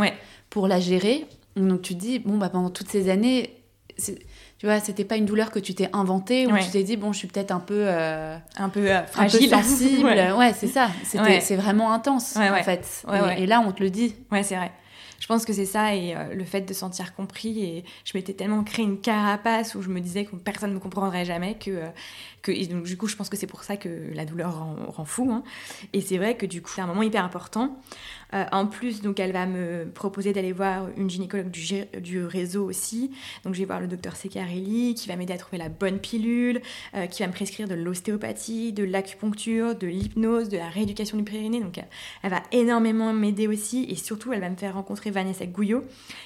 pour 0.51 0.69
la 0.69 0.81
gérer. 0.81 1.27
Donc 1.57 1.83
tu 1.83 1.95
te 1.95 2.01
dis, 2.01 2.19
bon, 2.19 2.37
bah, 2.37 2.49
pendant 2.49 2.71
toutes 2.71 2.89
ces 2.89 3.09
années, 3.09 3.55
tu 3.97 4.67
vois, 4.67 4.81
c'était 4.81 5.05
pas 5.05 5.17
une 5.17 5.25
douleur 5.25 5.51
que 5.51 5.59
tu 5.59 5.75
t'es 5.75 5.89
inventée, 5.93 6.47
ou 6.47 6.57
tu 6.59 6.71
t'es 6.71 6.83
dit, 6.83 6.97
bon, 6.97 7.13
je 7.13 7.19
suis 7.19 7.29
peut-être 7.29 7.53
un 7.53 7.61
peu... 7.61 7.85
Euh, 7.87 8.37
un 8.57 8.69
peu 8.69 8.89
fragile. 9.07 9.55
Un 9.55 9.59
peu 9.59 9.63
sensible. 9.63 10.05
ouais, 10.39 10.53
c'est 10.53 10.67
ça. 10.67 10.89
C'est 11.05 11.57
vraiment 11.57 11.93
intense, 11.93 12.37
en 12.37 12.63
fait. 12.63 13.05
Et, 13.39 13.43
et, 13.43 13.47
là, 13.47 13.63
on 13.67 13.73
te 13.73 13.83
le 13.83 13.91
dit. 13.91 14.17
Ouais, 14.33 14.43
c'est 14.43 14.57
vrai. 14.57 14.73
Je 15.21 15.27
pense 15.27 15.45
que 15.45 15.53
c'est 15.53 15.67
ça 15.67 15.95
et 15.95 16.15
euh, 16.15 16.35
le 16.35 16.45
fait 16.45 16.63
de 16.63 16.73
sentir 16.75 17.15
compris. 17.15 17.65
Et 17.65 17.85
je 18.05 18.13
m'étais 18.15 18.35
tellement 18.35 18.65
créé 18.65 18.85
une 18.85 19.01
carapace 19.01 19.75
où 19.75 19.83
je 19.83 19.89
me 19.89 20.01
disais 20.01 20.25
que 20.25 20.37
personne 20.37 20.71
ne 20.71 20.75
me 20.75 20.81
comprendrait 20.81 21.25
jamais 21.25 21.57
que, 21.59 21.71
euh, 21.71 22.67
donc 22.69 22.85
du 22.85 22.97
coup 22.97 23.09
je 23.09 23.17
pense 23.17 23.29
que 23.29 23.37
c'est 23.37 23.47
pour 23.47 23.65
ça 23.65 23.77
que 23.77 24.11
la 24.15 24.25
douleur 24.25 24.59
rend, 24.59 25.05
fou. 25.05 25.31
Hein. 25.31 25.43
Et 25.93 26.01
c'est 26.01 26.19
vrai 26.19 26.37
que 26.37 26.47
du 26.47 26.63
coup 26.63 26.71
c'est 26.75 26.81
un 26.83 26.87
moment 26.87 27.03
hyper 27.03 27.25
important. 27.25 27.79
Euh, 28.35 28.45
en 28.53 28.67
plus, 28.67 29.03
donc, 29.03 29.21
elle 29.21 29.33
va 29.33 29.47
me 29.47 29.87
proposer 29.87 30.33
d'aller 30.33 30.53
voir 30.53 30.89
une 30.97 31.09
gynécologue 31.09 31.51
du, 31.51 32.25
réseau 32.25 32.65
aussi. 32.65 33.11
Donc, 33.45 33.55
je 33.55 33.61
vais 33.61 33.65
voir 33.65 33.81
le 33.81 33.87
docteur 33.87 34.17
Secarelli 34.17 34.95
qui 34.95 35.09
va 35.09 35.17
m'aider 35.17 35.33
à 35.33 35.39
trouver 35.39 35.59
la 35.59 35.69
bonne 35.69 35.99
pilule, 35.99 36.61
euh, 36.95 37.07
qui 37.07 37.23
va 37.23 37.29
me 37.29 37.33
prescrire 37.33 37.69
de 37.69 37.75
l'ostéopathie, 37.75 38.73
de 38.73 38.85
l'acupuncture, 38.85 39.75
de 39.75 39.87
l'hypnose, 39.87 40.49
de 40.49 40.57
la 40.57 40.69
rééducation 40.69 41.17
du 41.17 41.25
périnée. 41.25 41.61
Donc, 41.61 41.79
elle 42.23 42.31
va 42.31 42.43
énormément 42.53 43.13
m'aider 43.13 43.47
aussi. 43.47 43.87
Et 43.89 43.97
surtout, 43.97 44.33
elle 44.33 44.41
va 44.41 44.51
me 44.51 44.57
faire 44.57 44.75
rencontrer 44.75 45.11
Vanessa 45.11 45.47
Gouillot, 45.47 45.85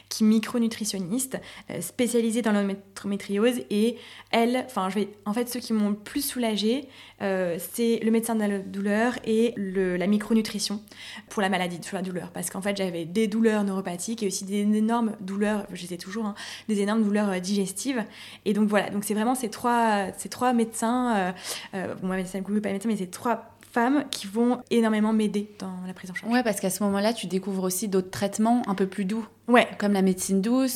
qui 0.08 0.24
est 0.24 0.26
micronutritionniste, 0.26 1.38
euh, 1.70 1.80
spécialisée 1.80 2.42
dans 2.42 2.52
l'endométriose. 2.52 3.60
Et 3.70 3.96
elle, 4.30 4.64
enfin, 4.66 4.88
je 4.88 4.96
vais, 4.96 5.08
en 5.26 5.32
fait, 5.32 5.48
ceux 5.48 5.60
qui 5.60 5.72
m'ont 5.72 5.90
le 5.90 5.96
plus 5.96 6.22
soulagée, 6.22 6.88
c'est 7.20 8.00
le 8.02 8.10
médecin 8.10 8.34
de 8.34 8.40
la 8.40 8.58
douleur 8.58 9.12
et 9.26 9.52
la 9.56 10.06
micronutrition 10.06 10.80
pour 11.28 11.42
la 11.42 11.50
maladie 11.50 11.78
la 11.96 12.02
douleur. 12.02 12.30
Parce 12.30 12.50
qu'en 12.50 12.60
fait, 12.60 12.76
j'avais 12.76 13.04
des 13.04 13.26
douleurs 13.26 13.64
neuropathiques 13.64 14.22
et 14.22 14.26
aussi 14.26 14.44
des 14.44 14.60
énormes 14.60 15.12
douleurs, 15.20 15.66
je 15.72 15.86
sais 15.86 15.96
toujours, 15.96 16.26
hein, 16.26 16.34
des 16.68 16.80
énormes 16.80 17.02
douleurs 17.02 17.30
euh, 17.30 17.38
digestives. 17.38 18.04
Et 18.44 18.52
donc 18.52 18.68
voilà, 18.68 18.90
donc 18.90 19.04
c'est 19.04 19.14
vraiment 19.14 19.34
ces 19.34 19.50
trois, 19.50 20.06
ces 20.16 20.28
trois 20.28 20.52
médecins, 20.52 21.16
euh, 21.16 21.32
euh, 21.74 21.94
bon, 22.00 22.08
moi, 22.08 22.16
ne 22.16 22.60
pas 22.60 22.72
médecin, 22.72 22.88
mais 22.88 22.96
ces 22.96 23.08
trois 23.08 23.56
femmes 23.72 24.04
qui 24.10 24.26
vont 24.26 24.62
énormément 24.70 25.12
m'aider 25.12 25.48
dans 25.60 25.72
la 25.86 25.94
prise 25.94 26.10
en 26.10 26.14
charge. 26.14 26.32
Ouais, 26.32 26.42
parce 26.42 26.58
qu'à 26.58 26.70
ce 26.70 26.82
moment-là, 26.82 27.12
tu 27.12 27.28
découvres 27.28 27.62
aussi 27.62 27.86
d'autres 27.86 28.10
traitements 28.10 28.62
un 28.66 28.74
peu 28.74 28.86
plus 28.86 29.04
doux. 29.04 29.24
Ouais. 29.46 29.68
Comme 29.78 29.92
la 29.92 30.02
médecine 30.02 30.40
douce. 30.40 30.72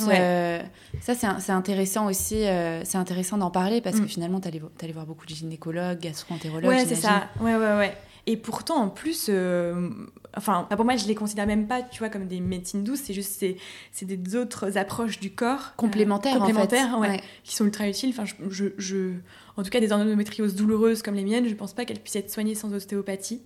ça, 1.01 1.15
c'est 1.15 1.53
intéressant 1.53 2.07
aussi. 2.07 2.45
c'est 2.85 2.97
intéressant 2.97 3.37
d'en 3.37 3.51
parler 3.51 3.81
parce 3.81 3.97
que 3.97 4.05
mm. 4.05 4.09
finalement, 4.09 4.41
tu 4.41 4.47
allais, 4.47 4.63
allais, 4.81 4.93
voir 4.93 5.07
beaucoup 5.07 5.27
de 5.27 5.35
gynécologues, 5.35 5.99
gastro-entérologues. 5.99 6.71
Ouais, 6.71 6.85
c'est 6.87 6.95
ça. 6.95 7.29
Ouais, 7.41 7.57
ouais, 7.57 7.77
ouais. 7.79 7.95
Et 8.27 8.37
pourtant, 8.37 8.77
en 8.77 8.89
plus, 8.89 9.27
euh, 9.29 9.91
enfin, 10.37 10.67
pour 10.71 10.85
moi, 10.85 10.97
je 10.97 11.07
les 11.07 11.15
considère 11.15 11.47
même 11.47 11.67
pas, 11.67 11.83
tu 11.83 11.99
vois, 11.99 12.09
comme 12.09 12.27
des 12.27 12.41
médecines 12.41 12.83
douces. 12.83 13.03
C'est 13.05 13.13
juste, 13.13 13.35
c'est, 13.39 13.57
c'est 13.93 14.07
des 14.07 14.37
autres 14.37 14.79
approches 14.79 15.21
du 15.21 15.33
corps 15.33 15.75
complémentaires, 15.77 16.39
complémentaires, 16.39 16.99
Ouais, 16.99 17.21
qui 17.43 17.55
sont 17.55 17.67
ultra 17.67 17.87
utiles. 17.87 18.11
Enfin, 18.11 18.25
je, 18.49 18.67
je, 18.79 19.13
en 19.57 19.63
tout 19.63 19.71
cas, 19.71 19.81
des 19.81 19.93
endométrioses 19.93 20.55
douloureuses 20.55 21.03
comme 21.03 21.15
les 21.15 21.25
miennes, 21.25 21.49
je 21.49 21.55
pense 21.55 21.75
pas 21.75 21.85
qu'elles 21.85 22.01
puissent 22.01 22.17
être 22.17 22.31
soignées 22.31 22.55
sans 22.55 22.73
ostéopathie. 22.73 23.43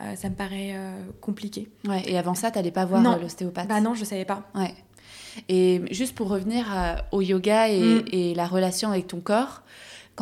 Euh, 0.00 0.14
ça 0.14 0.30
me 0.30 0.34
paraît 0.34 0.72
euh, 0.74 0.94
compliqué. 1.20 1.68
Ouais. 1.86 2.02
Et 2.06 2.16
avant 2.16 2.34
ça, 2.34 2.50
tu 2.50 2.58
n'allais 2.58 2.70
pas 2.70 2.84
voir 2.84 3.18
l'ostéopathe 3.18 3.68
Bah 3.68 3.80
non, 3.80 3.94
je 3.94 4.04
savais 4.04 4.24
pas. 4.24 4.48
Ouais. 4.54 4.74
Et 5.48 5.82
juste 5.90 6.14
pour 6.14 6.28
revenir 6.28 6.66
au 7.10 7.22
yoga 7.22 7.68
et, 7.68 7.80
mm. 7.80 8.04
et, 8.12 8.34
la 8.34 8.46
relation 8.46 8.90
avec 8.90 9.08
ton 9.08 9.20
corps, 9.20 9.62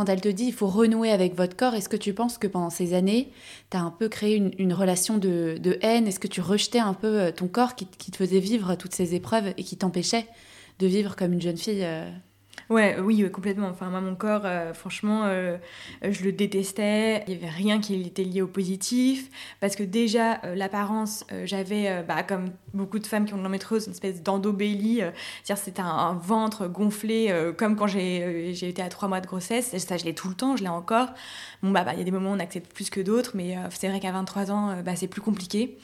quand 0.00 0.08
elle 0.08 0.22
te 0.22 0.30
dit 0.30 0.44
il 0.44 0.54
faut 0.54 0.66
renouer 0.66 1.10
avec 1.10 1.34
votre 1.34 1.54
corps, 1.54 1.74
est-ce 1.74 1.90
que 1.90 1.96
tu 1.96 2.14
penses 2.14 2.38
que 2.38 2.46
pendant 2.46 2.70
ces 2.70 2.94
années, 2.94 3.30
tu 3.70 3.76
as 3.76 3.82
un 3.82 3.90
peu 3.90 4.08
créé 4.08 4.36
une, 4.36 4.72
relation 4.72 5.18
de, 5.18 5.78
haine? 5.82 6.06
Est-ce 6.06 6.18
que 6.18 6.26
tu 6.26 6.40
rejetais 6.40 6.78
un 6.78 6.94
peu 6.94 7.20
euh, 7.20 7.32
ton 7.32 7.48
corps 7.48 7.74
qui, 7.74 7.84
te 7.84 8.16
faisait 8.16 8.38
vivre 8.38 8.76
toutes 8.76 8.94
ces 8.94 9.14
épreuves 9.14 9.52
et 9.58 9.62
qui 9.62 9.76
t'empêchait 9.76 10.26
de 10.78 10.86
vivre 10.86 11.16
comme 11.16 11.34
une 11.34 11.42
jeune 11.42 11.58
fille 11.58 11.84
euh, 11.84 12.10
Ouais, 12.68 12.96
oui, 13.00 13.28
complètement. 13.30 13.68
Enfin, 13.68 13.90
moi, 13.90 14.00
mon 14.00 14.14
corps, 14.14 14.42
euh, 14.44 14.72
franchement, 14.74 15.22
euh, 15.24 15.56
je 16.02 16.22
le 16.22 16.32
détestais. 16.32 17.24
Il 17.26 17.36
n'y 17.36 17.42
avait 17.42 17.52
rien 17.52 17.80
qui 17.80 18.00
était 18.02 18.22
lié 18.22 18.42
au 18.42 18.46
positif. 18.46 19.28
Parce 19.60 19.74
que 19.74 19.82
déjà, 19.82 20.40
euh, 20.44 20.54
l'apparence, 20.54 21.24
j'avais, 21.44 22.02
bah, 22.04 22.22
comme 22.22 22.50
beaucoup 22.74 22.98
de 22.98 23.06
femmes 23.06 23.24
qui 23.24 23.32
ont 23.34 23.36
de 23.36 23.42
l'endométriose, 23.42 23.86
une 23.86 23.92
espèce 23.92 24.22
d'endobélie. 24.22 25.00
C'est-à-dire, 25.42 25.64
c'était 25.64 25.82
un, 25.82 26.14
ventre 26.14 26.68
gonflé, 26.68 27.32
comme 27.56 27.76
quand 27.76 27.86
j'ai 27.86 28.50
été 28.50 28.82
à 28.82 28.88
trois 28.88 29.08
mois 29.08 29.20
de 29.20 29.26
grossesse. 29.26 29.76
Ça, 29.76 29.96
je 29.96 30.04
l'ai 30.04 30.14
tout 30.14 30.28
le 30.28 30.34
temps, 30.34 30.56
je 30.56 30.62
l'ai 30.62 30.68
encore. 30.68 31.08
Bon, 31.62 31.70
bah, 31.70 31.84
bah, 31.84 31.92
il 31.94 31.98
y 31.98 32.02
a 32.02 32.04
des 32.04 32.10
moments 32.10 32.30
où 32.30 32.34
on 32.34 32.40
accepte 32.40 32.72
plus 32.72 32.90
que 32.90 33.00
d'autres, 33.00 33.32
mais 33.34 33.56
c'est 33.70 33.88
vrai 33.88 34.00
qu'à 34.00 34.12
23 34.12 34.50
ans, 34.50 34.82
bah, 34.84 34.96
c'est 34.96 35.08
plus 35.08 35.22
compliqué 35.22 35.78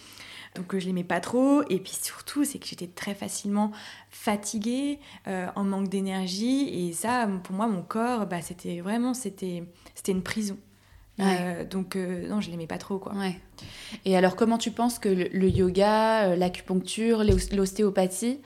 donc 0.57 0.77
je 0.77 0.87
l'aimais 0.87 1.05
pas 1.05 1.21
trop. 1.21 1.63
Et 1.69 1.79
puis 1.79 1.97
surtout, 2.01 2.45
c'est 2.45 2.59
que 2.59 2.67
j'étais 2.67 2.87
très 2.87 3.15
facilement 3.15 3.73
fatiguée, 4.11 4.99
euh, 5.29 5.47
en 5.55 5.65
manque 5.65 5.89
d'énergie. 5.89 6.69
Et 6.73 6.93
ça, 6.93 7.29
pour 7.45 7.55
moi, 7.55 7.67
mon 7.67 7.83
corps, 7.83 8.27
bah, 8.27 8.41
c'était 8.43 8.81
vraiment, 8.81 9.15
c'était, 9.15 9.65
c'était 9.95 10.13
une 10.13 10.23
prison. 10.23 10.57
Euh, 11.19 11.65
donc 11.65 11.97
euh, 11.97 12.29
non, 12.29 12.43
je 12.43 12.51
l'aimais 12.51 12.67
pas 12.67 12.77
trop 12.77 12.99
quoi. 12.99 13.15
Ouais. 13.15 13.41
Et 14.05 14.19
alors 14.19 14.37
comment 14.37 14.59
tu 14.59 14.71
penses 14.71 14.99
que 14.99 15.09
le, 15.09 15.49
yoga, 15.49 16.37
l'acupuncture, 16.37 17.25
l'ostéopathie 17.25 18.43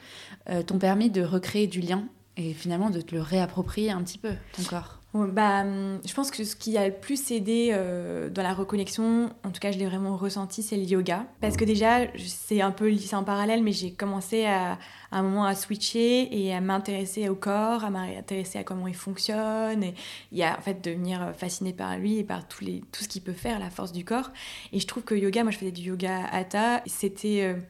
t'ont 0.69 0.79
permis 0.79 1.11
de 1.11 1.23
recréer 1.23 1.67
du 1.67 1.81
lien 1.81 2.05
et 2.37 2.55
finalement 2.55 2.91
de 2.91 3.01
te 3.01 3.13
le 3.13 3.23
réapproprier 3.23 3.91
un 3.91 4.01
petit 4.05 4.19
peu, 4.19 4.31
ton 4.57 4.63
corps? 4.63 5.00
Bah, 5.13 5.63
hum, 5.63 5.99
je 6.07 6.15
pense 6.15 6.31
que 6.31 6.45
ce 6.45 6.55
qui 6.55 6.79
a 6.79 6.87
le 6.87 6.95
plus 6.95 7.33
aidé 7.33 7.71
euh, 7.73 8.31
dans 8.31 8.45
la 8.45 8.55
reconnexion, 8.55 9.31
en 9.43 9.51
tout 9.51 9.59
cas 9.59 9.73
je 9.73 9.79
l'ai 9.79 9.87
vraiment 9.87 10.17
ressenti, 10.17 10.63
c'est 10.63 10.77
le 10.77 10.85
yoga. 10.85 11.27
Parce 11.41 11.57
que 11.57 11.65
déjà, 11.65 12.07
c'est 12.17 12.61
un 12.61 12.71
peu 12.71 12.97
c'est 12.97 13.17
en 13.17 13.25
parallèle, 13.25 13.63
mais 13.63 13.73
j'ai 13.73 13.93
commencé 13.93 14.45
à, 14.45 14.73
à, 15.11 15.19
un 15.19 15.23
moment 15.23 15.45
à 15.45 15.57
switcher 15.57 16.29
et 16.31 16.55
à 16.55 16.61
m'intéresser 16.61 17.29
au 17.29 17.35
corps, 17.35 17.85
à 17.85 17.91
m'intéresser 17.91 18.59
à 18.59 18.65
comment 18.65 18.87
il 18.87 18.95
fonctionne, 18.95 19.83
et, 19.83 19.95
y 20.31 20.45
a 20.45 20.57
en 20.57 20.61
fait 20.63 20.81
devenir 20.85 21.33
fascinée 21.37 21.73
par 21.73 21.99
lui 21.99 22.19
et 22.19 22.25
par 22.25 22.47
tous 22.47 22.65
les, 22.65 22.81
tout 22.93 23.03
ce 23.03 23.09
qu'il 23.09 23.23
peut 23.23 23.33
faire, 23.33 23.59
la 23.59 23.71
force 23.71 23.91
du 23.91 24.05
corps. 24.05 24.31
Et 24.73 24.79
je 24.79 24.87
trouve 24.87 25.03
que 25.03 25.17
yoga, 25.17 25.43
moi 25.43 25.51
je 25.51 25.59
faisais 25.59 25.73
du 25.73 25.83
yoga 25.83 26.25
hatha, 26.31 26.83
c'était... 26.87 27.43
Euh, 27.43 27.61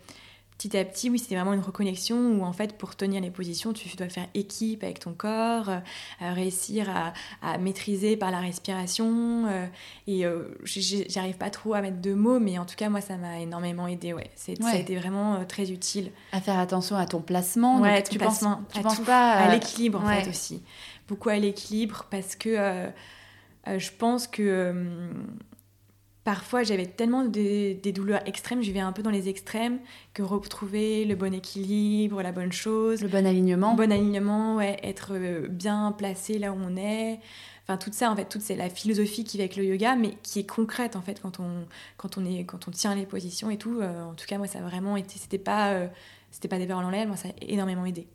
petit 0.60 0.76
à 0.76 0.84
petit, 0.84 1.08
oui, 1.08 1.18
c'était 1.18 1.36
vraiment 1.36 1.54
une 1.54 1.62
reconnexion 1.62 2.18
où 2.18 2.44
en 2.44 2.52
fait, 2.52 2.76
pour 2.76 2.94
tenir 2.94 3.22
les 3.22 3.30
positions, 3.30 3.72
tu 3.72 3.96
dois 3.96 4.10
faire 4.10 4.26
équipe 4.34 4.84
avec 4.84 5.00
ton 5.00 5.14
corps, 5.14 5.70
euh, 5.70 6.32
réussir 6.34 6.86
à, 7.42 7.56
maîtriser 7.58 8.16
par 8.18 8.30
la 8.30 8.40
respiration. 8.40 9.46
Euh, 9.46 9.66
et 10.06 10.26
euh, 10.26 10.54
j'arrive 11.08 11.38
pas 11.38 11.48
trop 11.48 11.72
à 11.72 11.80
mettre 11.80 12.02
de 12.02 12.12
mots, 12.12 12.40
mais 12.40 12.58
en 12.58 12.66
tout 12.66 12.74
cas, 12.76 12.90
moi, 12.90 13.00
ça 13.00 13.16
m'a 13.16 13.40
énormément 13.40 13.86
aidé. 13.86 14.12
Ouais. 14.12 14.30
Ça 14.36 14.52
a 14.66 14.76
été 14.76 14.96
vraiment 14.96 15.42
très 15.46 15.70
utile. 15.70 16.10
À 16.32 16.42
faire 16.42 16.58
attention 16.58 16.96
à 16.96 17.06
ton 17.06 17.22
placement. 17.22 17.80
Ouais, 17.80 18.02
tu 18.02 18.18
penses, 18.18 18.44
tu 18.74 18.82
penses 18.82 19.00
pas 19.00 19.32
à, 19.32 19.54
l'équilibre 19.54 20.02
en 20.04 20.08
fait 20.08 20.28
aussi. 20.28 20.62
Beaucoup 21.08 21.30
à 21.30 21.36
l'équilibre 21.36 22.06
parce 22.10 22.36
que 22.36 22.90
je 23.66 23.90
pense 23.98 24.26
que 24.26 24.74
parfois 26.24 26.62
j'avais 26.62 26.86
tellement 26.86 27.24
des, 27.24 27.74
douleurs 27.94 28.26
extrêmes, 28.26 28.62
je 28.62 28.70
vais 28.72 28.80
un 28.80 28.92
peu 28.92 29.02
dans 29.02 29.10
les 29.10 29.28
extrêmes, 29.28 29.78
que 30.14 30.22
retrouver 30.22 31.04
le 31.04 31.14
bon 31.14 31.32
équilibre, 31.34 32.22
la 32.22 32.32
bonne 32.32 32.52
chose. 32.52 33.02
Le 33.02 33.08
bon 33.08 33.26
alignement. 33.26 33.72
Le 33.72 33.76
bon 33.76 33.92
alignement, 33.92 34.56
ouais, 34.56 34.78
être 34.82 35.12
euh, 35.12 35.48
bien 35.48 35.92
placé 35.92 36.38
là 36.38 36.52
où 36.52 36.56
on 36.56 36.76
est. 36.76 37.20
Enfin, 37.64 37.76
tout 37.76 37.90
ça, 37.92 38.10
en 38.10 38.16
fait, 38.16 38.24
toute 38.24 38.42
c'est 38.42 38.56
la 38.56 38.68
philosophie 38.68 39.22
qui 39.22 39.36
va 39.36 39.42
avec 39.44 39.56
le 39.56 39.64
yoga, 39.64 39.94
mais 39.94 40.16
qui 40.22 40.40
est 40.40 40.48
concrète, 40.48 40.96
en 40.96 41.02
fait, 41.02 41.20
quand 41.20 41.38
on, 41.40 41.66
quand 41.98 42.18
on, 42.18 42.24
est, 42.24 42.44
quand 42.44 42.66
on 42.66 42.70
tient 42.70 42.94
les 42.94 43.06
positions 43.06 43.50
et 43.50 43.58
tout. 43.58 43.78
Euh, 43.80 44.02
en 44.04 44.14
tout 44.14 44.26
cas, 44.26 44.38
moi, 44.38 44.46
ça 44.48 44.58
a 44.58 44.62
vraiment 44.62 44.96
été... 44.96 45.18
C'était 45.18 45.38
pas, 45.38 45.72
euh, 45.74 45.86
c'était 46.30 46.48
pas 46.48 46.58
des 46.58 46.66
paroles 46.66 46.84
en 46.84 46.90
l'air, 46.90 47.06
moi, 47.06 47.16
ça 47.16 47.28
a 47.28 47.32
énormément 47.40 47.84
aidé. 47.84 48.06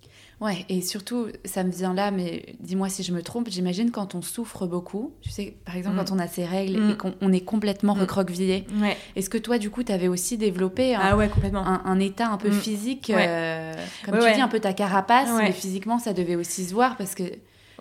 Ouais, 0.42 0.66
et 0.68 0.82
surtout, 0.82 1.28
ça 1.46 1.64
me 1.64 1.72
vient 1.72 1.94
là, 1.94 2.12
mais 2.12 2.56
dis-moi 2.60 2.90
si 2.90 3.04
je 3.04 3.14
me 3.14 3.22
trompe, 3.22 3.48
j'imagine 3.50 3.92
quand 3.92 4.16
on 4.16 4.22
souffre 4.22 4.68
beaucoup, 4.68 5.14
tu 5.22 5.30
sais, 5.30 5.56
par 5.66 5.78
exemple, 5.78 5.96
quand 5.98 6.12
mm. 6.12 6.16
on 6.16 6.20
a 6.20 6.28
ses 6.28 6.46
règles 6.46 6.76
et 6.76 6.80
mm. 6.80 6.98
qu'on 6.98 7.32
est 7.32 7.46
complètement 7.46 7.96
mm. 7.96 8.02
recroquevillé, 8.02 8.68
ouais. 8.82 8.98
est-ce 9.16 9.30
que 9.30 9.38
toi, 9.38 9.58
du 9.58 9.70
coup, 9.70 9.84
tu 9.84 9.94
avais 9.94 10.10
aussi 10.10 10.38
développé 10.38 10.94
un, 10.94 11.00
ah 11.02 11.18
ouais, 11.18 11.30
complètement. 11.30 11.66
un, 11.66 12.00
état 12.00 12.28
un 12.28 12.38
peu 12.38 12.52
physique, 12.52 13.10
euh, 13.10 13.74
comme 14.04 14.20
tu 14.20 14.34
dis, 14.34 14.42
un 14.42 14.50
peu 14.50 14.60
ta 14.60 14.74
carapace, 14.74 15.30
mais 15.38 15.54
physiquement, 15.54 16.00
ça 16.00 16.14
devait 16.14 16.36
aussi 16.36 16.66
se 16.66 16.74
voir 16.74 16.98
parce 16.98 17.16
que 17.16 17.24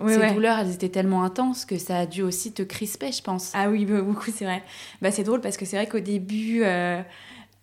ces 0.06 0.32
douleurs, 0.32 0.58
elles 0.58 0.74
étaient 0.74 0.88
tellement 0.88 1.24
intenses 1.24 1.64
que 1.64 1.78
ça 1.78 1.98
a 1.98 2.06
dû 2.06 2.22
aussi 2.22 2.52
te 2.52 2.62
crisper, 2.62 3.12
je 3.12 3.22
pense. 3.22 3.52
Ah 3.54 3.68
oui, 3.68 3.84
beaucoup, 3.86 4.30
c'est 4.32 4.44
vrai. 4.44 4.62
Bah, 5.02 5.10
c'est 5.10 5.24
drôle 5.24 5.40
parce 5.40 5.56
que 5.56 5.64
c'est 5.64 5.76
vrai 5.76 5.86
qu'au 5.86 6.00
début... 6.00 6.62
Euh, 6.62 7.02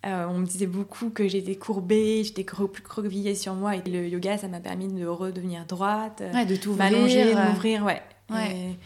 euh, 0.04 0.26
on 0.28 0.38
me 0.38 0.46
disait 0.46 0.66
beaucoup 0.66 1.10
que 1.10 1.28
j'étais 1.28 1.54
courbée, 1.54 2.24
j'étais 2.24 2.44
plus 2.44 2.82
croquevillée 2.82 3.34
sur 3.34 3.54
moi. 3.54 3.76
Et 3.76 3.82
le 3.88 4.08
yoga, 4.08 4.36
ça 4.38 4.48
m'a 4.48 4.60
permis 4.60 4.88
de 4.88 5.06
redevenir 5.06 5.64
droite, 5.66 6.22
ouais, 6.34 6.44
de 6.44 6.56
tout 6.56 6.74
m'allonger, 6.74 7.24
de 7.24 7.38
m'ouvrir. 7.38 7.84
Ouais. 7.84 8.02
ouais. 8.30 8.76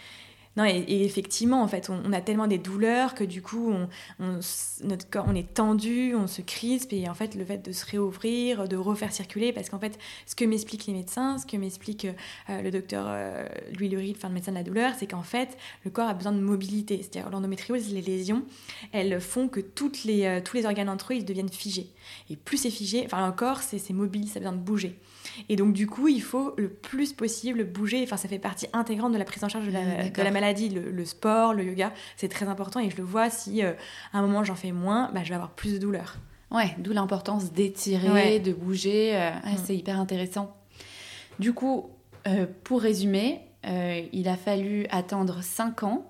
Non, 0.57 0.65
et, 0.65 1.05
effectivement, 1.05 1.63
en 1.63 1.69
fait, 1.69 1.91
on, 1.91 2.13
a 2.13 2.21
tellement 2.23 2.47
des 2.47 2.57
douleurs 2.57 3.15
que 3.15 3.25
du 3.25 3.43
coup, 3.43 3.71
on, 3.71 4.41
notre 4.85 5.09
corps, 5.09 5.27
on 5.29 5.35
est 5.35 5.53
tendu, 5.53 6.15
on 6.15 6.27
se 6.27 6.41
crispe, 6.41 6.95
et 6.95 7.09
en 7.09 7.15
fait, 7.15 7.35
le 7.35 7.45
fait 7.45 7.59
de 7.59 7.73
se 7.73 7.85
réouvrir, 7.85 8.67
de 8.67 8.77
refaire 8.77 9.13
circuler, 9.13 9.53
parce 9.53 9.69
qu'en 9.69 9.79
fait, 9.79 9.99
ce 10.27 10.35
que 10.35 10.47
m'expliquent 10.47 10.87
les 10.87 10.95
médecins, 10.95 11.37
ce 11.37 11.47
que 11.47 11.59
m'explique 11.59 12.07
euh, 12.49 12.63
le 12.63 12.71
docteur 12.71 13.05
euh, 13.07 13.47
Louis 13.79 13.91
Lurie, 13.91 14.15
enfin, 14.17 14.29
le 14.29 14.35
médecin 14.35 14.53
de 14.53 14.57
la 14.57 14.63
douleur, 14.63 14.95
c'est 14.99 15.07
qu'en 15.07 15.23
fait, 15.23 15.59
le 15.85 15.91
corps 15.91 16.09
a 16.09 16.15
besoin 16.15 16.33
de 16.33 16.41
mobilité. 16.41 17.03
C'est-à-dire, 17.03 17.31
l'endométriose, 17.31 17.93
les 17.93 18.01
lésions, 18.03 18.43
elles 18.93 19.21
font 19.21 19.49
que 19.49 19.61
les, 20.05 20.25
euh, 20.25 20.41
tous 20.43 20.57
les 20.57 20.65
organes 20.65 20.89
entre 20.89 21.13
eux, 21.13 21.17
ils 21.17 21.25
deviennent 21.25 21.51
figés. 21.51 21.91
Et 22.31 22.37
plus 22.37 22.57
c'est 22.57 22.71
figé, 22.71 23.03
enfin, 23.05 23.27
le 23.27 23.33
corps, 23.33 23.61
c'est 23.61 23.91
mobile, 23.91 24.27
ça 24.29 24.39
a 24.39 24.41
besoin 24.41 24.53
de 24.53 24.63
bouger. 24.63 24.99
Et 25.49 25.57
donc, 25.57 25.73
du 25.73 25.87
coup, 25.87 26.09
il 26.09 26.23
faut 26.23 26.55
le 26.57 26.69
plus 26.69 27.13
possible 27.13 27.65
bouger. 27.65 28.03
Enfin, 28.03 28.17
ça 28.17 28.29
fait 28.29 28.39
partie 28.39 28.67
intégrante 28.73 29.13
de 29.13 29.19
la 29.19 29.25
prise 29.25 29.45
en 29.45 29.49
charge 29.49 29.67
de 29.67 29.73
la, 29.73 30.09
de 30.09 30.23
la 30.23 30.31
maladie. 30.31 30.69
Le, 30.69 31.05
sport, 31.05 31.55
le 31.55 31.65
yoga, 31.65 31.93
c'est 32.17 32.29
très 32.29 32.47
important. 32.47 32.81
Et 32.81 32.91
je 32.91 32.97
le 32.97 33.05
vois, 33.05 33.31
si 33.31 33.63
euh, 33.63 33.73
à 34.13 34.19
un 34.19 34.23
moment 34.23 34.45
j'en 34.45 34.55
fais 34.55 34.73
moins, 34.73 35.11
bah, 35.13 35.21
je 35.23 35.29
vais 35.29 35.35
avoir 35.35 35.51
plus 35.51 35.75
de 35.75 35.79
douleur. 35.79 36.17
Ouais, 36.51 36.75
d'où 36.79 36.93
l'importance 36.93 37.53
d'étirer, 37.53 38.39
de 38.41 38.53
bouger. 38.53 39.17
Euh, 39.17 39.31
mm. 39.31 39.57
C'est 39.65 39.77
hyper 39.77 39.99
intéressant. 39.99 40.57
Du 41.39 41.53
coup, 41.53 41.91
euh, 42.27 42.47
pour 42.65 42.81
résumer, 42.81 43.41
il 44.13 44.29
a 44.29 44.37
fallu 44.37 44.87
attendre 44.91 45.43
5 45.43 45.83
ans 45.83 46.09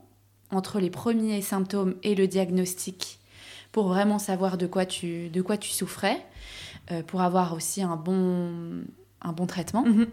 entre 0.50 0.78
les 0.78 0.90
premiers 0.90 1.40
symptômes 1.40 1.94
et 2.02 2.14
le 2.14 2.26
diagnostic 2.26 3.18
pour 3.72 3.88
vraiment 3.88 4.18
savoir 4.18 4.58
de 4.58 4.66
quoi 4.66 4.84
tu, 4.84 5.30
de 5.30 5.40
quoi 5.40 5.56
tu 5.56 5.70
souffrais, 5.70 6.22
pour 7.06 7.22
avoir 7.22 7.54
aussi 7.54 7.80
un 7.80 7.96
bon, 7.96 8.84
un 9.26 9.32
bon 9.32 9.46
traitement. 9.46 9.84
Mhm. 9.84 10.06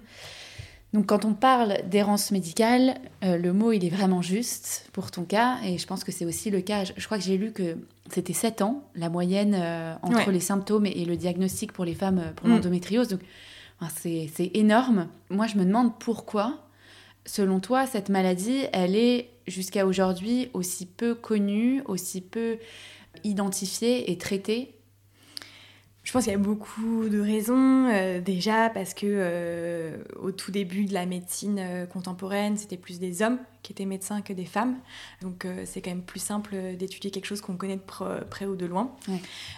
Donc 0.94 1.08
quand 1.08 1.26
on 1.26 1.34
parle 1.34 1.80
d'errance 1.90 2.30
médicale, 2.32 2.96
euh, 3.24 3.38
le 3.38 3.52
mot 3.52 3.72
il 3.72 3.84
est 3.84 3.90
vraiment 3.90 4.22
juste 4.22 4.88
pour 4.94 5.10
ton 5.10 5.24
cas 5.24 5.58
et 5.66 5.80
je 5.80 5.88
pense 5.88 6.04
que 6.04 6.12
c'est 6.12 6.26
aussi 6.26 6.52
le 6.52 6.62
cas. 6.62 6.84
Je, 6.84 7.06
crois 7.06 7.18
que 7.18 7.24
j'ai 7.24 7.38
lu 7.38 7.52
que 7.52 7.78
c'était 8.12 8.34
7 8.34 8.62
ans 8.62 8.84
la 8.96 9.10
moyenne 9.10 9.56
euh, 9.58 9.96
entre 10.04 10.30
les 10.30 10.40
symptômes 10.40 10.86
et, 10.86 11.06
le 11.06 11.18
diagnostic 11.18 11.72
pour 11.72 11.84
les 11.84 11.96
femmes 11.96 12.20
euh, 12.20 12.32
pour 12.34 12.48
mm. 12.48 12.52
l'endométriose. 12.52 13.08
Donc 13.08 13.22
c'est 13.98 14.52
énorme. 14.54 15.08
Moi 15.32 15.48
je 15.48 15.58
me 15.58 15.66
demande 15.66 15.98
pourquoi, 15.98 16.60
selon 17.26 17.60
toi, 17.60 17.88
cette 17.88 18.10
maladie, 18.10 18.66
elle 18.72 18.96
est 18.96 19.32
jusqu'à 19.48 19.88
aujourd'hui 19.88 20.50
aussi 20.54 20.86
peu 20.86 21.16
connue, 21.16 21.82
aussi 21.86 22.22
peu 22.22 22.60
identifiée 23.24 24.12
et 24.12 24.18
traitée 24.18 24.76
je 26.04 26.12
pense 26.12 26.24
qu'il 26.26 26.34
y 26.34 26.36
a 26.36 26.40
beaucoup 26.40 27.08
de 27.10 27.20
raisons. 27.20 27.90
Euh, 27.92 28.20
déjà 28.20 28.70
parce 28.70 28.94
que 28.94 29.06
euh, 29.08 29.98
au 30.22 30.32
tout 30.32 30.52
début 30.52 30.86
de 30.86 30.94
la 30.94 31.06
médecine 31.06 31.60
euh, 31.60 31.86
contemporaine, 31.86 32.58
c'était 32.58 32.78
plus 32.78 33.00
des 33.00 33.22
hommes 33.22 33.40
qui 33.64 33.72
étaient 33.72 33.86
médecins 33.86 34.22
que 34.22 34.34
des 34.34 34.46
femmes. 34.46 34.76
Donc 35.22 35.48
c'est 35.66 35.82
quand 35.82 35.92
même 35.92 36.04
plus 36.04 36.20
simple 36.20 36.56
d'étudier 36.78 37.12
quelque 37.12 37.26
chose 37.26 37.42
qu'on 37.42 37.56
connaît 37.56 37.78
de 37.78 38.24
près 38.30 38.46
ou 38.46 38.56
de 38.56 38.66
loin. 38.66 38.96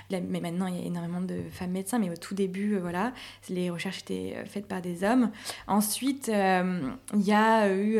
mais 0.10 0.40
maintenant, 0.40 0.68
il 0.68 0.76
y 0.76 0.80
a 0.80 0.86
énormément 0.86 1.22
de 1.22 1.42
femmes 1.52 1.72
médecins. 1.72 2.00
Mais 2.00 2.10
au 2.10 2.16
tout 2.16 2.36
début, 2.36 2.78
voilà, 2.78 3.14
les 3.50 3.70
recherches 3.70 4.00
étaient 4.00 4.36
faites 4.46 4.68
par 4.68 4.82
des 4.82 5.04
hommes. 5.04 5.32
Ensuite, 5.68 6.28
il 6.28 7.22
y 7.22 7.34
a 7.34 7.74
eu, 7.74 8.00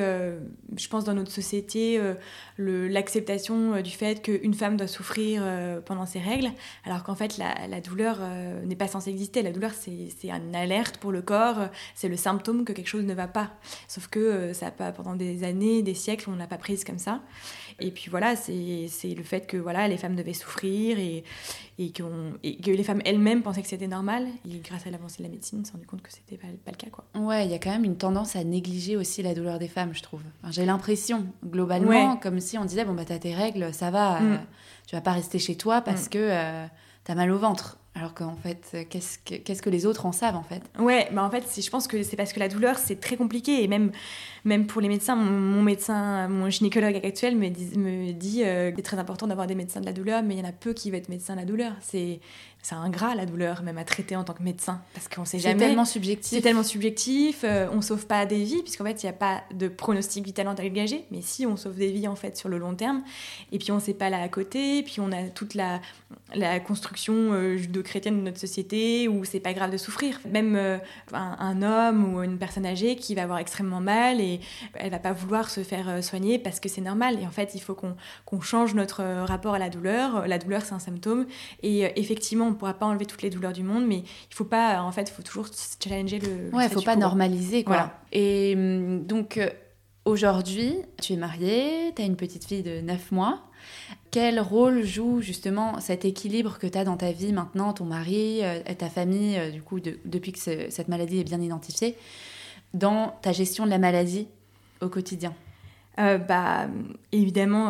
je 0.78 0.88
pense, 0.88 1.04
dans 1.04 1.14
notre 1.14 1.32
société, 1.32 2.00
l'acceptation 2.58 3.82
du 3.82 3.92
fait 3.92 4.22
qu'une 4.22 4.54
femme 4.54 4.78
doit 4.78 4.88
souffrir 4.88 5.44
pendant 5.86 6.06
ses 6.06 6.20
règles, 6.20 6.52
alors 6.86 7.04
qu'en 7.04 7.16
fait, 7.16 7.38
la, 7.38 7.68
la 7.68 7.82
douleur 7.82 8.18
euh, 8.22 8.64
n'est 8.66 8.76
pas 8.76 8.88
censée 8.88 9.10
exister. 9.10 9.42
La 9.42 9.52
douleur, 9.52 9.72
c'est 9.74 10.10
une 10.24 10.56
alerte 10.56 10.98
pour 10.98 11.12
le 11.12 11.22
corps, 11.22 11.70
c'est 11.96 12.10
le 12.10 12.18
symptôme 12.18 12.66
que 12.66 12.74
quelque 12.74 12.88
chose 12.88 13.04
ne 13.04 13.14
va 13.14 13.28
pas. 13.28 13.52
Sauf 13.88 14.08
que 14.08 14.20
euh, 14.20 14.54
ça 14.54 14.72
pas, 14.72 14.92
pendant 14.92 15.16
des 15.16 15.44
années, 15.44 15.82
des 15.82 15.95
siècles, 15.96 16.30
on 16.30 16.34
ne 16.34 16.40
l'a 16.40 16.48
pas 16.48 16.58
prise 16.58 16.84
comme 16.84 17.00
ça. 17.00 17.22
Et 17.80 17.92
puis 17.92 18.10
voilà, 18.10 18.36
c'est 18.36 18.88
le 19.04 19.24
fait 19.24 19.48
que 19.48 19.58
voilà, 19.58 19.88
les 19.88 19.98
femmes 19.98 20.16
devaient 20.16 20.34
souffrir 20.34 20.98
et, 20.98 21.24
et, 21.78 21.92
et 22.44 22.58
que 22.62 22.72
les 22.72 22.84
femmes 22.84 23.02
elles-mêmes 23.04 23.42
pensaient 23.42 23.62
que 23.62 23.68
c'était 23.68 23.88
normal. 23.88 24.28
Et 24.50 24.60
grâce 24.60 24.88
à 24.88 24.92
l'avancée 24.92 25.18
de 25.20 25.24
la 25.24 25.30
médecine, 25.30 25.60
on 25.62 25.66
s'est 25.66 25.74
rendu 25.74 25.86
compte 25.86 26.02
que 26.02 26.12
c'était 26.12 26.38
pas, 26.38 26.48
pas 26.64 26.72
le 26.72 26.78
cas. 26.78 26.88
Quoi. 26.92 27.06
Ouais, 27.16 27.46
il 27.46 27.52
y 27.52 27.56
a 27.56 27.60
quand 27.60 27.72
même 27.72 27.84
une 27.84 27.98
tendance 27.98 28.36
à 28.36 28.44
négliger 28.44 28.96
aussi 28.96 29.24
la 29.24 29.34
douleur 29.34 29.60
des 29.60 29.68
femmes, 29.68 29.94
je 29.94 30.04
trouve. 30.04 30.22
J'ai 30.52 30.66
l'impression, 30.66 31.26
globalement, 31.46 32.18
comme 32.18 32.40
si 32.40 32.58
on 32.58 32.66
disait 32.66 32.86
bon, 32.86 32.94
bah, 32.94 33.04
t'as 33.06 33.20
tes 33.20 33.34
règles, 33.34 33.74
ça 33.74 33.92
va, 33.92 34.20
mm. 34.20 34.40
tu 34.88 34.96
vas 34.96 35.02
pas 35.02 35.14
rester 35.14 35.40
chez 35.40 35.56
toi 35.56 35.82
parce 35.82 36.06
mm. 36.06 36.10
que 36.10 36.20
euh, 36.20 36.66
t'as 37.04 37.16
mal 37.16 37.32
au 37.32 37.38
ventre. 37.38 37.78
Alors 37.98 38.14
qu'en 38.14 38.36
fait, 38.36 38.76
qu'est-ce 38.90 39.20
que, 39.20 39.36
qu'est-ce 39.36 39.62
que 39.62 39.70
les 39.70 39.86
autres 39.86 40.06
en 40.06 40.12
savent 40.12 40.36
en 40.36 40.44
fait? 40.44 40.62
Ouais, 40.78 41.08
bah 41.14 41.24
en 41.24 41.32
fait, 41.32 41.46
je 41.58 41.70
pense 41.70 41.88
que 41.88 42.04
c'est 42.04 42.18
parce 42.18 42.34
que 42.34 42.42
la 42.42 42.50
douleur, 42.50 42.78
c'est 42.78 43.00
très 43.00 43.16
compliqué. 43.16 43.64
Et 43.64 43.70
même, 43.70 43.94
même 44.46 44.68
pour 44.68 44.80
les 44.80 44.88
médecins, 44.88 45.16
mon, 45.16 45.64
médecin, 45.64 46.28
mon 46.28 46.50
gynécologue 46.52 46.96
actuel 47.04 47.36
me 47.36 47.50
dit, 47.50 47.78
me 47.78 48.12
dit 48.12 48.44
euh, 48.44 48.72
c'est 48.76 48.84
très 48.84 49.00
important 49.00 49.26
d'avoir 49.26 49.48
des 49.48 49.56
médecins 49.56 49.82
de 49.82 49.88
la 49.88 49.92
douleur, 49.92 50.22
mais 50.22 50.36
il 50.36 50.40
y 50.40 50.42
en 50.42 50.48
a 50.48 50.52
peu 50.52 50.74
qui 50.74 50.92
veulent 50.92 51.00
être 51.00 51.10
médecins 51.10 51.34
de 51.34 51.40
la 51.40 51.46
douleur. 51.46 51.74
C'est, 51.82 52.20
c'est 52.62 52.76
ingrat 52.76 53.16
la 53.16 53.26
douleur, 53.26 53.64
même 53.64 53.78
à 53.80 53.84
traiter 53.84 54.16
en 54.16 54.24
tant 54.24 54.34
que 54.34 54.44
médecin, 54.44 54.82
parce 54.94 55.08
qu'on 55.08 55.26
sait 55.26 55.40
jamais. 55.40 55.60
C'est 55.60 55.66
tellement 55.68 55.86
subjectif. 55.86 56.32
C'est 56.32 56.42
tellement 56.42 56.64
subjectif. 56.64 57.44
Euh, 57.44 57.68
on 57.72 57.82
sauve 57.82 58.06
pas 58.06 58.28
des 58.28 58.44
vies, 58.44 58.62
puisqu'en 58.62 58.84
fait 58.86 59.02
il 59.04 59.06
n'y 59.08 59.10
a 59.12 59.14
pas 59.14 59.44
de 59.54 59.68
pronostic 59.68 60.24
vital 60.24 60.48
engagé. 60.48 61.06
Mais 61.10 61.22
si 61.22 61.46
on 61.46 61.58
sauve 61.58 61.76
des 61.76 61.92
vies 61.92 62.08
en 62.08 62.16
fait 62.16 62.38
sur 62.38 62.48
le 62.48 62.60
long 62.60 62.76
terme, 62.76 63.04
et 63.52 63.58
puis 63.58 63.72
on 63.72 63.80
sait 63.80 63.94
pas 63.96 64.10
là 64.10 64.22
à 64.22 64.30
côté, 64.30 64.84
puis 64.84 65.00
on 65.00 65.12
a 65.12 65.24
toute 65.30 65.56
la, 65.56 65.80
la 66.34 66.60
construction 66.60 67.14
euh, 67.34 67.58
judo-chrétienne 67.58 68.18
de 68.18 68.24
notre 68.24 68.40
société 68.40 69.08
où 69.08 69.26
c'est 69.26 69.40
pas 69.40 69.54
grave 69.54 69.72
de 69.72 69.78
souffrir. 69.78 70.20
Même 70.30 70.56
euh, 70.56 70.78
un, 71.14 71.62
homme 71.62 72.16
ou 72.16 72.24
une 72.24 72.38
personne 72.38 72.66
âgée 72.66 72.96
qui 72.96 73.16
va 73.16 73.24
avoir 73.24 73.40
extrêmement 73.40 73.82
mal 73.82 74.20
et 74.20 74.35
elle 74.76 74.92
va 74.92 75.00
pas 75.00 75.14
vouloir 75.14 75.50
se 75.50 75.62
faire 75.62 76.04
soigner 76.04 76.40
parce 76.40 76.60
que 76.60 76.70
c'est 76.70 76.82
normal. 76.82 77.20
Et 77.22 77.26
en 77.26 77.32
fait 77.32 77.56
il 77.56 77.62
faut 77.62 77.76
qu'on 77.76 78.42
change 78.42 78.74
notre 78.76 79.04
rapport 79.26 79.54
à 79.54 79.60
la 79.60 79.70
douleur. 79.70 80.28
La 80.28 80.38
douleur 80.38 80.64
c'est 80.64 80.74
un 80.74 80.80
symptôme 80.80 81.26
et 81.64 81.92
effectivement 82.00 82.50
ne 82.50 82.56
pourra 82.56 82.74
pas 82.74 82.86
enlever 82.86 83.06
toutes 83.06 83.22
les 83.22 83.30
douleurs 83.30 83.54
du 83.54 83.64
monde, 83.64 83.86
mais 83.86 84.00
il 84.00 84.36
faut 84.36 84.46
pas, 84.46 84.82
en 84.82 84.92
fait, 84.92 85.10
il 85.10 85.14
faut 85.14 85.24
toujours 85.24 85.48
challenger 85.84 86.20
le. 86.20 86.56
Ouais, 86.56 86.66
il 86.66 86.72
faut 86.72 86.82
pas 86.82 86.96
normaliser, 86.96 87.64
quoi. 87.64 87.92
Et 88.12 88.54
hum, 88.56 89.06
donc, 89.06 89.38
euh, 89.38 89.50
aujourd'hui, 90.06 90.76
tu 91.02 91.14
es 91.14 91.18
mariée, 91.18 91.94
tu 91.96 92.02
as 92.02 92.06
une 92.06 92.16
petite 92.16 92.46
fille 92.46 92.64
de 92.64 92.82
9 92.82 93.12
mois. 93.12 93.42
Quel 94.12 94.40
rôle 94.40 94.84
joue 94.84 95.22
justement 95.22 95.80
cet 95.82 96.06
équilibre 96.06 96.58
que 96.58 96.68
tu 96.68 96.78
as 96.78 96.86
dans 96.86 96.98
ta 96.98 97.12
vie 97.12 97.34
maintenant, 97.34 97.74
ton 97.74 97.86
mari, 97.86 98.40
euh, 98.44 98.60
ta 98.78 98.90
famille, 98.90 99.38
euh, 99.38 99.52
du 99.52 99.62
coup, 99.62 99.80
depuis 99.80 100.32
que 100.32 100.40
cette 100.40 100.88
maladie 100.88 101.20
est 101.20 101.24
bien 101.24 101.42
identifiée, 101.42 101.98
dans 102.76 103.18
ta 103.22 103.32
gestion 103.32 103.66
de 103.66 103.72
la 103.72 103.80
maladie 103.80 104.28
au 104.82 104.90
quotidien 104.90 105.34
euh, 105.98 106.18
bah, 106.18 106.68
évidemment, 107.14 107.70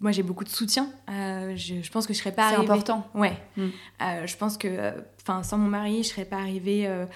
moi 0.00 0.10
j'ai 0.10 0.24
beaucoup 0.24 0.42
de 0.42 0.48
soutien. 0.48 0.88
je, 1.06 1.88
pense 1.92 2.04
que 2.08 2.12
je 2.12 2.18
serais 2.18 2.32
pas 2.32 2.50
C'est 2.50 2.56
important. 2.56 3.06
Ouais. 3.14 3.36
Mm. 3.56 3.68
je 4.26 4.36
pense 4.36 4.58
que, 4.58 4.92
enfin, 5.22 5.44
sans 5.44 5.56
mon 5.56 5.68
mari, 5.68 6.02
je 6.02 6.08
serais 6.08 6.24
pas 6.24 6.38
arrivée 6.38 6.88
euh, 6.88 7.06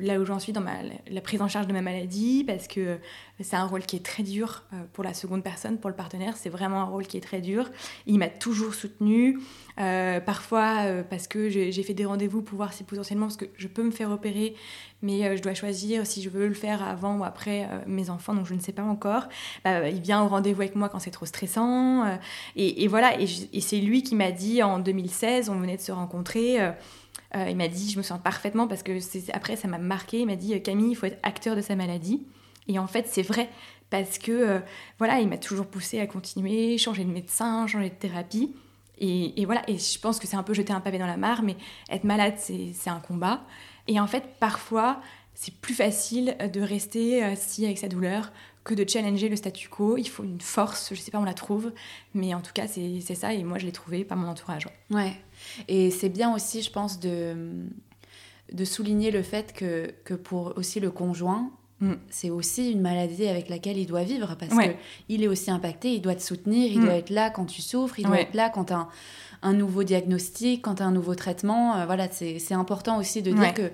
là 0.00 0.18
où 0.18 0.24
j'en 0.24 0.38
suis 0.38 0.52
dans 0.52 0.62
la 0.62 1.20
prise 1.20 1.40
en 1.40 1.48
charge 1.48 1.66
de 1.66 1.72
ma 1.72 1.82
maladie, 1.82 2.44
parce 2.44 2.66
que 2.68 2.98
c'est 3.40 3.56
un 3.56 3.66
rôle 3.66 3.82
qui 3.82 3.96
est 3.96 4.04
très 4.04 4.22
dur 4.22 4.64
euh, 4.72 4.76
pour 4.92 5.04
la 5.04 5.14
seconde 5.14 5.42
personne, 5.42 5.78
pour 5.78 5.90
le 5.90 5.96
partenaire. 5.96 6.36
C'est 6.36 6.48
vraiment 6.48 6.80
un 6.80 6.84
rôle 6.84 7.06
qui 7.06 7.16
est 7.16 7.20
très 7.20 7.40
dur. 7.40 7.70
Il 8.06 8.18
m'a 8.18 8.28
toujours 8.28 8.74
soutenue. 8.74 9.38
Euh, 9.80 10.20
parfois, 10.20 10.84
parce 11.08 11.28
que 11.28 11.48
j'ai 11.48 11.82
fait 11.84 11.94
des 11.94 12.04
rendez-vous 12.04 12.42
pour 12.42 12.56
voir 12.56 12.72
si 12.72 12.82
potentiellement, 12.82 13.26
parce 13.26 13.36
que 13.36 13.46
je 13.56 13.68
peux 13.68 13.84
me 13.84 13.92
faire 13.92 14.10
opérer, 14.10 14.56
mais 15.02 15.36
je 15.36 15.42
dois 15.42 15.54
choisir 15.54 16.04
si 16.04 16.20
je 16.20 16.30
veux 16.30 16.48
le 16.48 16.54
faire 16.54 16.82
avant 16.82 17.18
ou 17.18 17.24
après 17.24 17.68
mes 17.86 18.10
enfants, 18.10 18.34
donc 18.34 18.46
je 18.46 18.54
ne 18.54 18.60
sais 18.60 18.72
pas 18.72 18.82
encore. 18.82 19.28
Bah, 19.64 19.88
il 19.88 20.00
vient 20.00 20.20
au 20.24 20.26
rendez-vous 20.26 20.62
avec 20.62 20.74
moi 20.74 20.88
quand 20.88 20.98
c'est 20.98 21.12
trop 21.12 21.26
stressant. 21.26 22.18
Et, 22.56 22.88
voilà, 22.88 23.20
et 23.20 23.60
c'est 23.60 23.78
lui 23.78 24.02
qui 24.02 24.16
m'a 24.16 24.32
dit 24.32 24.64
en 24.64 24.80
2016, 24.80 25.48
on 25.48 25.60
venait 25.60 25.76
de 25.76 25.82
se 25.82 25.92
rencontrer. 25.92 26.58
Euh, 27.36 27.46
il 27.50 27.56
m'a 27.56 27.68
dit, 27.68 27.90
je 27.90 27.98
me 27.98 28.02
sens 28.02 28.20
parfaitement 28.22 28.66
parce 28.66 28.82
que 28.82 28.92
après 29.32 29.56
ça 29.56 29.68
m'a 29.68 29.78
marqué. 29.78 30.20
Il 30.20 30.26
m'a 30.26 30.36
dit 30.36 30.60
Camille, 30.62 30.92
il 30.92 30.94
faut 30.94 31.06
être 31.06 31.18
acteur 31.22 31.56
de 31.56 31.60
sa 31.60 31.76
maladie. 31.76 32.26
Et 32.68 32.78
en 32.78 32.86
fait, 32.86 33.06
c'est 33.08 33.22
vrai 33.22 33.48
parce 33.90 34.18
que 34.18 34.32
euh, 34.32 34.60
voilà, 34.98 35.20
il 35.20 35.28
m'a 35.28 35.38
toujours 35.38 35.66
poussé 35.66 36.00
à 36.00 36.06
continuer, 36.06 36.76
changer 36.78 37.04
de 37.04 37.10
médecin, 37.10 37.66
changer 37.66 37.90
de 37.90 37.94
thérapie. 37.94 38.54
Et, 39.00 39.44
voilà, 39.44 39.62
et 39.70 39.78
je 39.78 39.98
pense 40.00 40.18
que 40.18 40.26
c'est 40.26 40.36
un 40.36 40.42
peu 40.42 40.54
jeter 40.54 40.72
un 40.72 40.80
pavé 40.80 40.98
dans 40.98 41.06
la 41.06 41.16
mare, 41.16 41.42
mais 41.44 41.56
être 41.88 42.02
malade, 42.02 42.34
c'est 42.36 42.90
un 42.90 42.98
combat. 42.98 43.42
Et 43.86 44.00
en 44.00 44.08
fait, 44.08 44.24
parfois, 44.40 45.00
c'est 45.34 45.54
plus 45.54 45.74
facile 45.74 46.36
de 46.52 46.60
rester 46.60 47.22
assis 47.22 47.64
avec 47.64 47.78
sa 47.78 47.86
douleur 47.86 48.32
que 48.64 48.74
de 48.74 48.88
challenger 48.88 49.28
le 49.28 49.36
statu 49.36 49.68
quo. 49.68 49.96
Il 49.96 50.08
faut 50.08 50.24
une 50.24 50.40
force, 50.40 50.90
je 50.94 51.00
sais 51.00 51.10
pas, 51.10 51.18
on 51.18 51.24
la 51.24 51.34
trouve, 51.34 51.72
mais 52.14 52.34
en 52.34 52.40
tout 52.40 52.52
cas, 52.52 52.66
c'est 52.66 53.14
ça, 53.14 53.32
et 53.32 53.42
moi, 53.44 53.58
je 53.58 53.66
l'ai 53.66 53.72
trouvé 53.72 54.04
par 54.04 54.18
mon 54.18 54.28
entourage. 54.28 54.66
Ouais. 54.90 55.12
Et 55.68 55.90
c'est 55.90 56.08
bien 56.08 56.34
aussi, 56.34 56.62
je 56.62 56.70
pense, 56.70 57.00
de, 57.00 57.34
de 58.52 58.64
souligner 58.64 59.10
le 59.10 59.22
fait 59.22 59.52
que, 59.52 59.92
que 60.04 60.14
pour 60.14 60.54
aussi 60.56 60.80
le 60.80 60.90
conjoint, 60.90 61.50
mm. 61.80 61.92
c'est 62.10 62.30
aussi 62.30 62.72
une 62.72 62.80
maladie 62.80 63.26
avec 63.26 63.48
laquelle 63.48 63.78
il 63.78 63.86
doit 63.86 64.02
vivre 64.02 64.36
parce 64.38 64.52
que 64.54 64.74
qu'il 65.06 65.22
est 65.22 65.28
aussi 65.28 65.50
impacté, 65.50 65.94
il 65.94 66.00
doit 66.00 66.14
te 66.14 66.22
soutenir, 66.22 66.70
il 66.70 66.80
mm. 66.80 66.84
doit 66.84 66.94
être 66.94 67.10
là 67.10 67.30
quand 67.30 67.46
tu 67.46 67.62
souffres, 67.62 67.98
il 67.98 68.06
doit 68.06 68.20
être 68.20 68.34
là 68.34 68.50
quand 68.50 68.66
tu 68.66 68.72
as 68.72 68.88
un, 69.42 69.52
nouveau 69.52 69.82
diagnostic, 69.82 70.62
quand 70.62 70.76
tu 70.76 70.82
as 70.82 70.86
un 70.86 70.92
nouveau 70.92 71.14
traitement. 71.14 71.76
Euh, 71.76 71.86
voilà, 71.86 72.08
c'est 72.10 72.54
important 72.54 72.98
aussi 72.98 73.22
de 73.22 73.32
dire 73.32 73.54
que 73.54 73.70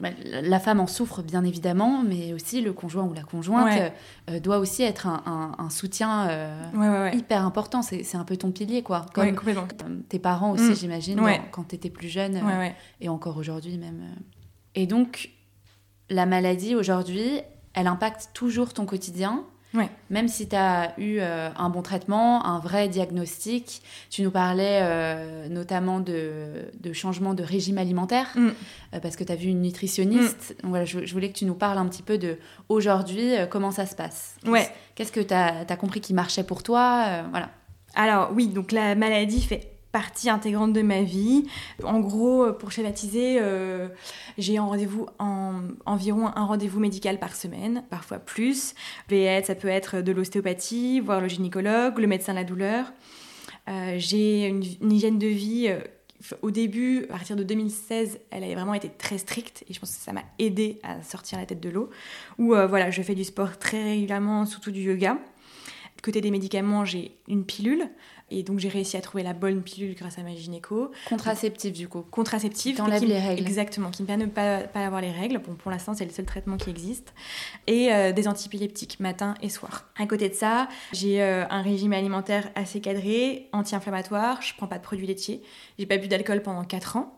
la 0.00 0.60
femme 0.60 0.80
en 0.80 0.86
souffre 0.86 1.22
bien 1.22 1.44
évidemment, 1.44 2.02
mais 2.02 2.32
aussi 2.32 2.60
le 2.60 2.72
conjoint 2.72 3.04
ou 3.04 3.12
la 3.14 3.22
conjointe 3.22 3.92
euh, 4.30 4.38
doit 4.38 4.58
aussi 4.58 4.82
être 4.82 5.06
un, 5.06 5.70
soutien 5.70 6.28
euh, 6.28 7.10
hyper 7.12 7.44
important. 7.44 7.82
C'est 7.82 8.16
un 8.16 8.24
peu 8.24 8.36
ton 8.36 8.52
pilier, 8.52 8.82
quoi. 8.82 9.06
Comme 9.12 10.02
tes 10.08 10.18
parents 10.18 10.52
aussi, 10.52 10.70
mm. 10.70 10.76
j'imagine, 10.76 11.20
quand 11.50 11.64
tu 11.68 11.74
étais 11.74 11.90
plus 11.90 12.08
jeune, 12.08 12.36
euh, 12.36 12.68
et 13.00 13.08
encore 13.08 13.36
aujourd'hui 13.36 13.76
même. 13.78 14.02
Et 14.74 14.86
donc, 14.86 15.30
la 16.10 16.26
maladie 16.26 16.74
aujourd'hui, 16.74 17.40
elle 17.74 17.86
impacte 17.86 18.30
toujours 18.34 18.72
ton 18.72 18.86
quotidien. 18.86 19.44
Même 20.10 20.28
si 20.28 20.48
tu 20.48 20.56
as 20.56 20.98
eu 20.98 21.18
euh, 21.20 21.50
un 21.56 21.68
bon 21.68 21.82
traitement, 21.82 22.44
un 22.46 22.58
vrai 22.58 22.88
diagnostic, 22.88 23.82
tu 24.10 24.22
nous 24.22 24.30
parlais 24.30 24.80
euh, 24.82 25.48
notamment 25.48 26.00
de, 26.00 26.70
de, 26.80 26.92
changement 26.92 27.34
de 27.34 27.42
régime 27.42 27.78
alimentaire, 27.78 28.28
mm. 28.34 28.48
euh, 28.94 29.00
parce 29.00 29.16
que 29.16 29.24
tu 29.24 29.32
as 29.32 29.36
vu 29.36 29.48
une 29.48 29.62
nutritionniste. 29.62 30.56
Mm. 30.62 30.68
voilà, 30.68 30.84
je, 30.84 31.12
voulais 31.12 31.28
que 31.28 31.38
tu 31.38 31.44
nous 31.44 31.54
parles 31.54 31.78
un 31.78 31.86
petit 31.86 32.02
peu 32.02 32.18
de 32.18 32.38
aujourd'hui, 32.68 33.32
comment 33.50 33.70
ça 33.70 33.86
se 33.86 33.94
passe. 33.94 34.36
Ouais. 34.46 34.68
Qu'est-ce 34.94 35.12
que 35.12 35.20
tu 35.20 35.34
as, 35.34 35.66
as, 35.68 35.76
compris 35.76 36.00
qui 36.00 36.14
marchait 36.14 36.44
pour 36.44 36.62
toi 36.62 37.22
voilà. 37.30 37.50
Alors 37.94 38.30
oui, 38.34 38.48
donc 38.48 38.72
la 38.72 38.94
maladie 38.94 39.42
fait 39.42 39.77
partie 39.92 40.28
intégrante 40.28 40.72
de 40.72 40.82
ma 40.82 41.02
vie. 41.02 41.46
En 41.82 42.00
gros, 42.00 42.52
pour 42.52 42.72
schématiser, 42.72 43.38
euh, 43.40 43.88
j'ai 44.36 44.58
un 44.58 44.64
rendez-vous 44.64 45.06
en, 45.18 45.62
environ 45.86 46.28
un 46.34 46.44
rendez-vous 46.44 46.80
médical 46.80 47.18
par 47.18 47.34
semaine, 47.34 47.84
parfois 47.90 48.18
plus. 48.18 48.74
ça 49.08 49.54
peut 49.54 49.68
être 49.68 50.00
de 50.00 50.12
l'ostéopathie, 50.12 51.00
voir 51.00 51.20
le 51.20 51.28
gynécologue, 51.28 51.98
le 51.98 52.06
médecin 52.06 52.32
de 52.32 52.38
la 52.38 52.44
douleur. 52.44 52.92
Euh, 53.68 53.94
j'ai 53.98 54.46
une, 54.46 54.92
hygiène 54.92 55.18
de 55.18 55.26
vie. 55.26 55.66
Euh, 55.68 55.80
au 56.42 56.50
début, 56.50 57.04
à 57.04 57.12
partir 57.12 57.36
de 57.36 57.44
2016, 57.44 58.18
elle 58.30 58.42
a 58.42 58.52
vraiment 58.52 58.74
été 58.74 58.88
très 58.90 59.18
stricte 59.18 59.64
et 59.68 59.72
je 59.72 59.78
pense 59.78 59.96
que 59.96 60.02
ça 60.02 60.12
m'a 60.12 60.24
aidé 60.40 60.80
à 60.82 61.00
sortir 61.04 61.38
la 61.38 61.46
tête 61.46 61.60
de 61.60 61.68
l'eau. 61.68 61.90
Où 62.38 62.48
voilà, 62.48 62.90
je 62.90 63.02
fais 63.02 63.14
du 63.14 63.22
sport 63.22 63.56
très 63.56 63.84
régulièrement, 63.84 64.44
surtout 64.44 64.72
du 64.72 64.82
yoga. 64.82 65.16
Côté 66.02 66.20
des 66.20 66.32
médicaments, 66.32 66.84
j'ai 66.84 67.16
une 67.28 67.44
pilule 67.44 67.88
et 68.30 68.42
donc 68.42 68.58
j'ai 68.58 68.68
réussi 68.68 68.96
à 68.96 69.00
trouver 69.00 69.22
la 69.22 69.32
bonne 69.32 69.62
pilule 69.62 69.94
grâce 69.94 70.18
à 70.18 70.22
ma 70.22 70.34
gynéco. 70.34 70.92
Contraceptive 71.08 71.72
du 71.72 71.88
coup. 71.88 72.04
Contraceptive. 72.10 72.76
Qui 72.76 72.82
enlève 72.82 73.04
les 73.04 73.18
règles. 73.18 73.40
Exactement, 73.40 73.90
qui 73.90 74.02
me 74.02 74.06
permet 74.06 74.24
de 74.24 74.30
ne 74.30 74.34
pas, 74.34 74.60
pas 74.60 74.84
avoir 74.84 75.00
les 75.00 75.10
règles. 75.10 75.38
Bon, 75.38 75.54
pour 75.54 75.70
l'instant, 75.70 75.94
c'est 75.94 76.04
le 76.04 76.10
seul 76.10 76.26
traitement 76.26 76.56
qui 76.56 76.70
existe. 76.70 77.14
Et 77.66 77.92
euh, 77.92 78.12
des 78.12 78.28
antipileptiques, 78.28 79.00
matin 79.00 79.34
et 79.42 79.48
soir. 79.48 79.88
À 79.98 80.06
côté 80.06 80.28
de 80.28 80.34
ça, 80.34 80.68
j'ai 80.92 81.22
euh, 81.22 81.44
un 81.48 81.62
régime 81.62 81.92
alimentaire 81.92 82.50
assez 82.54 82.80
cadré, 82.80 83.48
anti-inflammatoire, 83.52 84.42
je 84.42 84.54
prends 84.56 84.66
pas 84.66 84.78
de 84.78 84.82
produits 84.82 85.06
laitiers. 85.06 85.42
J'ai 85.78 85.86
pas 85.86 85.96
bu 85.96 86.08
d'alcool 86.08 86.42
pendant 86.42 86.64
4 86.64 86.96
ans. 86.96 87.17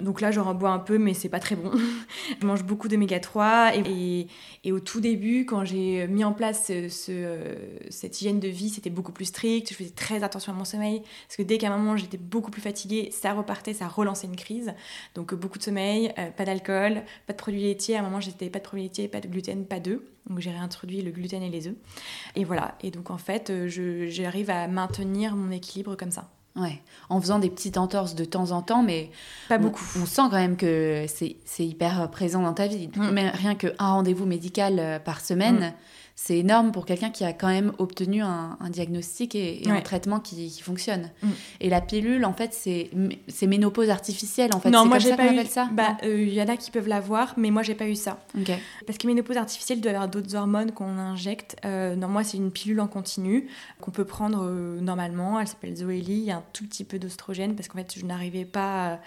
Donc 0.00 0.20
là, 0.20 0.30
j'en 0.30 0.52
bois 0.54 0.70
un 0.70 0.78
peu, 0.78 0.98
mais 0.98 1.14
c'est 1.14 1.28
pas 1.28 1.40
très 1.40 1.56
bon. 1.56 1.70
je 2.40 2.46
mange 2.46 2.64
beaucoup 2.64 2.88
d'oméga 2.88 3.20
3 3.20 3.72
et, 3.76 4.26
au 4.72 4.80
tout 4.80 5.00
début, 5.00 5.44
quand 5.44 5.64
j'ai 5.64 6.06
mis 6.08 6.24
en 6.24 6.32
place 6.32 6.66
ce, 6.66 7.56
cette 7.90 8.20
hygiène 8.20 8.40
de 8.40 8.48
vie, 8.48 8.70
c'était 8.70 8.90
beaucoup 8.90 9.12
plus 9.12 9.26
strict. 9.26 9.70
Je 9.70 9.74
faisais 9.74 9.90
très 9.90 10.22
attention 10.22 10.52
à 10.52 10.56
mon 10.56 10.64
sommeil 10.64 11.02
parce 11.26 11.36
que 11.36 11.42
dès 11.42 11.58
qu'à 11.58 11.72
un 11.72 11.76
moment 11.76 11.96
j'étais 11.96 12.16
beaucoup 12.16 12.50
plus 12.50 12.62
fatiguée, 12.62 13.10
ça 13.12 13.32
repartait, 13.32 13.74
ça 13.74 13.86
relançait 13.86 14.26
une 14.26 14.36
crise. 14.36 14.74
Donc 15.14 15.34
beaucoup 15.34 15.58
de 15.58 15.62
sommeil, 15.62 16.12
euh, 16.18 16.30
pas 16.30 16.44
d'alcool, 16.44 17.02
pas 17.26 17.32
de 17.32 17.38
produits 17.38 17.62
laitiers. 17.62 17.96
À 17.96 18.00
un 18.00 18.02
moment, 18.02 18.20
j'étais 18.20 18.50
pas 18.50 18.58
de 18.58 18.64
produits 18.64 18.84
laitiers, 18.84 19.08
pas 19.08 19.20
de 19.20 19.28
gluten, 19.28 19.66
pas 19.66 19.80
d'œufs. 19.80 20.00
Donc 20.28 20.40
j'ai 20.40 20.50
réintroduit 20.50 21.02
le 21.02 21.10
gluten 21.10 21.42
et 21.42 21.50
les 21.50 21.68
œufs. 21.68 21.76
Et 22.34 22.44
voilà. 22.44 22.76
Et 22.82 22.90
donc 22.90 23.10
en 23.10 23.18
fait, 23.18 23.52
j'arrive 23.66 24.50
à 24.50 24.66
maintenir 24.68 25.36
mon 25.36 25.50
équilibre 25.50 25.96
comme 25.96 26.10
ça. 26.10 26.30
Ouais, 26.56 26.80
en 27.08 27.20
faisant 27.20 27.40
des 27.40 27.50
petites 27.50 27.78
entorses 27.78 28.14
de 28.14 28.24
temps 28.24 28.52
en 28.52 28.62
temps, 28.62 28.84
mais 28.84 29.10
pas 29.48 29.58
beaucoup. 29.58 29.84
On, 30.00 30.06
sent 30.06 30.22
quand 30.30 30.38
même 30.38 30.56
que 30.56 31.04
c'est 31.08 31.36
hyper 31.58 32.08
présent 32.10 32.42
dans 32.42 32.54
ta 32.54 32.68
vie. 32.68 32.88
Mm. 32.94 33.10
Mais 33.10 33.30
rien 33.30 33.56
qu'un 33.56 33.72
rendez-vous 33.78 34.24
médical 34.24 34.78
euh, 34.78 34.98
par 35.00 35.20
semaine, 35.20 35.56
mm 35.56 35.72
c'est 36.16 36.38
énorme 36.38 36.70
pour 36.70 36.86
quelqu'un 36.86 37.10
qui 37.10 37.24
a 37.24 37.32
quand 37.32 37.48
même 37.48 37.72
obtenu 37.78 38.22
un, 38.22 38.56
diagnostic 38.70 39.34
et, 39.34 39.62
un 39.66 39.80
traitement 39.80 40.20
qui, 40.20 40.48
fonctionne. 40.62 41.10
Mm. 41.22 41.28
Et 41.60 41.68
la 41.68 41.80
pilule, 41.80 42.24
en 42.24 42.32
fait, 42.32 42.52
c'est 42.54 43.46
ménopause 43.46 43.90
artificielle, 43.90 44.54
en 44.54 44.60
fait. 44.60 44.70
Non, 44.70 44.86
moi, 44.86 44.98
j'ai 44.98 45.16
pas 45.16 45.32
eu 45.32 45.46
ça. 45.46 45.68
Bah, 45.72 45.96
il 46.02 46.08
euh, 46.08 46.24
y 46.26 46.40
en 46.40 46.48
a 46.48 46.56
qui 46.56 46.70
peuvent 46.70 46.86
l'avoir, 46.86 47.34
mais 47.36 47.50
moi, 47.50 47.62
j'ai 47.62 47.74
pas 47.74 47.88
eu 47.88 47.96
ça. 47.96 48.18
Parce 48.86 48.96
que 48.96 49.06
ménopause 49.08 49.36
artificielle 49.36 49.80
doit 49.80 49.90
avoir 49.90 50.08
d'autres 50.08 50.36
hormones 50.36 50.70
qu'on 50.70 50.98
injecte. 50.98 51.56
Euh, 51.64 51.96
non, 51.96 52.08
moi, 52.08 52.22
c'est 52.22 52.36
une 52.36 52.52
pilule 52.52 52.80
en 52.80 52.86
continu 52.86 53.48
qu'on 53.80 53.90
peut 53.90 54.04
prendre 54.04 54.44
euh, 54.44 54.80
normalement. 54.80 55.40
Elle 55.40 55.48
s'appelle 55.48 55.76
Zoélie. 55.76 56.18
Il 56.18 56.24
y 56.24 56.30
a 56.30 56.36
un 56.36 56.44
tout 56.52 56.64
petit 56.64 56.84
peu 56.84 57.00
d'ostrogène 57.00 57.56
parce 57.56 57.68
qu'en 57.68 57.78
fait, 57.78 57.98
je 57.98 58.04
n'arrivais 58.04 58.44
pas 58.44 59.00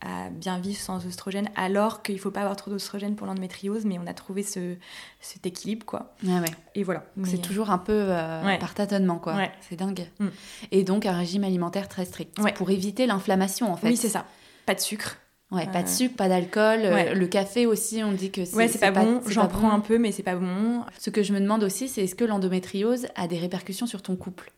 à, 0.00 0.30
bien 0.30 0.58
vivre 0.58 0.78
sans 0.78 1.04
oestrogène, 1.06 1.48
alors 1.56 2.02
qu'il 2.02 2.18
faut 2.18 2.30
pas 2.30 2.40
avoir 2.40 2.56
trop 2.56 2.70
d'oestrogène 2.70 3.16
pour 3.16 3.26
l'endométriose, 3.26 3.84
mais 3.84 3.98
on 3.98 4.06
a 4.06 4.14
trouvé 4.14 4.42
ce, 4.42 4.76
cet 5.20 5.46
équilibre, 5.46 5.84
quoi. 5.86 5.95
Ah 6.26 6.40
ouais. 6.40 6.50
Et 6.74 6.82
voilà. 6.82 7.04
C'est 7.24 7.40
toujours 7.40 7.70
un 7.70 7.78
peu 7.78 7.92
euh, 7.92 8.56
par 8.58 8.74
tâtonnement, 8.74 9.18
quoi. 9.18 9.36
C'est 9.68 9.76
dingue. 9.76 10.06
Mm. 10.18 10.26
Et 10.72 10.84
donc 10.84 11.06
un 11.06 11.16
régime 11.16 11.44
alimentaire 11.44 11.88
très 11.88 12.04
strict 12.04 12.36
pour 12.54 12.70
éviter 12.70 13.06
l'inflammation, 13.06 13.72
en 13.72 13.76
fait. 13.76 13.88
Oui, 13.88 13.96
c'est 13.96 14.08
ça. 14.08 14.24
Pas 14.66 14.74
de 14.74 14.80
sucre. 14.80 15.18
Ouais, 15.52 15.66
pas 15.66 15.84
de 15.84 15.88
sucre, 15.88 16.16
pas 16.16 16.28
d'alcool. 16.28 16.80
Euh, 16.82 17.14
le 17.14 17.26
café 17.28 17.66
aussi, 17.66 18.02
on 18.02 18.10
dit 18.10 18.32
que 18.32 18.44
c'est 18.44 18.56
ouais, 18.56 18.66
c'est 18.66 18.80
pas, 18.80 18.90
bon. 18.90 19.20
J'en 19.28 19.46
prends 19.46 19.70
un 19.70 19.78
peu, 19.78 19.96
mais 19.96 20.10
c'est 20.10 20.24
pas 20.24 20.34
bon. 20.34 20.82
Ce 20.98 21.08
que 21.08 21.22
je 21.22 21.32
me 21.32 21.40
demande 21.40 21.62
aussi, 21.62 21.88
c'est 21.88 22.02
est-ce 22.02 22.16
que 22.16 22.24
l'endométriose 22.24 23.06
a 23.14 23.28
des 23.28 23.38
répercussions 23.38 23.86
sur 23.86 24.02
ton 24.02 24.16
couple? 24.16 24.50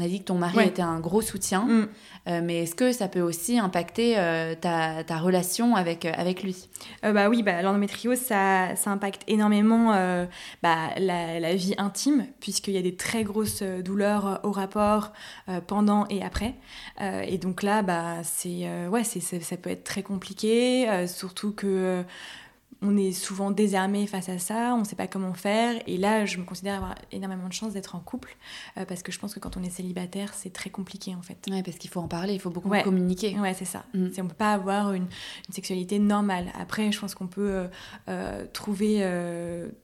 On 0.00 0.04
a 0.04 0.08
dit 0.08 0.20
que 0.20 0.24
ton 0.24 0.38
mari 0.38 0.64
était 0.64 0.80
un 0.80 0.98
gros 0.98 1.20
soutien, 1.20 1.64
mm. 1.64 1.88
euh, 2.28 2.40
mais 2.42 2.62
est-ce 2.62 2.74
que 2.74 2.90
ça 2.90 3.06
peut 3.06 3.20
aussi 3.20 3.58
impacter 3.58 4.14
euh, 4.16 4.54
ta, 4.54 5.04
ta, 5.04 5.18
relation 5.18 5.76
avec, 5.76 6.06
euh, 6.06 6.12
avec 6.16 6.42
lui? 6.42 6.70
Bah 7.02 7.28
oui, 7.28 7.42
bah, 7.42 7.60
l'endométriose, 7.60 8.18
ça, 8.18 8.74
ça, 8.76 8.90
impacte 8.90 9.22
énormément 9.26 9.90
bah, 10.62 10.76
la, 10.96 11.38
la, 11.38 11.54
vie 11.54 11.74
intime, 11.76 12.26
puisqu'il 12.40 12.72
y 12.72 12.78
a 12.78 12.82
des 12.82 12.96
très 12.96 13.24
grosses 13.24 13.62
douleurs 13.62 14.40
au 14.42 14.52
rapport 14.52 15.12
pendant 15.66 16.06
et 16.08 16.22
après. 16.22 16.54
et 17.00 17.36
donc 17.36 17.62
là, 17.62 17.82
bah, 17.82 18.22
c'est, 18.22 18.66
ouais, 18.88 19.04
c'est, 19.04 19.20
ça 19.20 19.56
peut 19.58 19.70
être 19.70 19.84
très 19.84 20.02
compliqué, 20.02 21.06
surtout 21.06 21.52
que 21.52 22.04
on 22.82 22.96
est 22.96 23.12
souvent 23.12 23.50
désarmé 23.50 24.06
face 24.06 24.28
à 24.28 24.38
ça, 24.38 24.74
on 24.74 24.80
ne 24.80 24.84
sait 24.84 24.96
pas 24.96 25.06
comment 25.06 25.34
faire. 25.34 25.80
Et 25.86 25.96
là, 25.96 26.24
je 26.24 26.38
me 26.38 26.44
considère 26.44 26.76
avoir 26.76 26.94
énormément 27.12 27.48
de 27.48 27.52
chance 27.52 27.72
d'être 27.72 27.94
en 27.94 28.00
couple, 28.00 28.36
euh, 28.78 28.84
parce 28.84 29.02
que 29.02 29.12
je 29.12 29.18
pense 29.18 29.34
que 29.34 29.40
quand 29.40 29.56
on 29.56 29.62
est 29.62 29.70
célibataire, 29.70 30.32
c'est 30.34 30.52
très 30.52 30.70
compliqué 30.70 31.14
en 31.14 31.22
fait. 31.22 31.36
Ouais, 31.50 31.62
parce 31.62 31.76
qu'il 31.76 31.90
faut 31.90 32.00
en 32.00 32.08
parler, 32.08 32.34
il 32.34 32.40
faut 32.40 32.50
beaucoup 32.50 32.70
communiquer. 32.82 33.38
Ouais, 33.38 33.54
c'est 33.54 33.64
ça. 33.64 33.84
Mm. 33.94 34.08
On 34.18 34.22
ne 34.24 34.28
peut 34.28 34.34
pas 34.34 34.52
avoir 34.52 34.92
une, 34.92 35.08
sexualité 35.50 35.98
normale. 35.98 36.52
Après, 36.58 36.92
je 36.92 37.00
pense 37.00 37.14
qu'on 37.14 37.26
peut 37.26 37.50
euh, 37.50 37.66
euh, 38.08 38.46
trouver, 38.52 39.00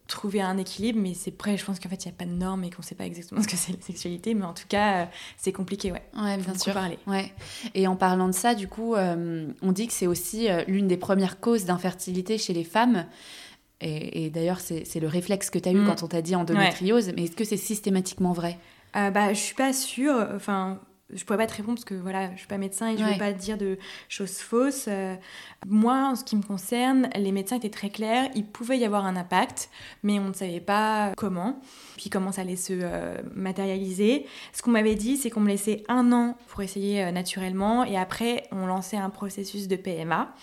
trouver 0.06 0.40
un 0.40 0.56
équilibre, 0.58 0.98
mais 1.00 1.14
c'est 1.14 1.30
prêt. 1.30 1.56
Je 1.56 1.64
pense 1.64 1.80
qu'en 1.80 1.88
fait, 1.88 2.04
il 2.04 2.08
n'y 2.08 2.14
a 2.14 2.16
pas 2.16 2.24
de 2.24 2.30
normes 2.30 2.64
et 2.64 2.70
qu'on 2.70 2.82
ne 2.82 2.86
sait 2.86 2.94
pas 2.94 3.06
exactement 3.06 3.42
ce 3.42 3.48
que 3.48 3.56
c'est 3.56 3.72
la 3.72 3.80
sexualité, 3.80 4.34
mais 4.34 4.44
en 4.44 4.54
tout 4.54 4.66
cas, 4.68 5.08
c'est 5.36 5.52
compliqué, 5.52 5.92
ouais. 5.92 6.02
Ouais, 6.16 6.36
bien 6.36 6.56
sûr. 6.56 6.72
Parler. 6.72 6.98
Ouais. 7.06 7.32
Et 7.74 7.86
en 7.86 7.96
parlant 7.96 8.28
de 8.28 8.34
ça, 8.34 8.54
du 8.54 8.68
coup, 8.68 8.94
on 8.96 9.72
dit 9.72 9.86
que 9.86 9.92
c'est 9.92 10.06
aussi 10.06 10.48
l'une 10.68 10.88
des 10.88 10.96
premières 10.96 11.40
causes 11.40 11.64
d'infertilité 11.64 12.38
chez 12.38 12.52
les 12.52 12.64
femmes 12.64 13.06
et, 13.80 14.30
d'ailleurs, 14.30 14.60
c'est 14.60 15.00
le 15.00 15.06
réflexe 15.06 15.50
que 15.50 15.58
tu 15.58 15.68
as 15.68 15.72
eu 15.72 15.80
mm. 15.80 15.86
quand 15.86 16.02
on 16.02 16.08
t'a 16.08 16.22
dit 16.22 16.34
endométriose, 16.34 17.12
mais 17.14 17.24
est-ce 17.24 17.36
que 17.36 17.44
c'est 17.44 17.56
systématiquement 17.56 18.32
vrai? 18.32 18.58
Euh, 18.96 19.10
bah, 19.10 19.34
Je 19.34 19.38
suis 19.38 19.54
pas 19.54 19.72
sûre. 19.72 20.28
Enfin, 20.34 20.80
je 21.12 21.24
pourrais 21.24 21.38
pas 21.38 21.46
te 21.46 21.54
répondre 21.54 21.76
parce 21.76 21.84
que 21.84 21.94
voilà, 21.94 22.32
je 22.32 22.38
suis 22.38 22.48
pas 22.48 22.58
médecin 22.58 22.88
et 22.88 22.96
je 22.96 23.02
ne 23.02 23.12
veux 23.12 23.18
pas 23.18 23.32
dire 23.32 23.56
de 23.56 23.78
choses 24.08 24.38
fausses. 24.38 24.86
Euh, 24.88 25.14
moi, 25.66 26.10
en 26.10 26.16
ce 26.16 26.24
qui 26.24 26.34
me 26.34 26.42
concerne, 26.42 27.08
les 27.14 27.30
médecins 27.30 27.56
étaient 27.56 27.70
très 27.70 27.90
clairs. 27.90 28.28
Il 28.34 28.44
pouvait 28.44 28.78
y 28.78 28.84
avoir 28.84 29.06
un 29.06 29.14
impact, 29.14 29.70
mais 30.02 30.18
on 30.18 30.28
ne 30.28 30.32
savait 30.32 30.60
pas 30.60 31.12
comment, 31.16 31.60
puis 31.96 32.10
comment 32.10 32.32
ça 32.32 32.42
allait 32.42 32.56
se 32.56 32.72
euh, 32.72 33.16
matérialiser. 33.34 34.26
Ce 34.52 34.62
qu'on 34.62 34.72
m'avait 34.72 34.96
dit, 34.96 35.16
c'est 35.16 35.30
qu'on 35.30 35.40
me 35.40 35.48
laissait 35.48 35.84
un 35.88 36.10
an 36.12 36.36
pour 36.48 36.62
essayer 36.62 37.04
euh, 37.04 37.12
naturellement, 37.12 37.84
et 37.84 37.96
après, 37.96 38.44
on 38.50 38.66
lançait 38.66 38.96
un 38.96 39.10
processus 39.10 39.68
de 39.68 39.76
PMA. 39.76 40.34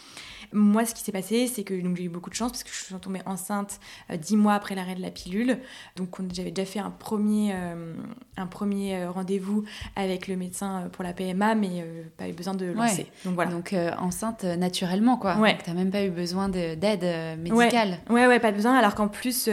Moi, 0.53 0.85
ce 0.85 0.93
qui 0.93 1.03
s'est 1.03 1.11
passé, 1.11 1.47
c'est 1.47 1.63
que 1.63 1.75
j'ai 1.75 2.03
eu 2.03 2.09
beaucoup 2.09 2.29
de 2.29 2.35
chance 2.35 2.51
parce 2.51 2.63
que 2.63 2.69
je 2.69 2.75
suis 2.75 2.95
tombée 2.95 3.21
enceinte 3.25 3.79
euh, 4.09 4.17
dix 4.17 4.37
mois 4.37 4.53
après 4.53 4.75
l'arrêt 4.75 4.95
de 4.95 5.01
la 5.01 5.11
pilule. 5.11 5.57
Donc, 5.95 6.09
j'avais 6.33 6.51
déjà 6.51 6.69
fait 6.69 6.79
un 6.79 6.91
premier, 6.91 7.51
euh, 7.53 7.95
un 8.37 8.47
premier 8.47 8.95
euh, 8.95 9.11
rendez-vous 9.11 9.63
avec 9.95 10.27
le 10.27 10.35
médecin 10.35 10.89
pour 10.91 11.03
la 11.03 11.13
PMA, 11.13 11.55
mais 11.55 11.85
pas 12.17 12.27
eu 12.27 12.33
besoin 12.33 12.53
de 12.53 12.65
lancer. 12.67 13.07
Donc, 13.25 13.35
voilà. 13.35 13.51
Donc, 13.51 13.75
enceinte 13.99 14.43
naturellement, 14.43 15.17
quoi. 15.17 15.37
Ouais. 15.37 15.57
Tu 15.63 15.69
n'as 15.69 15.75
même 15.75 15.91
pas 15.91 16.03
eu 16.03 16.09
besoin 16.09 16.49
d'aide 16.49 17.39
médicale. 17.39 17.99
Ouais. 18.09 18.27
ouais, 18.27 18.39
pas 18.39 18.51
de 18.51 18.55
besoin. 18.55 18.75
Alors 18.75 18.95
qu'en 18.95 19.07
plus, 19.07 19.49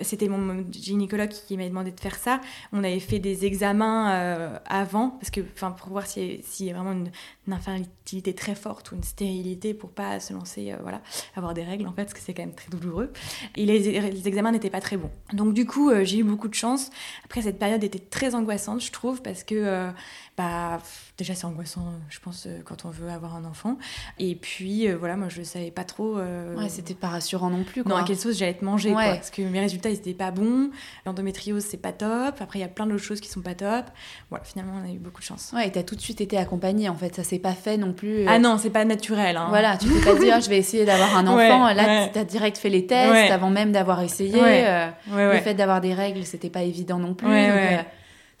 c'était 0.00 0.28
mon 0.28 0.64
gynécologue 0.70 1.30
qui 1.30 1.56
m'avait 1.56 1.68
demandé 1.68 1.90
de 1.90 2.00
faire 2.00 2.16
ça. 2.16 2.40
On 2.72 2.78
avait 2.84 3.00
fait 3.00 3.18
des 3.18 3.44
examens 3.44 4.58
avant, 4.66 5.10
parce 5.10 5.30
que, 5.30 5.40
pour 5.40 5.90
voir 5.90 6.06
s'il 6.06 6.40
y 6.60 6.70
a 6.70 6.74
vraiment 6.74 6.92
une, 6.92 7.10
une 7.46 7.52
infertilité 7.52 8.34
très 8.34 8.54
forte 8.54 8.92
ou 8.92 8.96
une 8.96 9.02
stérilité 9.02 9.74
pour 9.74 9.90
pas 9.90 10.20
se 10.20 10.32
lancer, 10.32 10.72
euh, 10.72 10.76
voilà, 10.82 11.00
avoir 11.36 11.54
des 11.54 11.62
règles 11.62 11.86
en 11.86 11.92
fait, 11.92 12.04
parce 12.04 12.14
que 12.14 12.20
c'est 12.20 12.34
quand 12.34 12.42
même 12.42 12.54
très 12.54 12.70
douloureux. 12.70 13.12
Et 13.56 13.64
les, 13.66 14.26
examens 14.28 14.52
n'étaient 14.52 14.70
pas 14.70 14.80
très 14.80 14.96
bons. 14.96 15.10
Donc 15.32 15.54
du 15.54 15.66
coup, 15.66 15.90
euh, 15.90 16.04
j'ai 16.04 16.18
eu 16.18 16.24
beaucoup 16.24 16.48
de 16.48 16.54
chance. 16.54 16.90
Après, 17.24 17.42
cette 17.42 17.58
période 17.58 17.82
était 17.84 17.98
très 17.98 18.34
angoissante, 18.34 18.80
je 18.80 18.90
trouve, 18.92 19.22
parce 19.22 19.44
que 19.44 19.54
euh, 19.54 19.90
bah, 20.36 20.80
déjà 21.18 21.34
c'est 21.34 21.46
angoissant, 21.46 21.86
je 22.08 22.18
pense, 22.20 22.46
quand 22.64 22.84
on 22.84 22.90
veut 22.90 23.08
avoir 23.08 23.36
un 23.36 23.44
enfant. 23.44 23.78
Et 24.18 24.34
puis 24.34 24.88
voilà, 24.88 25.16
moi 25.16 25.28
je 25.28 25.42
savais 25.42 25.70
pas 25.70 25.84
trop. 25.84 26.16
Ouais, 26.16 26.68
c'était 26.68 26.94
pas 26.94 27.08
rassurant 27.08 27.50
non 27.50 27.64
plus. 27.64 27.82
Quoi. 27.82 27.92
Non, 27.92 27.96
à 27.98 28.04
quelle 28.04 28.18
sauce 28.18 28.38
j'allais 28.38 28.52
être 28.52 28.62
mangée, 28.62 28.92
quoi, 28.92 29.14
parce 29.14 29.30
que 29.30 29.42
mes 29.42 29.60
résultats 29.60 29.90
ils 29.90 29.96
étaient 29.96 30.14
pas 30.14 30.30
bons. 30.30 30.70
L'endométriose 31.04 31.64
c'est 31.64 31.76
pas 31.76 31.92
top. 31.92 32.36
Après, 32.40 32.58
il 32.58 32.62
y 32.62 32.64
a 32.64 32.68
plein 32.68 32.86
d'autres 32.86 33.02
choses 33.02 33.20
qui 33.20 33.28
sont 33.28 33.42
pas 33.42 33.54
top. 33.54 33.86
Voilà, 34.30 34.44
finalement, 34.44 34.74
on 34.82 34.88
a 34.88 34.92
eu 34.92 34.98
beaucoup 34.98 35.20
de 35.20 35.26
chance. 35.26 35.52
Ouais, 35.54 35.68
et 35.68 35.72
t'as 35.72 35.82
tout 35.82 35.96
de 35.96 36.00
suite 36.00 36.20
été 36.20 36.36
accompagnée 36.38 36.88
en 36.88 36.96
fait, 36.96 37.14
ça 37.14 37.24
s'est 37.24 37.38
pas 37.38 37.52
fait 37.54 37.76
non 37.76 37.92
plus. 37.92 38.26
Ah 38.28 38.38
non, 38.38 38.58
c'est 38.58 38.70
pas 38.70 38.84
naturel. 38.84 39.36
Hein. 39.36 39.46
Voilà, 39.48 39.76
tu 39.76 39.88
peux 39.88 40.00
pas 40.00 40.18
dire 40.18 40.40
je 40.40 40.48
vais 40.50 40.58
essayer 40.58 40.84
d'avoir 40.84 41.16
un 41.16 41.26
enfant. 41.26 41.72
Là, 41.72 42.08
tu 42.08 42.18
as 42.18 42.24
direct 42.24 42.58
fait 42.58 42.68
les 42.68 42.86
tests 42.86 43.30
avant 43.30 43.50
même 43.50 43.72
d'avoir 43.72 44.02
essayé. 44.02 44.40
Euh, 44.42 44.88
le 45.10 45.38
fait 45.40 45.54
d'avoir 45.54 45.80
des 45.80 45.94
règles, 45.94 46.24
c'était 46.24 46.50
pas 46.50 46.62
évident 46.62 46.98
non 46.98 47.14
plus. 47.14 47.28
Euh, 47.28 47.78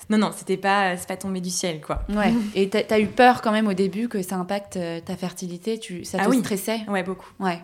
non, 0.08 0.18
non, 0.18 0.30
c'était 0.36 0.56
pas, 0.56 0.94
pas 1.08 1.16
tombé 1.16 1.40
du 1.40 1.50
ciel, 1.50 1.80
quoi. 1.80 2.02
Ouais. 2.08 2.32
Et 2.54 2.70
tu 2.70 2.76
as 2.76 3.00
eu 3.00 3.08
peur 3.08 3.42
quand 3.42 3.52
même 3.52 3.66
au 3.66 3.74
début 3.74 4.08
que 4.08 4.22
ça 4.22 4.36
impacte 4.36 4.76
euh, 4.76 5.00
ta 5.00 5.16
fertilité 5.16 5.78
tu, 5.78 6.04
Ça 6.04 6.18
ah 6.20 6.26
te 6.26 6.34
stressait? 6.34 6.80
Ouais, 6.88 7.02
beaucoup. 7.02 7.30
Ouais. 7.40 7.58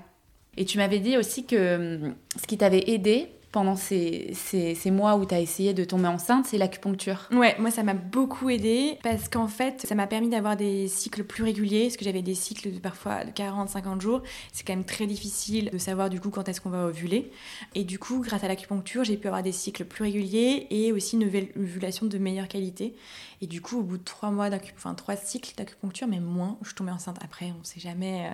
Et 0.57 0.65
tu 0.65 0.79
m'avais 0.79 0.99
dit 0.99 1.17
aussi 1.17 1.47
que 1.47 2.05
hum, 2.05 2.15
ce 2.41 2.47
qui 2.47 2.59
t'avait 2.59 2.91
aidé, 2.91 3.29
pendant 3.53 3.77
ces, 3.77 4.33
ces, 4.35 4.91
mois 4.91 5.17
où 5.17 5.27
tu 5.27 5.35
as 5.35 5.41
essayé 5.41 5.75
de 5.75 5.85
tomber 5.85 6.09
enceinte, 6.09 6.47
c'est 6.47 6.59
l'acupuncture. 6.59 7.29
Ouais, 7.31 7.55
moi 7.59 7.71
ça 7.71 7.83
m'a 7.83 7.95
beaucoup 7.95 8.49
aidé 8.49 8.99
parce 9.03 9.29
qu'en 9.29 9.47
fait 9.47 9.85
ça 9.87 9.95
m'a 9.95 10.07
permis 10.07 10.31
d'avoir 10.31 10.57
des 10.57 10.89
cycles 10.89 11.23
plus 11.23 11.45
réguliers, 11.45 11.85
parce 11.85 11.99
que 11.99 12.05
j'avais 12.05 12.23
des 12.23 12.35
cycles 12.35 12.73
de 12.73 12.79
parfois 12.79 13.25
de 13.25 13.31
40-50 13.31 14.01
jours. 14.01 14.23
C'est 14.53 14.67
quand 14.67 14.73
même 14.73 14.85
très 14.85 15.07
difficile 15.07 15.71
de 15.71 15.79
savoir 15.79 16.09
du 16.09 16.19
coup 16.19 16.31
quand 16.31 16.49
est-ce 16.49 16.61
qu'on 16.63 16.71
va 16.71 16.87
ovuler. 16.87 17.31
Et 17.75 17.85
du 17.85 17.99
coup, 17.99 18.21
grâce 18.21 18.43
à 18.43 18.49
l'acupuncture, 18.49 19.05
j'ai 19.05 19.19
pu 19.19 19.27
avoir 19.27 19.43
des 19.43 19.53
cycles 19.53 19.85
plus 19.85 20.05
réguliers 20.05 20.67
et 20.71 20.93
aussi 20.93 21.17
une 21.17 21.25
ovulation 21.25 22.07
de 22.07 22.19
meilleure 22.19 22.49
qualité. 22.49 22.95
Et 23.43 23.49
du 23.49 23.61
coup, 23.61 23.81
au 23.81 23.83
bout 23.83 23.99
de 23.99 24.05
trois 24.05 24.31
mois 24.31 24.49
enfin 24.77 24.95
trois 24.95 25.17
cycles 25.17 25.53
d'acupuncture, 25.57 26.07
mais 26.07 26.21
moins, 26.21 26.59
je 26.63 26.69
suis 26.69 26.77
tombée 26.77 26.93
enceinte 26.93 27.17
après, 27.25 27.47
on 27.47 27.59
ne 27.59 27.65
sait 27.65 27.81
jamais. 27.81 28.31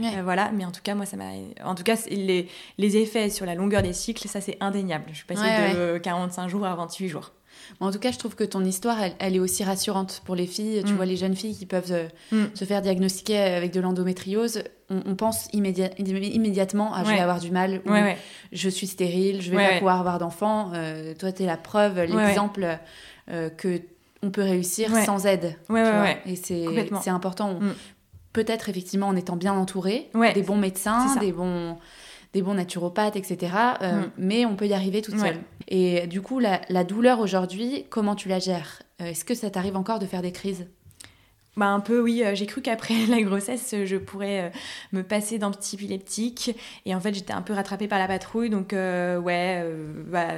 Euh, 0.00 0.02
euh, 0.02 0.22
voilà, 0.24 0.50
mais 0.50 0.64
en 0.64 0.72
tout 0.72 0.80
cas, 0.82 0.96
moi, 0.96 1.06
ça 1.06 1.16
m'a. 1.16 1.30
En 1.64 1.76
tout 1.76 1.84
cas, 1.84 1.96
les, 2.10 2.48
les 2.76 2.96
effets 2.96 3.30
sur 3.30 3.46
la 3.46 3.54
longueur 3.54 3.82
des 3.82 3.92
cycles, 3.92 4.26
ça, 4.26 4.40
c'est 4.40 4.57
indéniable. 4.60 5.06
Je 5.10 5.16
suis 5.16 5.26
passée 5.26 5.74
de 5.74 5.98
45 5.98 6.48
jours 6.48 6.66
à 6.66 6.74
28 6.74 7.08
jours. 7.08 7.32
En 7.80 7.90
tout 7.90 7.98
cas, 7.98 8.10
je 8.10 8.18
trouve 8.18 8.34
que 8.34 8.44
ton 8.44 8.64
histoire, 8.64 8.96
elle, 9.18 9.36
est 9.36 9.40
aussi 9.40 9.64
rassurante 9.64 10.22
pour 10.24 10.34
les 10.34 10.46
filles. 10.46 10.82
Tu 10.84 10.92
mm. 10.92 10.96
vois, 10.96 11.06
les 11.06 11.16
jeunes 11.16 11.36
filles 11.36 11.56
qui 11.56 11.66
peuvent 11.66 11.92
euh, 11.92 12.08
mm. 12.32 12.54
se 12.54 12.64
faire 12.64 12.82
diagnostiquer 12.82 13.38
avec 13.38 13.72
de 13.72 13.80
l'endométriose, 13.80 14.62
on, 14.90 15.14
pense 15.16 15.48
immédiatement 15.52 16.94
à 16.94 17.04
je 17.04 17.10
vais 17.10 17.20
avoir 17.20 17.40
du 17.40 17.50
mal, 17.50 17.82
ou 17.86 17.92
je 18.52 18.68
suis 18.68 18.86
stérile, 18.86 19.42
je 19.42 19.50
vais 19.50 19.56
pas 19.56 19.74
pouvoir 19.74 20.00
avoir 20.00 20.18
d'enfant. 20.18 20.72
toi, 21.18 21.32
tu 21.32 21.42
es 21.42 21.46
la 21.46 21.56
preuve, 21.56 22.00
l'exemple 22.00 22.78
que 23.28 23.80
on 24.22 24.30
peut 24.30 24.42
réussir 24.42 24.90
sans 25.04 25.26
aide. 25.26 25.56
Et 26.26 26.36
c'est 26.36 27.10
important. 27.10 27.54
Mm. 27.54 27.74
Peut-être 28.32 28.68
effectivement 28.68 29.08
en 29.08 29.16
étant 29.16 29.36
bien 29.36 29.52
entouré, 29.52 30.10
des 30.34 30.42
bons 30.42 30.56
médecins, 30.56 31.16
des 31.16 31.32
bons, 31.32 31.76
des 32.38 32.42
bons 32.42 32.54
naturopathes, 32.54 33.16
etc. 33.16 33.52
Euh, 33.82 33.92
mm. 33.92 34.10
Mais 34.16 34.46
on 34.46 34.54
peut 34.54 34.68
y 34.68 34.74
arriver 34.74 35.02
toute 35.02 35.18
seule. 35.18 35.38
Et 35.66 36.06
du 36.06 36.22
coup, 36.22 36.38
la, 36.38 36.84
douleur 36.84 37.18
aujourd'hui, 37.18 37.84
comment 37.90 38.14
tu 38.14 38.28
la 38.28 38.38
gères? 38.38 38.82
Euh, 39.00 39.06
Est-ce 39.06 39.24
que 39.24 39.34
ça 39.34 39.50
t'arrive 39.50 39.76
encore 39.76 39.98
de 39.98 40.06
faire 40.06 40.22
des 40.22 40.32
crises? 40.32 40.66
Bah 41.56 41.66
un 41.66 41.80
peu 41.80 42.00
oui, 42.00 42.22
euh, 42.22 42.36
j'ai 42.36 42.46
cru 42.46 42.62
qu'après 42.62 42.94
la 43.08 43.20
grossesse, 43.20 43.74
je 43.84 43.96
pourrais 43.96 44.52
me 44.92 45.02
passer 45.02 45.38
d'antipileptique 45.38 46.56
et 46.86 46.94
en 46.94 47.00
fait 47.00 47.12
j'étais 47.12 47.32
un 47.32 47.42
peu 47.42 47.52
rattrapée 47.52 47.88
par 47.88 47.98
la 47.98 48.06
patrouille 48.06 48.48
donc 48.48 48.70
ouais, 48.70 49.66
bah, 50.06 50.28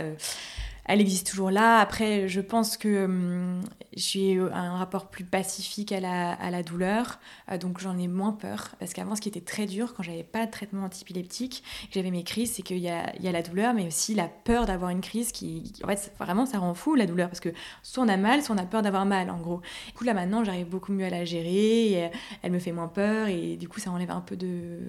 elle 0.91 1.01
existe 1.01 1.29
toujours 1.29 1.51
là. 1.51 1.79
Après, 1.79 2.29
je 2.29 2.41
pense 2.41 2.77
que 2.77 3.05
hum, 3.05 3.63
j'ai 3.95 4.39
un 4.39 4.77
rapport 4.77 5.09
plus 5.09 5.25
pacifique 5.25 5.93
à 5.93 6.01
la, 6.01 6.33
à 6.33 6.51
la 6.51 6.63
douleur, 6.63 7.19
euh, 7.51 7.59
donc 7.59 7.81
j'en 7.81 7.99
ai 7.99 8.09
moins 8.09 8.33
peur. 8.33 8.75
Parce 8.79 8.93
qu'avant, 8.93 9.17
ce 9.17 9.21
qui 9.21 9.29
était 9.29 9.41
très 9.41 9.67
dur, 9.67 9.95
quand 9.95 10.03
j'avais 10.03 10.23
pas 10.23 10.47
de 10.47 10.51
traitement 10.51 10.85
antipileptique, 10.85 11.63
que 11.89 11.95
j'avais 11.95 12.11
mes 12.11 12.25
crises, 12.25 12.53
c'est 12.53 12.63
qu'il 12.63 12.79
y 12.79 12.89
a, 12.89 13.15
y 13.21 13.29
a, 13.29 13.33
la 13.33 13.43
douleur, 13.43 13.75
mais 13.75 13.87
aussi 13.87 14.15
la 14.15 14.29
peur 14.29 14.67
d'avoir 14.67 14.91
une 14.91 15.01
crise 15.01 15.33
qui, 15.33 15.73
en 15.85 15.89
fait, 15.89 16.13
vraiment, 16.19 16.47
ça 16.47 16.59
rend 16.59 16.75
fou 16.75 16.95
la 16.95 17.07
douleur, 17.07 17.29
parce 17.29 17.41
que 17.41 17.51
soit 17.83 18.05
on 18.05 18.09
a 18.09 18.17
mal, 18.17 18.43
soit 18.43 18.55
on 18.55 18.59
a 18.59 18.67
peur 18.67 18.83
d'avoir 18.83 19.07
mal, 19.07 19.31
en 19.31 19.39
gros. 19.39 19.61
Du 19.89 19.93
coup, 19.95 20.05
là 20.05 20.15
maintenant, 20.15 20.45
j'arrive 20.45 20.69
beaucoup 20.69 20.93
mieux 20.93 21.07
à 21.07 21.11
la 21.11 21.25
gérer, 21.25 22.05
euh, 22.05 22.09
elle 22.43 22.53
me 22.53 22.59
fait 22.59 22.73
moins 22.73 22.89
peur, 22.89 23.29
et 23.29 23.57
du 23.57 23.69
coup, 23.69 23.81
ça 23.81 23.91
enlève 23.91 24.11
un 24.11 24.21
peu 24.21 24.37
de, 24.37 24.81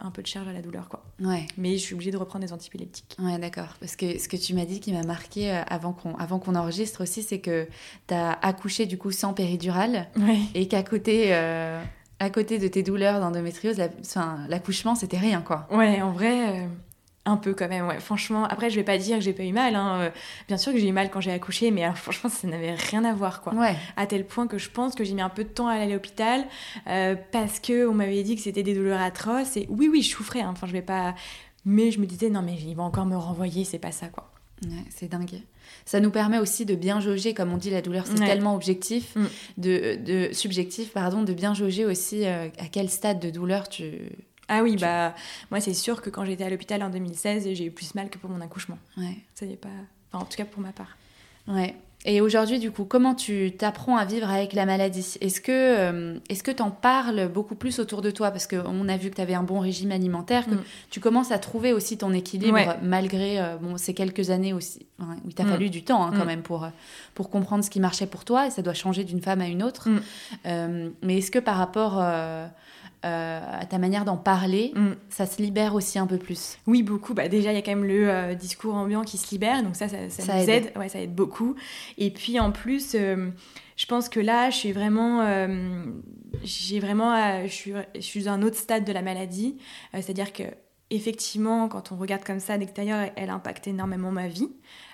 un 0.00 0.10
peu 0.10 0.22
de 0.22 0.26
charge 0.26 0.48
à 0.48 0.52
la 0.52 0.62
douleur, 0.62 0.88
quoi. 0.88 1.04
Ouais. 1.20 1.46
Mais 1.56 1.72
je 1.72 1.82
suis 1.82 1.94
obligée 1.94 2.10
de 2.10 2.16
reprendre 2.16 2.44
des 2.44 2.52
antipileptiques. 2.52 3.16
Ouais, 3.18 3.38
d'accord. 3.38 3.76
Parce 3.80 3.96
que 3.96 4.18
ce 4.18 4.28
que 4.28 4.36
tu 4.36 4.54
m'as 4.54 4.64
dit 4.64 4.80
qui 4.80 4.92
m'a 4.92 5.02
marqué 5.02 5.49
euh, 5.50 5.62
avant 5.68 5.92
qu'on 5.92 6.14
avant 6.16 6.38
qu'on 6.38 6.54
enregistre 6.54 7.02
aussi, 7.02 7.22
c'est 7.22 7.40
que 7.40 7.66
tu 8.08 8.14
as 8.14 8.32
accouché 8.42 8.86
du 8.86 8.98
coup 8.98 9.10
sans 9.10 9.34
péridurale 9.34 10.08
et 10.54 10.68
qu'à 10.68 10.82
côté 10.82 11.28
euh, 11.30 11.82
à 12.18 12.30
côté 12.30 12.58
de 12.58 12.68
tes 12.68 12.82
douleurs 12.82 13.20
d'endométriose, 13.20 13.80
l'accouchement 14.48 14.94
c'était 14.94 15.18
rien 15.18 15.40
quoi. 15.40 15.66
Ouais, 15.70 16.02
en 16.02 16.12
vrai. 16.12 16.62
Euh, 16.62 16.66
un 17.26 17.36
peu 17.36 17.52
quand 17.52 17.68
même, 17.68 17.86
ouais. 17.86 18.00
Franchement, 18.00 18.44
après, 18.44 18.70
je 18.70 18.76
vais 18.76 18.82
pas 18.82 18.96
dire 18.96 19.18
que 19.18 19.22
j'ai 19.22 19.34
pas 19.34 19.42
eu 19.44 19.52
mal. 19.52 19.76
Hein. 19.76 20.10
Bien 20.48 20.56
sûr 20.56 20.72
que 20.72 20.78
j'ai 20.78 20.88
eu 20.88 20.92
mal 20.92 21.10
quand 21.10 21.20
j'ai 21.20 21.30
accouché, 21.30 21.70
mais 21.70 21.84
franchement, 21.94 22.30
ça 22.30 22.48
n'avait 22.48 22.72
rien 22.72 23.04
à 23.04 23.12
voir, 23.12 23.42
quoi. 23.42 23.52
Ouais. 23.54 23.76
À 23.98 24.06
tel 24.06 24.24
point 24.24 24.46
que 24.46 24.56
je 24.56 24.70
pense 24.70 24.94
que 24.94 25.04
j'ai 25.04 25.12
mis 25.12 25.20
un 25.20 25.28
peu 25.28 25.44
de 25.44 25.50
temps 25.50 25.68
à 25.68 25.74
aller 25.74 25.92
à 25.92 25.94
l'hôpital 25.94 26.46
parce 27.30 27.60
que 27.60 27.86
on 27.86 27.92
m'avait 27.92 28.22
dit 28.22 28.36
que 28.36 28.42
c'était 28.42 28.62
des 28.62 28.74
douleurs 28.74 29.02
atroces. 29.02 29.58
Et 29.58 29.66
oui, 29.68 29.88
oui, 29.92 30.00
je 30.00 30.08
souffrais. 30.08 30.40
Hein. 30.40 30.48
Enfin, 30.52 30.66
je 30.66 30.72
vais 30.72 30.82
pas. 30.82 31.14
Mais 31.66 31.90
je 31.90 32.00
me 32.00 32.06
disais, 32.06 32.30
non, 32.30 32.40
mais 32.42 32.54
il 32.54 32.74
va 32.74 32.82
encore 32.84 33.04
me 33.04 33.16
renvoyer, 33.16 33.64
c'est 33.64 33.78
pas 33.78 33.92
ça, 33.92 34.08
quoi. 34.08 34.29
C'est 34.90 35.08
dingue. 35.08 35.42
Ça 35.84 36.00
nous 36.00 36.10
permet 36.10 36.38
aussi 36.38 36.66
de 36.66 36.74
bien 36.74 37.00
jauger, 37.00 37.32
comme 37.34 37.52
on 37.52 37.56
dit, 37.56 37.70
la 37.70 37.82
douleur, 37.82 38.06
c'est 38.06 38.14
tellement 38.14 38.54
objectif, 38.54 39.14
mm. 39.16 39.26
de, 39.58 39.96
de, 40.04 40.32
subjectif, 40.32 40.92
pardon, 40.92 41.22
de 41.22 41.32
bien 41.32 41.54
jauger 41.54 41.84
aussi 41.84 42.26
à 42.26 42.50
quel 42.70 42.90
stade 42.90 43.20
de 43.20 43.30
douleur 43.30 43.68
tu, 43.68 44.10
ah 44.50 44.64
oui, 44.64 44.76
bah 44.76 45.14
moi 45.52 45.60
c'est 45.60 45.74
sûr 45.74 46.02
que 46.02 46.10
quand 46.10 46.24
j'étais 46.24 46.42
à 46.42 46.50
l'hôpital 46.50 46.82
en 46.82 46.90
2016, 46.90 47.54
j'ai 47.54 47.66
eu 47.66 47.70
plus 47.70 47.94
mal 47.94 48.10
que 48.10 48.18
pour 48.18 48.28
mon 48.28 48.40
accouchement. 48.40 48.78
Ouais. 48.96 49.16
Ça 49.32 49.46
pas. 49.60 49.68
Enfin, 50.12 50.24
en 50.24 50.26
tout 50.26 50.36
cas 50.36 50.44
pour 50.44 50.60
ma 50.60 50.72
part. 50.72 50.98
Ouais. 51.46 51.76
Et 52.06 52.22
aujourd'hui, 52.22 52.58
du 52.58 52.70
coup, 52.70 52.84
comment 52.84 53.14
tu 53.14 53.52
t'apprends 53.52 53.98
à 53.98 54.06
vivre 54.06 54.30
avec 54.30 54.54
la 54.54 54.64
maladie? 54.64 55.18
Est-ce 55.20 55.40
que 55.42 55.52
euh, 55.52 56.18
est-ce 56.30 56.42
que 56.42 56.50
t'en 56.50 56.70
parles 56.70 57.28
beaucoup 57.28 57.54
plus 57.54 57.78
autour 57.78 58.00
de 58.00 58.10
toi? 58.10 58.30
Parce 58.30 58.46
qu'on 58.46 58.88
a 58.88 58.96
vu 58.96 59.10
que 59.10 59.16
tu 59.16 59.20
avais 59.20 59.34
un 59.34 59.42
bon 59.42 59.58
régime 59.58 59.92
alimentaire, 59.92 60.46
que 60.46 60.54
mm. 60.54 60.62
tu 60.88 61.00
commences 61.00 61.30
à 61.30 61.38
trouver 61.38 61.74
aussi 61.74 61.98
ton 61.98 62.14
équilibre 62.14 62.76
malgré 62.82 63.38
euh, 63.38 63.56
bon, 63.60 63.76
ces 63.76 63.92
quelques 63.92 64.30
années 64.30 64.54
aussi 64.54 64.86
où 64.98 65.04
il 65.26 65.34
t'a 65.34 65.44
mm. 65.44 65.48
fallu 65.48 65.68
du 65.68 65.82
temps 65.82 66.02
hein, 66.02 66.12
quand 66.16 66.24
mm. 66.24 66.28
même 66.28 66.42
pour, 66.42 66.66
pour 67.14 67.28
comprendre 67.28 67.64
ce 67.64 67.70
qui 67.70 67.80
marchait 67.80 68.06
pour 68.06 68.24
toi 68.24 68.46
et 68.46 68.50
ça 68.50 68.62
doit 68.62 68.74
changer 68.74 69.04
d'une 69.04 69.20
femme 69.20 69.42
à 69.42 69.46
une 69.46 69.62
autre. 69.62 69.88
Euh, 70.46 70.88
mais 71.02 71.18
est-ce 71.18 71.30
que 71.30 71.38
par 71.38 71.56
rapport 71.56 72.02
euh, 73.04 73.40
à 73.60 73.64
ta 73.64 73.78
manière 73.78 74.04
d'en 74.04 74.18
parler, 74.18 74.72
mm. 74.74 74.90
ça 75.08 75.24
se 75.24 75.40
libère 75.40 75.74
aussi 75.74 75.98
un 75.98 76.06
peu 76.06 76.18
plus. 76.18 76.58
Oui, 76.66 76.82
beaucoup. 76.82 77.14
Bah, 77.14 77.28
déjà, 77.28 77.50
il 77.50 77.54
y 77.54 77.58
a 77.58 77.62
quand 77.62 77.70
même 77.70 77.84
le 77.86 78.10
euh, 78.10 78.34
discours 78.34 78.74
ambiant 78.74 79.04
qui 79.04 79.16
se 79.16 79.30
libère, 79.30 79.62
donc 79.62 79.74
ça, 79.74 79.88
ça, 79.88 79.96
nous 79.98 80.50
aide. 80.50 80.70
Ouais, 80.76 80.90
ça 80.90 81.00
aide 81.00 81.14
beaucoup. 81.14 81.54
Et 81.96 82.10
puis 82.10 82.38
en 82.38 82.52
plus, 82.52 82.94
euh, 82.94 83.30
je 83.76 83.86
pense 83.86 84.10
que 84.10 84.20
là, 84.20 84.50
je 84.50 84.56
suis 84.56 84.72
vraiment, 84.72 85.24
j'ai 86.42 86.78
vraiment, 86.80 87.42
je 87.46 87.52
suis, 87.52 87.72
je 87.94 88.00
suis 88.00 88.28
à 88.28 88.32
un 88.32 88.42
autre 88.42 88.56
stade 88.56 88.84
de 88.84 88.92
la 88.92 89.00
maladie, 89.00 89.56
c'est-à-dire 89.94 90.34
que 90.34 90.42
effectivement, 90.90 91.68
quand 91.68 91.92
on 91.92 91.96
regarde 91.96 92.24
comme 92.24 92.40
ça 92.40 92.58
d'extérieur, 92.58 93.10
elle 93.16 93.30
impacte 93.30 93.66
énormément 93.66 94.10
ma 94.10 94.28
vie. 94.28 94.48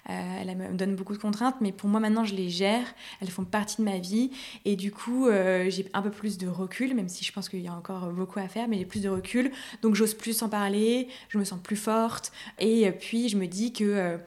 Euh, 0.08 0.12
elle 0.40 0.56
me 0.56 0.76
donne 0.76 0.94
beaucoup 0.94 1.14
de 1.14 1.18
contraintes, 1.18 1.56
mais 1.60 1.72
pour 1.72 1.88
moi 1.88 1.98
maintenant 1.98 2.24
je 2.24 2.34
les 2.34 2.48
gère, 2.48 2.86
elles 3.20 3.30
font 3.30 3.44
partie 3.44 3.78
de 3.78 3.82
ma 3.82 3.98
vie. 3.98 4.30
Et 4.64 4.76
du 4.76 4.92
coup 4.92 5.26
euh, 5.26 5.68
j'ai 5.68 5.86
un 5.94 6.02
peu 6.02 6.10
plus 6.10 6.38
de 6.38 6.46
recul, 6.46 6.94
même 6.94 7.08
si 7.08 7.24
je 7.24 7.32
pense 7.32 7.48
qu'il 7.48 7.60
y 7.60 7.68
a 7.68 7.72
encore 7.72 8.06
beaucoup 8.12 8.38
à 8.38 8.46
faire, 8.46 8.68
mais 8.68 8.78
j'ai 8.78 8.84
plus 8.84 9.02
de 9.02 9.08
recul, 9.08 9.50
donc 9.82 9.96
j'ose 9.96 10.14
plus 10.14 10.42
en 10.42 10.48
parler, 10.48 11.08
je 11.28 11.38
me 11.38 11.44
sens 11.44 11.58
plus 11.60 11.76
forte. 11.76 12.30
Et 12.60 12.90
puis 12.92 13.28
je 13.28 13.36
me 13.36 13.46
dis 13.46 13.72
que 13.72 13.84
euh, 13.84 14.18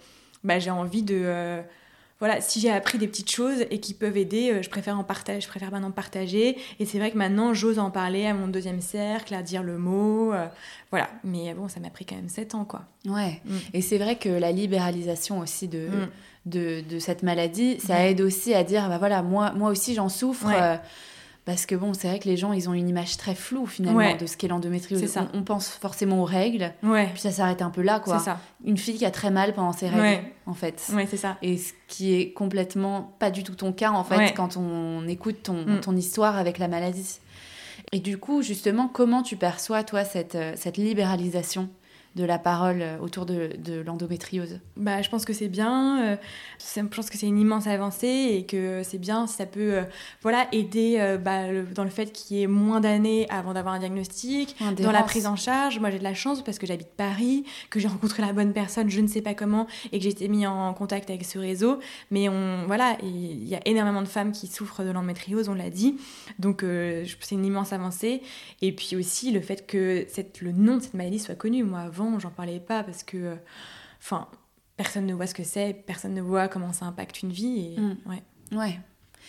bah, 0.43 0.59
j'ai 0.59 0.71
envie 0.71 1.03
de 1.03 1.61
voilà, 2.19 2.41
si 2.41 2.59
j'ai 2.59 2.69
appris 2.69 2.97
des 2.97 3.07
petites 3.07 3.31
choses 3.31 3.61
et 3.71 3.79
qui 3.79 3.93
peuvent 3.93 4.17
aider, 4.17 4.51
euh, 4.51 4.61
je 4.61 4.69
préfère 4.69 4.99
en 4.99 5.05
partager, 5.05 5.39
je 5.39 5.47
préfère 5.47 5.71
maintenant 5.71 5.91
partager. 5.91 6.57
Et 6.79 6.85
c'est 6.85 6.99
vrai 6.99 7.11
que 7.11 7.17
maintenant, 7.17 7.53
j'ose 7.53 7.79
en 7.79 7.91
parler 7.91 8.25
à 8.25 8.33
mon 8.33 8.47
deuxième 8.47 8.81
cercle, 8.81 9.33
à 9.33 9.41
dire 9.41 9.63
le 9.63 9.77
mot, 9.77 10.33
euh, 10.33 10.45
voilà. 10.91 11.09
Mais 11.23 11.53
bon, 11.53 11.69
ça 11.69 11.79
m'a 11.79 11.89
pris 11.89 12.05
quand 12.05 12.15
même 12.15 12.27
sept 12.27 12.55
ans, 12.55 12.65
quoi. 12.65 12.81
Ouais. 13.05 13.41
Mm. 13.45 13.57
Et 13.73 13.81
c'est 13.81 13.97
vrai 13.97 14.17
que 14.17 14.27
la 14.27 14.51
libéralisation 14.51 15.39
aussi 15.39 15.69
de, 15.69 15.87
mm. 15.87 16.09
de, 16.47 16.81
de, 16.89 16.99
cette 16.99 17.23
maladie, 17.23 17.79
ça 17.79 18.05
aide 18.05 18.19
aussi 18.19 18.53
à 18.53 18.65
dire, 18.65 18.89
bah 18.89 18.97
voilà, 18.97 19.21
moi, 19.21 19.53
moi 19.53 19.69
aussi 19.69 19.93
j'en 19.93 20.09
souffre. 20.09 20.47
Euh, 20.51 20.75
parce 21.49 21.65
que 21.65 21.73
bon, 21.73 21.95
c'est 21.95 22.07
vrai 22.07 22.19
que 22.19 22.29
les 22.29 22.37
gens, 22.37 22.53
ils 22.53 22.69
ont 22.69 22.75
une 22.75 22.87
image 22.87 23.17
très 23.17 23.33
floue 23.33 23.65
finalement 23.65 24.15
de 24.15 24.27
ce 24.27 24.37
qu'est 24.37 24.47
l'endométriose. 24.47 25.17
On, 25.17 25.39
on, 25.39 25.41
pense 25.41 25.67
forcément 25.67 26.21
aux 26.21 26.25
règles, 26.25 26.71
puis 26.83 27.19
ça 27.19 27.31
s'arrête 27.31 27.63
un 27.63 27.71
peu 27.71 27.81
là, 27.81 27.99
quoi. 27.99 28.19
Ça. 28.19 28.39
Une 28.63 28.77
fille 28.77 28.99
qui 28.99 29.05
a 29.05 29.09
très 29.09 29.31
mal 29.31 29.55
pendant 29.55 29.73
ses 29.73 29.89
règles, 29.89 30.27
en 30.45 30.53
fait. 30.53 30.79
Ouais, 30.93 31.07
c'est 31.09 31.17
ça. 31.17 31.37
Et 31.41 31.57
ce 31.57 31.73
qui 31.87 32.13
est 32.13 32.33
complètement 32.33 33.15
pas 33.17 33.31
du 33.31 33.43
tout 33.43 33.55
ton 33.55 33.73
cas, 33.73 33.89
en 33.89 34.03
fait, 34.03 34.35
quand 34.35 34.57
on 34.57 35.07
écoute 35.07 35.41
ton, 35.41 35.65
mm. 35.65 35.79
ton 35.81 35.95
histoire 35.95 36.37
avec 36.37 36.59
la 36.59 36.67
maladie. 36.67 37.17
Et 37.93 37.99
du 37.99 38.19
coup, 38.19 38.43
justement, 38.43 38.87
comment 38.87 39.23
tu 39.23 39.35
perçois, 39.35 39.83
toi, 39.83 40.05
cette, 40.05 40.35
euh, 40.35 40.53
cette 40.55 40.77
libéralisation? 40.77 41.67
De 42.15 42.23
la 42.23 42.39
parole 42.39 42.81
euh, 42.81 42.97
autour 42.99 43.25
de, 43.25 43.49
l'endométriose 43.85 44.59
bah, 44.77 45.01
Je 45.01 45.09
pense 45.09 45.25
que 45.25 45.33
c'est 45.33 45.47
bien. 45.47 46.03
Euh, 46.03 46.15
je 46.75 46.81
pense 46.81 47.09
que 47.09 47.17
c'est 47.17 47.27
une 47.27 47.37
immense 47.37 47.67
avancée 47.67 48.29
et 48.31 48.45
que 48.45 48.81
c'est 48.83 48.97
bien 48.97 49.27
si 49.27 49.35
ça 49.35 49.45
peut 49.45 49.73
euh, 49.73 49.83
voilà, 50.21 50.47
aider 50.51 51.17
bah, 51.23 51.43
dans 51.73 51.83
le 51.83 51.89
fait 51.89 52.11
qu'il 52.11 52.37
y 52.37 52.43
ait 52.43 52.47
moins 52.47 52.79
d'années 52.79 53.27
avant 53.29 53.53
d'avoir 53.53 53.75
un 53.75 53.79
diagnostic, 53.79 54.55
dans 54.77 54.91
la 54.91 55.03
prise 55.03 55.27
en 55.27 55.35
charge. 55.35 55.79
Moi, 55.79 55.91
j'ai 55.91 55.99
de 55.99 56.03
la 56.03 56.13
chance 56.13 56.43
parce 56.43 56.57
que 56.57 56.65
j'habite 56.65 56.89
Paris, 56.89 57.45
que 57.69 57.79
j'ai 57.79 57.87
rencontré 57.87 58.21
la 58.21 58.33
bonne 58.33 58.53
personne, 58.53 58.89
je 58.89 59.01
ne 59.01 59.07
sais 59.07 59.21
pas 59.21 59.33
comment, 59.33 59.67
et 59.91 59.99
que 59.99 60.03
j'ai 60.03 60.09
été 60.09 60.27
mis 60.27 60.47
en 60.47 60.73
contact 60.73 61.09
avec 61.09 61.25
ce 61.25 61.37
réseau. 61.37 61.79
Mais 62.11 62.29
on, 62.29 62.65
voilà, 62.67 62.97
il 63.03 63.47
y 63.47 63.55
a 63.55 63.61
énormément 63.65 64.01
de 64.01 64.07
femmes 64.07 64.31
qui 64.31 64.47
souffrent 64.47 64.83
de 64.83 64.91
l'endométriose, 64.91 65.49
on 65.49 65.53
l'a 65.53 65.69
dit. 65.69 65.97
Donc, 66.39 66.63
c'est 66.63 67.35
une 67.35 67.45
immense 67.45 67.73
avancée. 67.73 68.21
Et 68.61 68.71
puis 68.71 68.95
aussi, 68.95 69.31
le 69.31 69.41
fait 69.41 69.65
que 69.67 70.05
cette, 70.09 70.41
le 70.41 70.51
nom 70.51 70.77
de 70.77 70.81
cette 70.81 70.93
maladie 70.93 71.19
soit 71.19 71.35
connu. 71.35 71.63
Moi, 71.63 71.87
avant, 71.99 72.19
j'en 72.19 72.29
parlais 72.29 72.59
pas 72.59 72.83
parce 72.83 73.03
que, 73.03 73.17
euh, 73.17 73.35
enfin, 74.01 74.27
personne 74.77 75.05
ne 75.05 75.13
voit 75.13 75.27
ce 75.27 75.33
que 75.33 75.43
c'est, 75.43 75.73
personne 75.85 76.13
ne 76.13 76.21
voit 76.21 76.47
comment 76.47 76.73
ça 76.73 76.85
impacte 76.85 77.21
une 77.21 77.31
vie. 77.31 77.73
Et, 77.75 77.79
mm. 77.79 77.97
ouais. 78.07 78.23
ouais. 78.57 78.79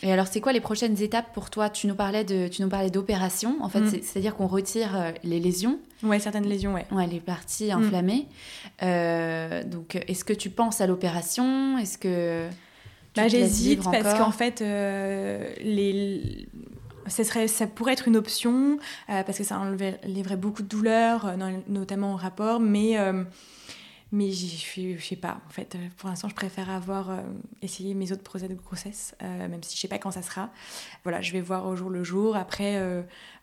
Et 0.03 0.13
alors, 0.13 0.27
c'est 0.29 0.41
quoi 0.41 0.53
les 0.53 0.61
prochaines 0.61 1.01
étapes 1.03 1.35
pour 1.35 1.51
toi? 1.51 1.69
Tu 1.69 1.87
nous 1.87 1.95
parlais 1.95 2.25
de, 2.25 2.49
tu 2.49 2.63
nous 2.63 2.69
parlais 2.69 2.91
d'opération. 2.91 3.57
En 3.61 3.69
fait, 3.69 3.81
mm. 3.81 4.03
c'est-à-dire 4.03 4.35
qu'on 4.35 4.47
retire 4.47 4.97
euh, 4.97 5.13
les 5.25 5.41
lésions. 5.41 5.79
Ouais, 6.03 6.19
certaines 6.19 6.47
lésions, 6.49 6.73
ouais. 6.73 6.87
Ouais, 6.91 7.07
les 7.07 7.21
parties 7.21 7.71
inflammées. 7.71 8.27
Mm. 8.27 8.85
Euh, 8.85 9.65
donc, 9.65 9.97
est-ce 10.09 10.25
que 10.25 10.33
tu 10.33 10.49
penses 10.49 10.81
à 10.81 10.87
l'opération? 10.87 11.77
Est-ce 11.77 11.99
que 11.99 12.49
bah, 13.15 13.29
j'hésite 13.29 13.83
parce 13.83 14.19
qu'en 14.19 14.31
fait, 14.31 14.61
les 14.61 16.49
ça, 17.07 17.67
pourrait 17.67 17.93
être 17.93 18.09
une 18.09 18.17
option 18.17 18.79
euh, 19.09 19.23
parce 19.23 19.39
que 19.39 19.45
ça 19.45 19.59
enlèverait 19.59 20.37
beaucoup 20.37 20.63
de 20.63 20.69
douleurs, 20.69 21.27
euh, 21.27 21.37
notamment 21.69 22.15
au 22.15 22.17
rapport, 22.17 22.61
mais 22.61 22.99
euh, 22.99 23.25
mais 24.13 24.31
je 24.31 24.99
sais 24.99 25.17
pas, 25.17 25.41
en 25.47 25.51
fait, 25.51 25.77
pour 25.97 26.09
l'instant, 26.09 26.29
je 26.29 26.35
préfère 26.35 26.71
avoir 26.71 27.11
essayé 27.63 27.95
mes 27.95 28.13
autres 28.13 28.23
projets 28.23 28.49
de 28.49 28.55
grossesse, 28.55 29.15
même 29.21 29.63
si 29.63 29.77
je 29.77 29.81
sais 29.81 29.89
pas 29.89 29.99
quand 29.99 30.11
ça 30.11 30.23
sera. 30.23 30.51
Voilà, 31.05 31.21
je 31.21 31.33
vais 31.33 31.41
voir 31.41 31.67
au 31.67 31.77
jour 31.77 31.91
le 31.91 32.03
jour. 32.03 32.37
Après, 32.37 32.77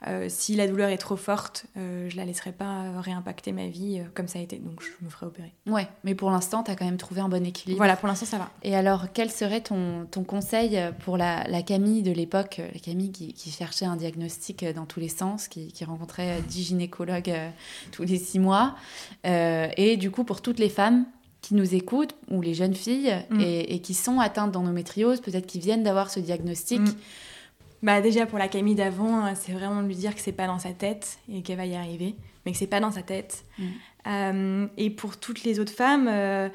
euh, 0.05 0.27
si 0.29 0.55
la 0.55 0.67
douleur 0.67 0.89
est 0.89 0.97
trop 0.97 1.15
forte, 1.15 1.65
euh, 1.75 2.07
je 2.07 2.17
la 2.17 2.25
laisserai 2.25 2.51
pas 2.51 3.01
réimpacter 3.01 3.51
ma 3.51 3.65
vie 3.65 3.99
euh, 3.99 4.03
comme 4.13 4.27
ça 4.27 4.37
a 4.37 4.43
été, 4.43 4.57
donc 4.57 4.79
je 4.81 5.03
me 5.03 5.09
ferai 5.09 5.25
opérer. 5.25 5.53
Ouais, 5.65 5.87
mais 6.03 6.13
pour 6.13 6.29
l'instant, 6.29 6.61
tu 6.61 6.69
as 6.69 6.75
quand 6.75 6.85
même 6.85 6.97
trouvé 6.97 7.21
un 7.21 7.29
bon 7.29 7.43
équilibre. 7.43 7.77
Voilà, 7.77 7.95
pour 7.95 8.07
l'instant, 8.07 8.27
ça 8.27 8.37
va. 8.37 8.51
Et 8.61 8.75
alors, 8.75 9.07
quel 9.11 9.31
serait 9.31 9.61
ton, 9.61 10.05
ton 10.05 10.23
conseil 10.23 10.79
pour 10.99 11.17
la, 11.17 11.47
la 11.47 11.63
Camille 11.63 12.03
de 12.03 12.11
l'époque, 12.11 12.61
la 12.73 12.79
Camille 12.79 13.11
qui, 13.11 13.33
qui, 13.33 13.49
cherchait 13.49 13.85
un 13.85 13.95
diagnostic 13.95 14.63
dans 14.75 14.85
tous 14.85 14.99
les 14.99 15.09
sens, 15.09 15.47
qui, 15.47 15.71
qui 15.71 15.83
rencontrait 15.83 16.41
10 16.47 16.63
gynécologues 16.63 17.33
tous 17.91 18.03
les 18.03 18.17
six 18.17 18.39
mois, 18.39 18.75
et 19.23 19.97
du 19.97 20.11
coup, 20.11 20.23
pour 20.23 20.41
toutes 20.57 20.63
les 20.63 20.69
femmes 20.69 21.05
qui 21.41 21.53
nous 21.53 21.75
écoutent, 21.75 22.15
ou 22.31 22.41
les 22.41 22.55
jeunes 22.55 22.73
filles, 22.73 23.13
mm. 23.29 23.39
et, 23.39 23.79
qui 23.79 23.93
sont 23.93 24.19
atteintes 24.19 24.51
d'endométriose, 24.51 25.21
peut-être 25.21 25.45
qui 25.45 25.59
viennent 25.59 25.83
d'avoir 25.83 26.09
ce 26.09 26.19
diagnostic, 26.19 26.81
mm. 26.81 26.95
Bah 27.83 28.01
déjà 28.01 28.25
pour 28.25 28.39
la 28.39 28.47
Camille 28.47 28.73
d'avant, 28.73 29.23
euh, 29.25 29.31
c'est 29.35 29.51
vraiment 29.51 29.83
de 29.83 29.87
lui 29.87 29.95
dire 29.95 30.15
que 30.15 30.19
c'est 30.19 30.31
pas 30.31 30.47
dans 30.47 30.57
sa 30.57 30.71
tête 30.71 31.19
et 31.31 31.43
qu'elle 31.43 31.57
va 31.57 31.67
y 31.67 31.75
arriver, 31.75 32.15
mais 32.43 32.51
que 32.51 32.57
c'est 32.57 32.65
pas 32.65 32.79
dans 32.79 32.89
sa 32.89 33.03
tête. 33.03 33.45
Mm. 33.59 33.65
Euh, 34.07 34.67
et 34.77 34.89
pour 34.89 35.17
toutes 35.17 35.43
les 35.43 35.59
autres 35.59 35.71
femmes, 35.71 36.07
euh, 36.09 36.49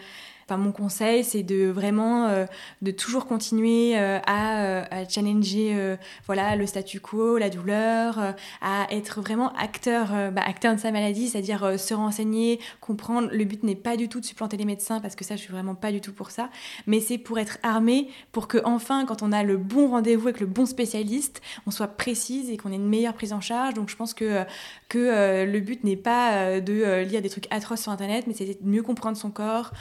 mon 0.56 0.72
conseil, 0.72 1.24
c'est 1.24 1.42
de 1.42 1.66
vraiment 1.66 2.26
euh, 2.26 2.46
de 2.82 2.90
toujours 2.90 3.26
continuer 3.26 3.98
euh, 3.98 4.18
euh, 4.18 4.84
à, 4.90 5.08
challenger 5.08 5.96
voilà, 6.26 6.56
le 6.56 6.66
statu 6.66 7.00
quo, 7.00 7.38
la 7.38 7.50
douleur, 7.50 8.34
à 8.60 8.86
être 8.90 9.20
vraiment 9.20 9.52
acteur, 9.54 10.08
bah, 10.32 10.42
acteur 10.46 10.74
de 10.74 10.80
sa 10.80 10.90
maladie, 10.90 11.28
c'est-à-dire 11.28 11.78
se 11.78 11.94
renseigner, 11.94 12.60
comprendre. 12.80 13.28
Le 13.32 13.44
but 13.44 13.62
n'est 13.62 13.76
pas 13.76 13.96
du 13.96 14.08
tout 14.08 14.20
de 14.20 14.24
supplanter 14.24 14.56
les 14.56 14.64
médecins, 14.64 15.00
parce 15.00 15.14
que 15.14 15.24
ça, 15.24 15.36
je 15.36 15.42
suis 15.42 15.52
vraiment 15.52 15.74
pas 15.74 15.92
du 15.92 16.00
tout 16.00 16.12
pour 16.12 16.30
ça, 16.30 16.50
mais 16.86 17.00
c'est 17.00 17.18
pour 17.18 17.38
être 17.38 17.58
armé, 17.62 18.08
pour 18.32 18.48
que 18.48 18.58
enfin, 18.64 19.04
quand 19.06 19.22
on 19.22 19.32
a 19.32 19.42
le 19.42 19.56
bon 19.56 19.88
rendez-vous 19.88 20.28
avec 20.28 20.40
le 20.40 20.46
bon 20.46 20.66
spécialiste, 20.66 21.40
on 21.66 21.70
soit 21.70 21.88
précise 21.88 22.50
et 22.50 22.56
qu'on 22.56 22.72
ait 22.72 22.76
une 22.76 22.88
meilleure 22.88 23.14
prise 23.14 23.32
en 23.32 23.40
charge. 23.40 23.74
Donc 23.74 23.88
je 23.88 23.96
pense 23.96 24.14
que, 24.14 24.44
que 24.88 25.44
le 25.44 25.60
but 25.60 25.84
n'est 25.84 25.96
pas 25.96 26.60
de 26.60 27.02
lire 27.02 27.22
des 27.22 27.30
trucs 27.30 27.46
atroces 27.50 27.82
sur 27.82 27.92
Internet, 27.92 28.24
mais 28.26 28.34
c'est 28.34 28.62
de 28.62 28.68
mieux 28.68 28.82
comprendre 28.82 29.16
son 29.16 29.30
corps, 29.30 29.72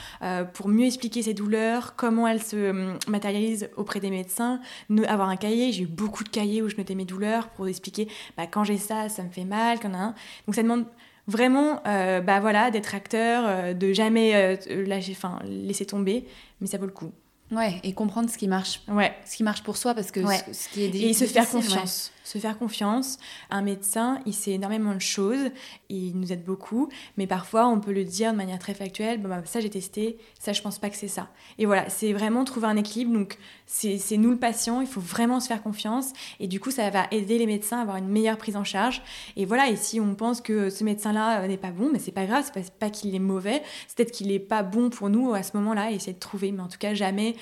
pour 0.62 0.70
mieux 0.70 0.86
expliquer 0.86 1.22
ses 1.22 1.34
douleurs, 1.34 1.96
comment 1.96 2.28
elles 2.28 2.40
se 2.40 2.70
hum, 2.70 2.96
matérialisent 3.08 3.68
auprès 3.76 3.98
des 3.98 4.10
médecins, 4.10 4.60
avoir 5.08 5.28
un 5.28 5.34
cahier. 5.34 5.72
J'ai 5.72 5.82
eu 5.82 5.86
beaucoup 5.88 6.22
de 6.22 6.28
cahiers 6.28 6.62
où 6.62 6.68
je 6.68 6.76
notais 6.76 6.94
mes 6.94 7.04
douleurs 7.04 7.48
pour 7.48 7.66
expliquer 7.66 8.06
bah, 8.36 8.46
quand 8.46 8.62
j'ai 8.62 8.78
ça, 8.78 9.08
ça 9.08 9.24
me 9.24 9.30
fait 9.30 9.44
mal. 9.44 9.80
Quand 9.80 9.92
a 9.92 10.14
Donc 10.46 10.54
ça 10.54 10.62
demande 10.62 10.84
vraiment 11.26 11.82
euh, 11.88 12.20
bah, 12.20 12.38
voilà, 12.38 12.70
d'être 12.70 12.94
acteur, 12.94 13.42
euh, 13.44 13.74
de 13.74 13.92
jamais 13.92 14.36
euh, 14.36 14.86
lâcher, 14.86 15.16
laisser 15.44 15.84
tomber, 15.84 16.28
mais 16.60 16.68
ça 16.68 16.78
vaut 16.78 16.86
le 16.86 16.92
coup. 16.92 17.10
Ouais, 17.50 17.80
et 17.82 17.92
comprendre 17.92 18.30
ce 18.30 18.38
qui 18.38 18.46
marche. 18.46 18.82
Ouais. 18.86 19.12
Ce 19.26 19.36
qui 19.36 19.42
marche 19.42 19.64
pour 19.64 19.76
soi, 19.76 19.94
parce 19.94 20.12
que 20.12 20.20
ce, 20.24 20.68
qui 20.72 20.84
est 20.84 20.94
Et 20.94 21.12
se 21.12 21.24
faire 21.24 21.48
confiance. 21.48 22.12
Se 22.24 22.38
faire 22.38 22.58
confiance. 22.58 23.18
Un 23.50 23.62
médecin, 23.62 24.20
il 24.26 24.34
sait 24.34 24.52
énormément 24.52 24.94
de 24.94 25.00
choses, 25.00 25.50
il 25.88 26.18
nous 26.18 26.32
aide 26.32 26.44
beaucoup, 26.44 26.88
mais 27.16 27.26
parfois 27.26 27.68
on 27.68 27.80
peut 27.80 27.92
le 27.92 28.04
dire 28.04 28.32
de 28.32 28.36
manière 28.36 28.58
très 28.58 28.74
factuelle, 28.74 29.20
bon, 29.20 29.28
bah, 29.28 29.42
ça 29.44 29.60
j'ai 29.60 29.70
testé, 29.70 30.18
ça 30.38 30.52
je 30.52 30.62
pense 30.62 30.78
pas 30.78 30.90
que 30.90 30.96
c'est 30.96 31.08
ça. 31.08 31.28
Et 31.58 31.66
voilà, 31.66 31.88
c'est 31.88 32.12
vraiment 32.12 32.44
trouver 32.44 32.66
un 32.66 32.76
équilibre, 32.76 33.12
donc 33.12 33.38
c'est 33.66 34.16
nous 34.16 34.30
le 34.30 34.38
patient, 34.38 34.80
il 34.80 34.86
faut 34.86 35.00
vraiment 35.00 35.40
se 35.40 35.48
faire 35.48 35.62
confiance, 35.62 36.12
et 36.40 36.46
du 36.46 36.60
coup 36.60 36.70
ça 36.70 36.90
va 36.90 37.06
aider 37.10 37.38
les 37.38 37.46
médecins 37.46 37.78
à 37.78 37.82
avoir 37.82 37.96
une 37.96 38.08
meilleure 38.08 38.38
prise 38.38 38.56
en 38.56 38.64
charge. 38.64 39.02
Et 39.36 39.44
voilà, 39.44 39.68
et 39.68 39.76
si 39.76 40.00
on 40.00 40.14
pense 40.14 40.40
que 40.40 40.70
ce 40.70 40.84
médecin-là 40.84 41.42
euh, 41.42 41.48
n'est 41.48 41.56
pas 41.56 41.70
bon, 41.70 41.90
mais 41.92 41.98
c'est 41.98 42.12
pas 42.12 42.26
grave, 42.26 42.44
c'est 42.44 42.62
pas, 42.62 42.68
pas 42.78 42.90
qu'il 42.90 43.14
est 43.14 43.20
mauvais, 43.20 43.62
c'est 43.86 43.96
peut-être 43.96 44.12
qu'il 44.12 44.30
est 44.30 44.38
pas 44.38 44.62
bon 44.62 44.90
pour 44.90 45.10
nous 45.10 45.34
à 45.34 45.42
ce 45.42 45.56
moment-là, 45.56 45.90
et 45.90 45.94
essayer 45.94 46.12
de 46.12 46.18
trouver, 46.18 46.52
mais 46.52 46.62
en 46.62 46.68
tout 46.68 46.78
cas 46.78 46.94
jamais 46.94 47.34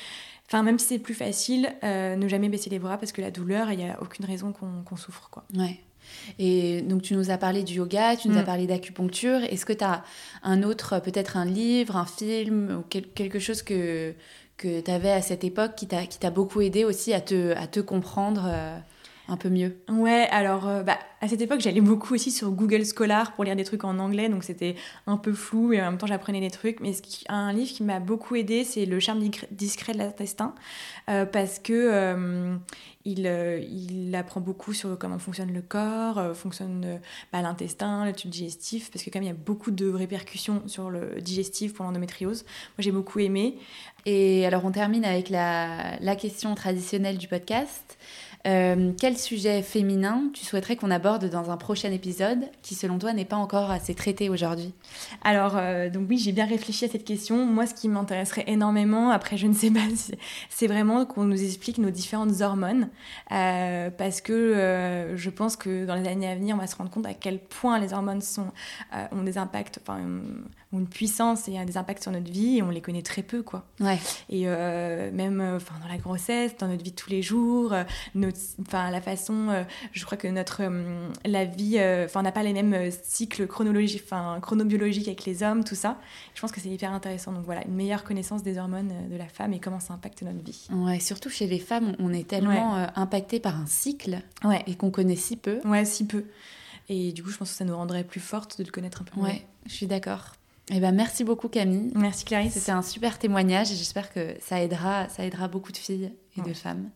Enfin, 0.50 0.64
même 0.64 0.80
si 0.80 0.86
c'est 0.86 0.98
plus 0.98 1.14
facile, 1.14 1.72
euh, 1.84 2.16
ne 2.16 2.26
jamais 2.26 2.48
baisser 2.48 2.70
les 2.70 2.80
bras 2.80 2.98
parce 2.98 3.12
que 3.12 3.20
la 3.20 3.30
douleur, 3.30 3.70
il 3.70 3.78
n'y 3.78 3.88
a 3.88 4.02
aucune 4.02 4.24
raison 4.24 4.52
qu'on 4.52 4.96
souffre. 4.96 5.28
Quoi. 5.30 5.44
Ouais. 5.56 5.78
Et 6.40 6.82
donc, 6.82 7.02
tu 7.02 7.14
nous 7.14 7.30
as 7.30 7.38
parlé 7.38 7.62
du 7.62 7.74
yoga, 7.74 8.16
tu 8.16 8.28
nous 8.28 8.36
as 8.36 8.42
mm. 8.42 8.46
parlé 8.46 8.66
d'acupuncture. 8.66 9.44
Est-ce 9.44 9.64
que 9.64 9.72
tu 9.72 9.84
as 9.84 10.02
un 10.42 10.64
autre, 10.64 10.98
peut-être 10.98 11.36
un 11.36 11.44
livre, 11.44 11.96
un 11.96 12.04
film, 12.04 12.80
ou 12.80 12.82
quelque 12.82 13.38
chose 13.38 13.62
que, 13.62 14.12
que 14.56 14.80
tu 14.80 14.90
avais 14.90 15.12
à 15.12 15.22
cette 15.22 15.44
époque 15.44 15.76
qui 15.76 15.86
t'a 15.86 16.30
beaucoup 16.30 16.60
aidé 16.62 16.84
aussi 16.84 17.12
à 17.14 17.20
te, 17.20 17.54
à 17.56 17.68
te 17.68 17.78
comprendre 17.78 18.48
euh, 18.50 18.76
un 19.30 19.36
peu 19.36 19.48
mieux 19.48 19.76
Ouais, 19.88 20.26
alors 20.30 20.68
euh, 20.68 20.82
bah, 20.82 20.98
à 21.20 21.28
cette 21.28 21.40
époque, 21.40 21.60
j'allais 21.60 21.80
beaucoup 21.80 22.14
aussi 22.14 22.30
sur 22.30 22.50
Google 22.50 22.82
Scholar 22.84 23.32
pour 23.32 23.44
lire 23.44 23.54
des 23.54 23.64
trucs 23.64 23.84
en 23.84 23.98
anglais, 23.98 24.28
donc 24.28 24.42
c'était 24.42 24.74
un 25.06 25.16
peu 25.16 25.32
flou 25.32 25.72
et 25.72 25.80
en 25.80 25.90
même 25.90 25.98
temps 25.98 26.06
j'apprenais 26.06 26.40
des 26.40 26.50
trucs. 26.50 26.80
Mais 26.80 26.92
un 27.28 27.52
livre 27.52 27.70
qui 27.70 27.82
m'a 27.84 28.00
beaucoup 28.00 28.34
aidé, 28.34 28.64
c'est 28.64 28.86
Le 28.86 28.98
charme 28.98 29.20
discret 29.50 29.92
de 29.92 29.98
l'intestin, 29.98 30.54
euh, 31.08 31.24
parce 31.26 31.58
que 31.60 31.72
euh, 31.72 32.56
il, 33.04 33.20
il, 33.20 34.14
apprend 34.14 34.40
beaucoup 34.40 34.72
sur 34.72 34.98
comment 34.98 35.18
fonctionne 35.18 35.52
le 35.52 35.62
corps, 35.62 36.34
fonctionne 36.34 37.00
bah, 37.32 37.40
l'intestin, 37.40 38.06
le 38.06 38.12
tube 38.12 38.30
digestif, 38.30 38.90
parce 38.90 39.04
que 39.04 39.10
comme 39.10 39.22
il 39.22 39.28
y 39.28 39.30
a 39.30 39.34
beaucoup 39.34 39.70
de 39.70 39.88
répercussions 39.88 40.62
sur 40.66 40.90
le 40.90 41.20
digestif 41.20 41.72
pour 41.72 41.84
l'endométriose, 41.84 42.42
moi 42.42 42.80
j'ai 42.80 42.92
beaucoup 42.92 43.20
aimé. 43.20 43.56
Et 44.06 44.46
alors 44.46 44.64
on 44.64 44.72
termine 44.72 45.04
avec 45.04 45.28
la, 45.28 45.98
la 46.00 46.16
question 46.16 46.54
traditionnelle 46.54 47.18
du 47.18 47.28
podcast. 47.28 47.98
Euh, 48.46 48.92
quel 48.98 49.18
sujet 49.18 49.62
féminin 49.62 50.30
tu 50.32 50.44
souhaiterais 50.44 50.76
qu'on 50.76 50.90
aborde 50.90 51.28
dans 51.28 51.50
un 51.50 51.56
prochain 51.56 51.92
épisode 51.92 52.38
qui, 52.62 52.74
selon 52.74 52.98
toi, 52.98 53.12
n'est 53.12 53.24
pas 53.24 53.36
encore 53.36 53.70
assez 53.70 53.94
traité 53.94 54.30
aujourd'hui? 54.30 54.72
Alors, 55.22 55.56
euh, 55.56 55.90
donc 55.90 56.06
oui, 56.08 56.18
j'ai 56.18 56.32
bien 56.32 56.46
réfléchi 56.46 56.86
à 56.86 56.88
cette 56.88 57.04
question. 57.04 57.44
Moi, 57.44 57.66
ce 57.66 57.74
qui 57.74 57.88
m'intéresserait 57.88 58.44
énormément, 58.46 59.10
après, 59.10 59.36
je 59.36 59.46
ne 59.46 59.52
sais 59.52 59.70
pas, 59.70 59.80
c'est 60.48 60.66
vraiment 60.66 61.04
qu'on 61.04 61.24
nous 61.24 61.42
explique 61.42 61.78
nos 61.78 61.90
différentes 61.90 62.40
hormones, 62.40 62.88
euh, 63.32 63.90
parce 63.90 64.20
que 64.20 65.14
je 65.14 65.30
pense 65.30 65.56
que 65.56 65.84
dans 65.84 65.94
les 65.94 66.08
années 66.08 66.28
à 66.28 66.34
venir, 66.34 66.56
on 66.56 66.58
va 66.58 66.66
se 66.66 66.76
rendre 66.76 66.90
compte 66.90 67.06
à 67.06 67.14
quel 67.14 67.38
point 67.38 67.78
les 67.78 67.92
hormones 67.92 68.22
ont 69.12 69.22
des 69.22 69.38
impacts, 69.38 69.80
ont 70.72 70.78
une 70.78 70.88
puissance 70.88 71.48
et 71.48 71.64
des 71.64 71.76
impacts 71.76 72.02
sur 72.02 72.12
notre 72.12 72.30
vie, 72.30 72.58
et 72.58 72.62
on 72.62 72.70
les 72.70 72.80
connaît 72.80 73.02
très 73.02 73.22
peu, 73.22 73.42
quoi. 73.42 73.64
Ouais. 73.80 73.98
Et 74.28 74.46
même, 74.46 75.40
enfin, 75.56 75.74
dans 75.82 75.88
la 75.88 75.98
grossesse, 75.98 76.56
dans 76.58 76.68
notre 76.68 76.84
vie 76.84 76.92
de 76.92 76.96
tous 76.96 77.10
les 77.10 77.22
jours, 77.22 77.74
nos 78.14 78.30
enfin 78.60 78.90
la 78.90 79.00
façon, 79.00 79.48
euh, 79.48 79.64
je 79.92 80.04
crois 80.04 80.16
que 80.16 80.28
notre 80.28 80.62
euh, 80.62 81.08
la 81.24 81.44
vie, 81.44 81.78
euh, 81.78 82.06
enfin 82.06 82.20
on 82.20 82.22
n'a 82.22 82.32
pas 82.32 82.42
les 82.42 82.52
mêmes 82.52 82.90
cycles 83.02 83.46
chronologiques, 83.46 84.02
enfin 84.04 84.38
chronobiologiques 84.40 85.08
avec 85.08 85.24
les 85.24 85.42
hommes, 85.42 85.64
tout 85.64 85.74
ça. 85.74 85.98
Je 86.34 86.40
pense 86.40 86.52
que 86.52 86.60
c'est 86.60 86.68
hyper 86.68 86.92
intéressant. 86.92 87.32
Donc 87.32 87.44
voilà, 87.44 87.64
une 87.66 87.74
meilleure 87.74 88.04
connaissance 88.04 88.42
des 88.42 88.58
hormones 88.58 88.92
de 89.10 89.16
la 89.16 89.26
femme 89.26 89.52
et 89.52 89.60
comment 89.60 89.80
ça 89.80 89.94
impacte 89.94 90.22
notre 90.22 90.42
vie. 90.44 90.68
Ouais, 90.70 91.00
surtout 91.00 91.30
chez 91.30 91.46
les 91.46 91.58
femmes, 91.58 91.94
on 91.98 92.12
est 92.12 92.26
tellement 92.26 92.86
impacté 92.96 93.40
par 93.40 93.56
un 93.56 93.66
cycle 93.66 94.20
ouais. 94.44 94.62
et 94.66 94.74
qu'on 94.74 94.90
connaît 94.90 95.16
si 95.16 95.36
peu. 95.36 95.60
Ouais, 95.64 95.84
si 95.84 96.06
peu. 96.06 96.24
Et 96.88 97.12
du 97.12 97.22
coup, 97.22 97.30
je 97.30 97.38
pense 97.38 97.50
que 97.50 97.56
ça 97.56 97.64
nous 97.64 97.76
rendrait 97.76 98.04
plus 98.04 98.20
fortes 98.20 98.58
de 98.58 98.64
le 98.64 98.70
connaître 98.70 99.02
un 99.02 99.04
peu 99.04 99.20
mieux. 99.20 99.26
Ouais, 99.26 99.46
je 99.66 99.72
suis 99.72 99.86
d'accord. 99.86 100.32
Eh 100.72 100.78
ben, 100.78 100.94
merci 100.94 101.24
beaucoup 101.24 101.48
Camille. 101.48 101.90
Merci 101.96 102.24
Clarisse. 102.24 102.54
C'était 102.54 102.72
un 102.72 102.82
super 102.82 103.18
témoignage 103.18 103.72
et 103.72 103.74
j'espère 103.74 104.12
que 104.12 104.34
ça 104.40 104.62
aidera, 104.62 105.08
ça 105.08 105.24
aidera 105.24 105.48
beaucoup 105.48 105.72
de 105.72 105.76
filles 105.76 106.12
et 106.38 106.42
de 106.48 106.54
femmes. 106.54 106.90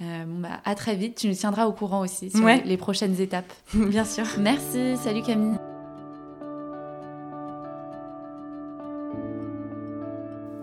Euh, 0.00 0.24
bon 0.24 0.40
bah, 0.40 0.60
à 0.64 0.74
très 0.74 0.96
vite, 0.96 1.16
tu 1.16 1.28
nous 1.28 1.34
tiendras 1.34 1.66
au 1.66 1.72
courant 1.72 2.00
aussi 2.00 2.30
sur 2.30 2.46
les 2.46 2.76
prochaines 2.76 3.20
étapes. 3.20 3.52
Bien 3.74 4.04
sûr. 4.04 4.24
Merci, 4.38 4.96
salut 4.96 5.22
Camille. 5.22 5.58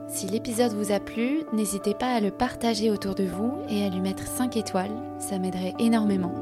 Si 0.09 0.27
l'épisode 0.27 0.73
vous 0.73 0.91
a 0.91 0.99
plu, 0.99 1.43
n'hésitez 1.53 1.93
pas 1.93 2.13
à 2.13 2.19
le 2.19 2.31
partager 2.31 2.89
autour 2.89 3.15
de 3.15 3.23
vous 3.23 3.53
et 3.69 3.85
à 3.85 3.89
lui 3.89 4.01
mettre 4.01 4.27
5 4.27 4.57
étoiles, 4.57 4.91
ça 5.19 5.39
m'aiderait 5.39 5.73
énormément. 5.79 6.33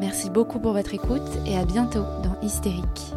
Merci 0.00 0.30
beaucoup 0.30 0.58
pour 0.58 0.72
votre 0.72 0.94
écoute 0.94 1.28
et 1.46 1.56
à 1.56 1.64
bientôt 1.64 2.04
dans 2.22 2.38
Hystérique. 2.42 3.14